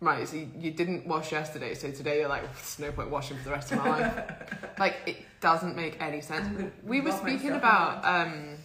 right, 0.00 0.26
so 0.26 0.36
you, 0.36 0.48
you 0.58 0.70
didn't 0.70 1.06
wash 1.06 1.30
yesterday, 1.30 1.74
so 1.74 1.90
today 1.90 2.20
you're 2.20 2.28
like, 2.28 2.42
there's 2.42 2.78
no 2.78 2.90
point 2.90 3.10
washing 3.10 3.36
for 3.36 3.44
the 3.44 3.50
rest 3.50 3.70
of 3.70 3.78
my 3.78 3.90
life. 3.90 4.24
like, 4.78 4.96
it 5.04 5.18
doesn't 5.40 5.76
make 5.76 6.00
any 6.00 6.22
sense. 6.22 6.72
We 6.84 7.02
were 7.02 7.12
speaking 7.12 7.52
about 7.52 8.02
um, 8.06 8.56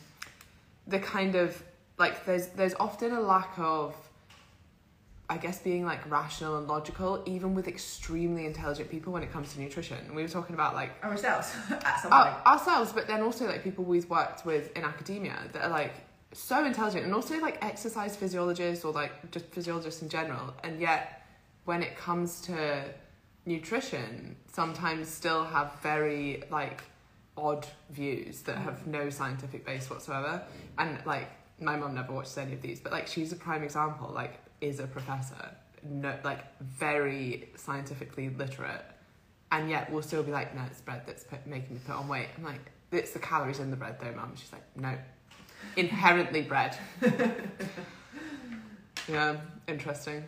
the 0.87 0.99
kind 0.99 1.35
of 1.35 1.61
like 1.97 2.25
there's 2.25 2.47
there's 2.47 2.75
often 2.79 3.11
a 3.11 3.19
lack 3.19 3.53
of 3.57 3.93
I 5.29 5.37
guess 5.37 5.59
being 5.59 5.85
like 5.85 6.09
rational 6.09 6.57
and 6.57 6.67
logical, 6.67 7.21
even 7.27 7.53
with 7.53 7.67
extremely 7.67 8.47
intelligent 8.47 8.89
people 8.89 9.13
when 9.13 9.21
it 9.21 9.31
comes 9.31 9.53
to 9.53 9.61
nutrition. 9.61 10.15
We 10.15 10.23
were 10.23 10.27
talking 10.27 10.55
about 10.55 10.73
like 10.73 10.91
ourselves 11.03 11.53
at 11.69 11.99
some 12.01 12.11
oh, 12.11 12.15
our- 12.15 12.53
ourselves, 12.53 12.91
but 12.91 13.07
then 13.07 13.21
also 13.21 13.45
like 13.45 13.63
people 13.63 13.83
we've 13.83 14.09
worked 14.09 14.43
with 14.45 14.75
in 14.75 14.83
academia 14.83 15.37
that 15.53 15.65
are 15.65 15.69
like 15.69 15.93
so 16.33 16.65
intelligent 16.65 17.05
and 17.05 17.13
also 17.13 17.39
like 17.39 17.63
exercise 17.63 18.15
physiologists 18.15 18.83
or 18.83 18.91
like 18.91 19.31
just 19.31 19.45
physiologists 19.47 20.01
in 20.01 20.09
general. 20.09 20.53
And 20.63 20.81
yet 20.81 21.23
when 21.65 21.83
it 21.83 21.95
comes 21.95 22.41
to 22.41 22.85
nutrition, 23.45 24.35
sometimes 24.51 25.09
still 25.09 25.43
have 25.43 25.79
very 25.81 26.43
like 26.49 26.83
odd 27.37 27.67
views 27.91 28.41
that 28.41 28.57
have 28.57 28.87
no 28.87 29.11
scientific 29.11 29.63
base 29.63 29.89
whatsoever. 29.91 30.41
And 30.79 30.97
like 31.05 31.29
my 31.59 31.75
mum 31.75 31.93
never 31.93 32.13
watches 32.13 32.37
any 32.37 32.53
of 32.53 32.61
these, 32.61 32.79
but 32.79 32.91
like 32.91 33.07
she's 33.07 33.31
a 33.31 33.35
prime 33.35 33.63
example, 33.63 34.11
like 34.13 34.39
is 34.61 34.79
a 34.79 34.87
professor, 34.87 35.51
no 35.83 36.15
like 36.23 36.59
very 36.61 37.49
scientifically 37.55 38.29
literate 38.29 38.83
and 39.51 39.69
yet 39.69 39.91
we'll 39.91 40.01
still 40.01 40.23
be 40.23 40.31
like, 40.31 40.55
no, 40.55 40.61
it's 40.69 40.81
bread 40.81 41.03
that's 41.05 41.23
put, 41.23 41.45
making 41.47 41.75
me 41.75 41.81
put 41.85 41.95
on 41.95 42.07
weight. 42.07 42.27
I'm 42.37 42.43
like, 42.43 42.71
it's 42.91 43.11
the 43.11 43.19
calories 43.19 43.59
in 43.59 43.71
the 43.71 43.77
bread 43.77 43.97
though, 43.99 44.11
mum. 44.11 44.33
She's 44.35 44.51
like, 44.51 44.63
no, 44.75 44.95
inherently 45.75 46.41
bread. 46.41 46.77
yeah, 49.09 49.37
interesting. 49.67 50.23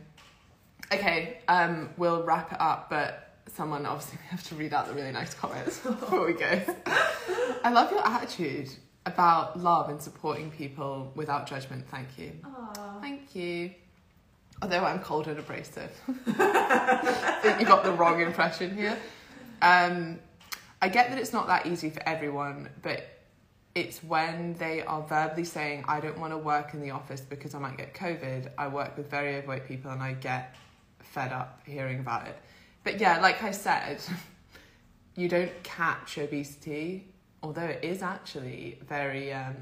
Okay, 0.92 1.40
um, 1.48 1.90
we'll 1.98 2.24
wrap 2.24 2.52
it 2.52 2.60
up, 2.60 2.90
but 2.90 3.40
someone 3.48 3.86
obviously 3.86 4.18
we 4.22 4.28
have 4.30 4.44
to 4.44 4.56
read 4.56 4.74
out 4.74 4.88
the 4.88 4.94
really 4.94 5.12
nice 5.12 5.34
comments 5.34 5.80
before 5.86 6.26
we 6.26 6.34
go. 6.34 6.62
I 7.64 7.72
love 7.72 7.92
your 7.92 8.06
attitude 8.06 8.70
about 9.06 9.60
love 9.60 9.90
and 9.90 10.02
supporting 10.02 10.52
people 10.52 11.12
without 11.16 11.48
judgment. 11.48 11.86
Thank 11.90 12.18
you. 12.18 12.34
Aww. 12.44 13.02
Thank 13.02 13.36
you. 13.36 13.72
Although 14.62 14.86
I'm 14.86 15.00
cold 15.00 15.28
and 15.28 15.40
abrasive. 15.40 15.92
I 16.28 17.40
think 17.42 17.60
you 17.60 17.66
got 17.66 17.84
the 17.84 17.92
wrong 17.92 18.22
impression 18.22 18.76
here. 18.76 18.98
Um, 19.62 20.20
I 20.82 20.90
get 20.90 21.10
that 21.10 21.18
it's 21.20 21.34
not 21.34 21.48
that 21.48 21.66
easy 21.66 21.90
for 21.90 22.08
everyone, 22.08 22.70
but 22.82 23.22
it's 23.74 24.04
when 24.04 24.56
they 24.56 24.82
are 24.82 25.02
verbally 25.04 25.46
saying, 25.46 25.86
I 25.88 26.00
don't 26.00 26.20
want 26.20 26.34
to 26.34 26.38
work 26.38 26.74
in 26.74 26.82
the 26.82 26.92
office 26.92 27.22
because 27.22 27.56
I 27.56 27.60
might 27.60 27.78
get 27.78 27.94
COVID. 27.94 28.50
I 28.58 28.68
work 28.68 28.98
with 28.98 29.10
very 29.10 29.38
overweight 29.38 29.68
people 29.68 29.92
and 29.92 30.02
I 30.02 30.14
get 30.14 30.56
fed 31.00 31.32
up 31.32 31.62
hearing 31.66 32.00
about 32.00 32.28
it. 32.28 32.38
But 32.84 33.00
yeah, 33.00 33.20
like 33.20 33.44
I 33.44 33.52
said, 33.52 34.02
you 35.16 35.30
don't 35.30 35.52
catch 35.64 36.18
obesity, 36.18 37.08
although 37.44 37.62
it 37.66 37.84
is 37.84 38.02
actually 38.02 38.80
very. 38.88 39.32
Um, 39.34 39.56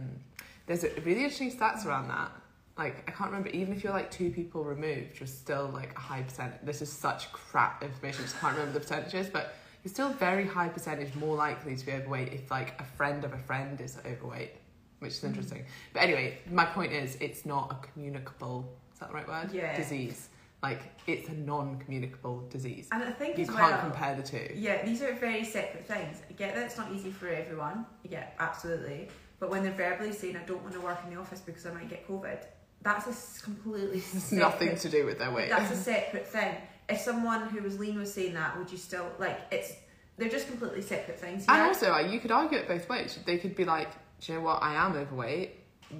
there's 0.66 0.84
a 0.84 0.90
really 1.02 1.24
interesting 1.24 1.52
stats 1.52 1.86
around 1.86 2.10
that. 2.10 2.32
Like 2.80 3.04
I 3.10 3.12
can't 3.12 3.30
remember. 3.30 3.50
Even 3.50 3.74
if 3.74 3.84
you're 3.84 3.92
like 3.92 4.10
two 4.10 4.32
people 4.32 4.64
removed, 4.64 5.20
you're 5.20 5.28
still 5.28 5.70
like 5.74 5.94
a 5.98 6.00
high 6.00 6.22
percent. 6.22 6.66
This 6.66 6.82
is 6.82 6.90
such 6.90 7.30
crap 7.34 7.84
information. 7.84 8.22
I 8.22 8.24
just 8.24 8.40
can't 8.40 8.54
remember 8.54 8.74
the 8.74 8.80
percentages, 8.80 9.28
but 9.28 9.54
you're 9.84 9.92
still 9.92 10.12
a 10.12 10.14
very 10.14 10.48
high 10.48 10.70
percentage 10.70 11.14
more 11.16 11.36
likely 11.36 11.76
to 11.76 11.86
be 11.86 11.92
overweight 11.92 12.32
if 12.32 12.50
like 12.50 12.80
a 12.80 12.86
friend 12.86 13.26
of 13.26 13.34
a 13.34 13.38
friend 13.38 13.82
is 13.82 13.98
overweight, 14.06 14.54
which 15.00 15.12
is 15.12 15.20
mm. 15.20 15.26
interesting. 15.26 15.66
But 15.92 16.04
anyway, 16.04 16.38
my 16.50 16.64
point 16.64 16.94
is, 16.94 17.18
it's 17.20 17.46
not 17.46 17.70
a 17.70 17.86
communicable. 17.86 18.74
Is 18.94 19.00
that 19.00 19.10
the 19.10 19.16
right 19.16 19.28
word? 19.28 19.52
Yeah. 19.52 19.76
Disease. 19.76 20.30
Like 20.64 20.82
it's 21.06 21.28
a 21.28 21.34
non-communicable 21.34 22.48
disease. 22.50 22.88
And 22.94 23.04
I 23.04 23.12
think 23.12 23.38
You 23.38 23.46
can't 23.46 23.60
well, 23.60 23.80
compare 23.82 24.16
the 24.16 24.24
two. 24.24 24.54
Yeah, 24.56 24.86
these 24.86 25.02
are 25.02 25.14
very 25.16 25.44
separate 25.44 25.86
things. 25.86 26.22
I 26.30 26.34
get 26.34 26.56
that 26.56 26.64
it's 26.64 26.78
not 26.78 26.94
easy 26.94 27.12
for 27.12 27.28
everyone. 27.28 27.86
Yeah, 28.10 28.28
absolutely. 28.40 29.10
But 29.42 29.50
when 29.50 29.64
they're 29.64 29.74
verbally 29.74 30.14
saying, 30.14 30.38
I 30.38 30.44
don't 30.46 30.62
want 30.62 30.76
to 30.76 30.82
work 30.82 31.00
in 31.06 31.14
the 31.14 31.20
office 31.20 31.42
because 31.42 31.66
I 31.66 31.74
might 31.74 31.90
get 31.90 32.08
COVID, 32.08 32.46
that's 32.82 33.08
a 33.08 33.44
completely 33.44 34.00
separate, 34.00 34.40
nothing 34.40 34.76
to 34.78 34.90
do 34.90 35.06
with 35.06 35.20
their 35.20 35.32
weight. 35.32 35.50
That's 35.50 35.72
a 35.72 35.76
separate 35.92 36.28
thing. 36.28 36.56
If 36.88 37.00
someone 37.00 37.50
who 37.50 37.62
was 37.62 37.78
lean 37.80 38.00
was 38.00 38.14
saying 38.14 38.34
that, 38.34 38.58
would 38.58 38.72
you 38.72 38.78
still, 38.78 39.12
like, 39.20 39.40
it's, 39.52 39.74
they're 40.18 40.30
just 40.30 40.48
completely 40.48 40.82
separate 40.82 41.20
things. 41.20 41.46
And 41.48 41.58
Yeah. 41.58 41.68
also, 41.68 41.92
like, 41.92 42.12
you 42.12 42.20
could 42.20 42.32
argue 42.32 42.58
it 42.58 42.68
both 42.68 42.90
ways. 42.90 43.18
They 43.26 43.38
could 43.38 43.56
be 43.56 43.64
like, 43.66 43.90
do 44.22 44.32
you 44.34 44.40
know 44.40 44.46
what? 44.46 44.62
I 44.64 44.74
am 44.76 44.94
overweight, 44.96 45.52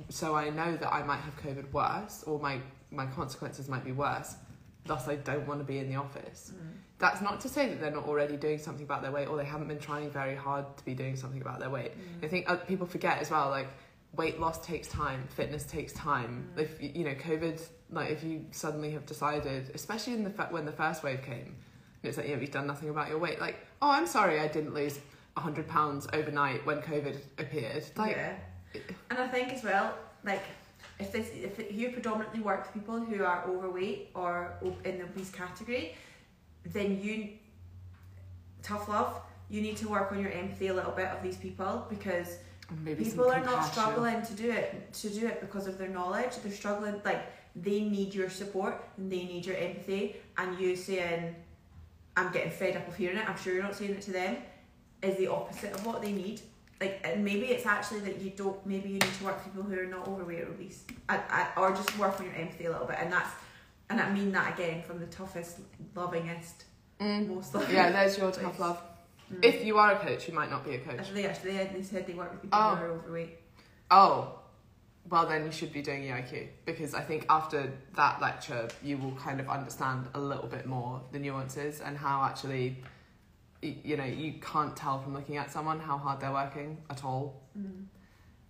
so 0.10 0.36
I 0.36 0.50
know 0.50 0.76
that 0.76 0.94
I 0.94 1.04
might 1.04 1.20
have 1.22 1.36
COVID 1.42 1.72
worse, 1.72 2.24
or 2.26 2.40
my 2.40 2.60
my 2.92 3.06
consequences 3.06 3.70
might 3.70 3.86
be 3.86 3.92
worse. 3.92 4.36
thus 4.86 5.08
I 5.08 5.16
don't 5.18 5.46
want 5.48 5.60
to 5.60 5.64
be 5.64 5.78
in 5.78 5.88
the 5.88 5.96
office. 5.96 6.52
Mm. 6.56 6.72
That's 6.98 7.22
not 7.22 7.40
to 7.42 7.50
say 7.50 7.70
that 7.70 7.80
they're 7.80 7.92
not 7.92 8.06
already 8.06 8.36
doing 8.36 8.58
something 8.58 8.84
about 8.84 9.04
their 9.04 9.12
weight 9.12 9.28
or 9.28 9.38
they 9.38 9.46
haven't 9.46 9.68
been 9.68 9.78
trying 9.80 10.10
very 10.10 10.36
hard 10.36 10.66
to 10.78 10.84
be 10.84 10.96
doing 10.96 11.16
something 11.16 11.40
about 11.42 11.60
their 11.60 11.70
weight. 11.70 11.92
Mm. 11.92 12.26
I 12.26 12.28
think 12.28 12.50
uh, 12.50 12.56
people 12.56 12.88
forget 12.88 13.20
as 13.20 13.30
well, 13.30 13.50
like 13.52 13.68
weight 14.16 14.40
loss 14.40 14.66
takes 14.66 14.88
time, 14.88 15.28
fitness 15.36 15.64
takes 15.64 15.94
time. 15.94 16.50
Mm. 16.56 16.62
If 16.62 16.82
you 16.82 17.04
know 17.04 17.16
COVID, 17.16 17.62
like 17.92 18.10
if 18.12 18.24
you 18.24 18.46
suddenly 18.52 18.92
have 18.92 19.06
decided, 19.06 19.72
especially 19.74 20.14
in 20.14 20.24
the 20.24 20.30
fir- 20.30 20.48
when 20.50 20.66
the 20.66 20.72
first 20.72 21.04
wave 21.04 21.22
came, 21.22 21.56
and 22.02 22.04
it's 22.04 22.18
like 22.18 22.28
you 22.28 22.36
know 22.36 22.42
you've 22.42 22.52
done 22.52 22.68
nothing 22.68 22.90
about 22.90 23.10
your 23.10 23.20
weight. 23.20 23.40
Like 23.40 23.58
oh, 23.82 23.90
I'm 23.90 24.08
sorry, 24.08 24.40
I 24.40 24.48
didn't 24.48 24.74
lose 24.74 25.00
hundred 25.38 25.68
pounds 25.68 26.06
overnight 26.14 26.66
when 26.66 26.82
COVID 26.82 27.18
appeared. 27.38 27.86
Like 27.96 28.16
yeah. 28.18 28.36
And 29.10 29.20
I 29.20 29.28
think 29.28 29.54
as 29.54 29.64
well, 29.64 29.96
like 30.24 30.44
if 31.00 31.12
this 31.12 31.30
if 31.34 31.74
you 31.74 31.92
predominantly 31.92 32.42
work 32.42 32.66
with 32.66 32.74
people 32.74 33.00
who 33.00 33.24
are 33.24 33.46
overweight 33.48 34.10
or 34.14 34.56
in 34.84 34.98
the 34.98 35.06
obese 35.06 35.32
category, 35.32 35.96
then 36.66 37.02
you 37.02 37.30
tough 38.62 38.88
love. 38.90 39.22
You 39.50 39.62
need 39.62 39.78
to 39.78 39.88
work 39.88 40.12
on 40.12 40.20
your 40.22 40.32
empathy 40.32 40.68
a 40.68 40.74
little 40.74 40.92
bit 40.92 41.08
of 41.08 41.24
these 41.24 41.38
people 41.38 41.88
because 41.90 42.38
maybe 42.84 43.04
people 43.04 43.30
are 43.30 43.44
not 43.44 43.66
struggling 43.66 44.22
to 44.22 44.34
do 44.34 44.52
it 44.52 44.94
to 44.94 45.10
do 45.10 45.28
it 45.28 45.42
because 45.42 45.68
of 45.68 45.78
their 45.78 45.90
knowledge. 45.90 46.32
They're 46.44 46.52
struggling 46.52 47.02
like 47.04 47.24
they 47.56 47.82
need 47.82 48.14
your 48.14 48.30
support 48.30 48.88
and 48.98 49.12
they 49.12 49.24
need 49.26 49.46
your 49.46 49.58
empathy. 49.58 50.16
And 50.38 50.60
you 50.60 50.76
saying, 50.76 51.36
"I'm 52.16 52.32
getting 52.32 52.52
fed 52.52 52.78
up 52.78 52.88
of 52.88 52.96
hearing 52.96 53.18
it." 53.18 53.28
I'm 53.30 53.38
sure 53.38 53.54
you're 53.54 53.64
not 53.64 53.76
saying 53.76 53.92
it 53.92 54.02
to 54.04 54.12
them. 54.12 54.38
Is 55.02 55.18
the 55.18 55.28
opposite 55.28 55.74
of 55.74 55.86
what 55.86 56.02
they 56.02 56.12
need. 56.12 56.42
Like, 56.82 57.02
and 57.04 57.26
maybe 57.26 57.48
it's 57.48 57.66
actually 57.66 58.02
that 58.02 58.22
you 58.22 58.30
don't. 58.32 58.66
Maybe 58.66 58.88
you 58.90 59.00
need 59.00 59.14
to 59.20 59.24
work 59.26 59.36
with 59.44 59.46
people 59.54 59.64
who 59.64 59.80
are 59.80 59.86
not 59.86 60.08
overweight 60.08 60.42
or 60.42 60.48
obese, 60.48 60.84
or 61.58 61.72
just 61.72 61.98
work 61.98 62.20
on 62.20 62.26
your 62.26 62.36
empathy 62.36 62.66
a 62.66 62.72
little 62.72 62.88
bit. 62.88 62.98
And 63.00 63.12
that's, 63.12 63.30
and 63.90 64.00
I 64.00 64.10
mean 64.12 64.32
that 64.32 64.54
again 64.54 64.82
from 64.84 65.00
the 65.00 65.08
toughest, 65.08 65.60
lovingest, 65.96 66.64
Mm. 67.02 67.28
most 67.28 67.54
loving. 67.56 67.76
Yeah, 67.76 67.92
there's 67.92 68.18
your 68.18 68.32
tough 68.32 68.60
love. 68.60 68.82
Mm. 69.34 69.46
If 69.46 69.64
you 69.66 69.78
are 69.78 69.94
a 69.94 70.00
coach, 70.00 70.28
you 70.28 70.34
might 70.34 70.50
not 70.50 70.66
be 70.66 70.76
a 70.76 70.80
coach. 70.80 71.00
Actually, 71.00 71.28
actually, 71.28 71.52
they, 71.58 71.82
said 71.84 72.08
they 72.08 72.14
work 72.14 72.32
with 72.32 72.42
people 72.42 72.58
Oh. 72.60 72.76
who 72.76 72.84
are 72.84 72.88
overweight. 72.92 73.38
Oh, 73.92 74.36
well 75.10 75.26
then 75.28 75.46
you 75.46 75.52
should 75.52 75.74
be 75.74 75.82
doing 75.82 76.04
EIQ 76.04 76.48
because 76.66 76.94
I 76.94 77.02
think 77.02 77.26
after 77.30 77.72
that 77.96 78.22
lecture 78.22 78.68
you 78.84 78.98
will 78.98 79.14
kind 79.14 79.40
of 79.40 79.50
understand 79.50 80.08
a 80.14 80.20
little 80.20 80.46
bit 80.48 80.66
more 80.68 81.02
the 81.12 81.18
nuances 81.20 81.82
and 81.82 81.98
how 81.98 82.24
actually, 82.24 82.78
you 83.62 83.98
know, 83.98 84.04
you 84.06 84.34
can't 84.42 84.76
tell 84.76 85.00
from 85.02 85.14
looking 85.16 85.38
at 85.38 85.52
someone 85.52 85.80
how 85.80 85.98
hard 85.98 86.20
they're 86.20 86.32
working 86.32 86.78
at 86.90 87.04
all, 87.04 87.42
Mm. 87.58 87.86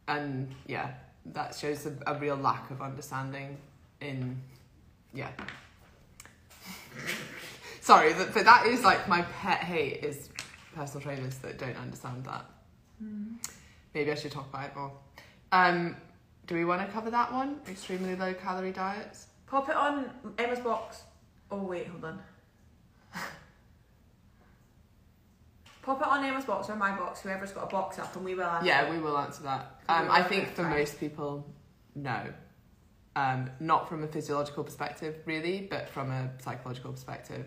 and 0.07 0.53
yeah, 0.67 0.91
that 1.27 1.55
shows 1.55 1.85
a, 1.85 1.93
a 2.07 2.15
real 2.19 2.35
lack 2.35 2.69
of 2.71 2.81
understanding 2.81 3.57
in, 4.01 4.41
yeah. 5.13 5.29
Sorry, 7.81 8.13
but, 8.13 8.33
but 8.33 8.45
that 8.45 8.67
is 8.67 8.83
like 8.83 9.07
my 9.07 9.21
pet 9.41 9.59
hate 9.63 10.03
is 10.03 10.29
personal 10.79 11.01
trainers 11.01 11.35
that 11.39 11.57
don't 11.57 11.75
understand 11.75 12.23
that. 12.23 12.45
Mm. 13.03 13.35
Maybe 13.93 14.11
I 14.11 14.15
should 14.15 14.31
talk 14.31 14.47
about 14.47 14.67
it 14.67 14.75
more. 14.75 14.93
Um, 15.51 15.97
do 16.47 16.55
we 16.55 16.63
want 16.63 16.85
to 16.85 16.87
cover 16.87 17.11
that 17.11 17.33
one? 17.33 17.59
Extremely 17.67 18.15
low 18.15 18.33
calorie 18.33 18.71
diets. 18.71 19.27
Pop 19.45 19.67
it 19.67 19.75
on 19.75 20.09
Emma's 20.37 20.59
box. 20.59 21.01
Oh 21.51 21.63
wait, 21.63 21.87
hold 21.87 22.05
on. 22.05 22.21
Pop 25.81 25.99
it 26.01 26.07
on 26.07 26.23
Emma's 26.23 26.45
box 26.45 26.69
or 26.69 26.77
my 26.77 26.95
box, 26.95 27.19
whoever's 27.21 27.51
got 27.51 27.65
a 27.65 27.67
box 27.67 27.99
up, 27.99 28.15
and 28.15 28.23
we 28.23 28.35
will 28.35 28.45
answer. 28.45 28.67
Yeah, 28.67 28.89
we 28.89 28.99
will 28.99 29.17
answer 29.17 29.43
that. 29.43 29.81
Um, 29.89 30.09
I 30.09 30.23
think 30.23 30.55
for 30.55 30.63
most 30.63 30.97
people, 30.97 31.45
no. 31.93 32.25
Um, 33.17 33.49
not 33.59 33.89
from 33.89 34.03
a 34.03 34.07
physiological 34.07 34.63
perspective, 34.63 35.15
really, 35.25 35.67
but 35.69 35.89
from 35.89 36.09
a 36.11 36.29
psychological 36.41 36.93
perspective. 36.93 37.45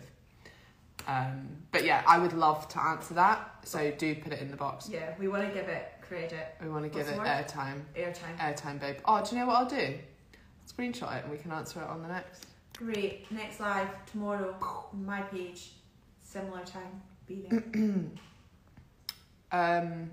Um, 1.07 1.47
but 1.71 1.83
yeah, 1.83 2.03
I 2.07 2.17
would 2.17 2.33
love 2.33 2.67
to 2.69 2.81
answer 2.81 3.13
that. 3.15 3.49
So 3.63 3.91
do 3.91 4.15
put 4.15 4.31
it 4.33 4.39
in 4.41 4.49
the 4.51 4.57
box. 4.57 4.89
Yeah, 4.91 5.13
we 5.19 5.27
want 5.27 5.47
to 5.47 5.53
give 5.53 5.67
it 5.67 5.91
credit, 6.01 6.55
We 6.61 6.69
want 6.69 6.83
to 6.83 6.89
give 6.89 7.07
it 7.07 7.17
airtime. 7.19 7.81
airtime. 7.95 8.37
Airtime, 8.39 8.79
babe. 8.79 8.97
Oh, 9.05 9.23
do 9.23 9.35
you 9.35 9.41
know 9.41 9.47
what 9.47 9.57
I'll 9.57 9.69
do? 9.69 9.97
Screenshot 10.67 11.17
it 11.17 11.23
and 11.23 11.31
we 11.31 11.37
can 11.37 11.51
answer 11.51 11.81
it 11.81 11.87
on 11.87 12.01
the 12.01 12.07
next. 12.07 12.45
Great. 12.77 13.29
Next 13.31 13.59
live 13.59 13.89
tomorrow, 14.05 14.55
my 14.93 15.21
page, 15.21 15.71
similar 16.21 16.63
time. 16.63 17.01
Be 17.27 17.45
there. 17.49 17.63
Um, 19.51 20.09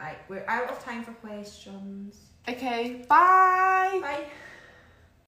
right, 0.00 0.16
we're 0.28 0.44
out 0.48 0.68
of 0.68 0.82
time 0.82 1.04
for 1.04 1.12
questions. 1.12 2.16
okay, 2.48 3.04
bye. 3.08 4.00
Bye. 4.02 4.24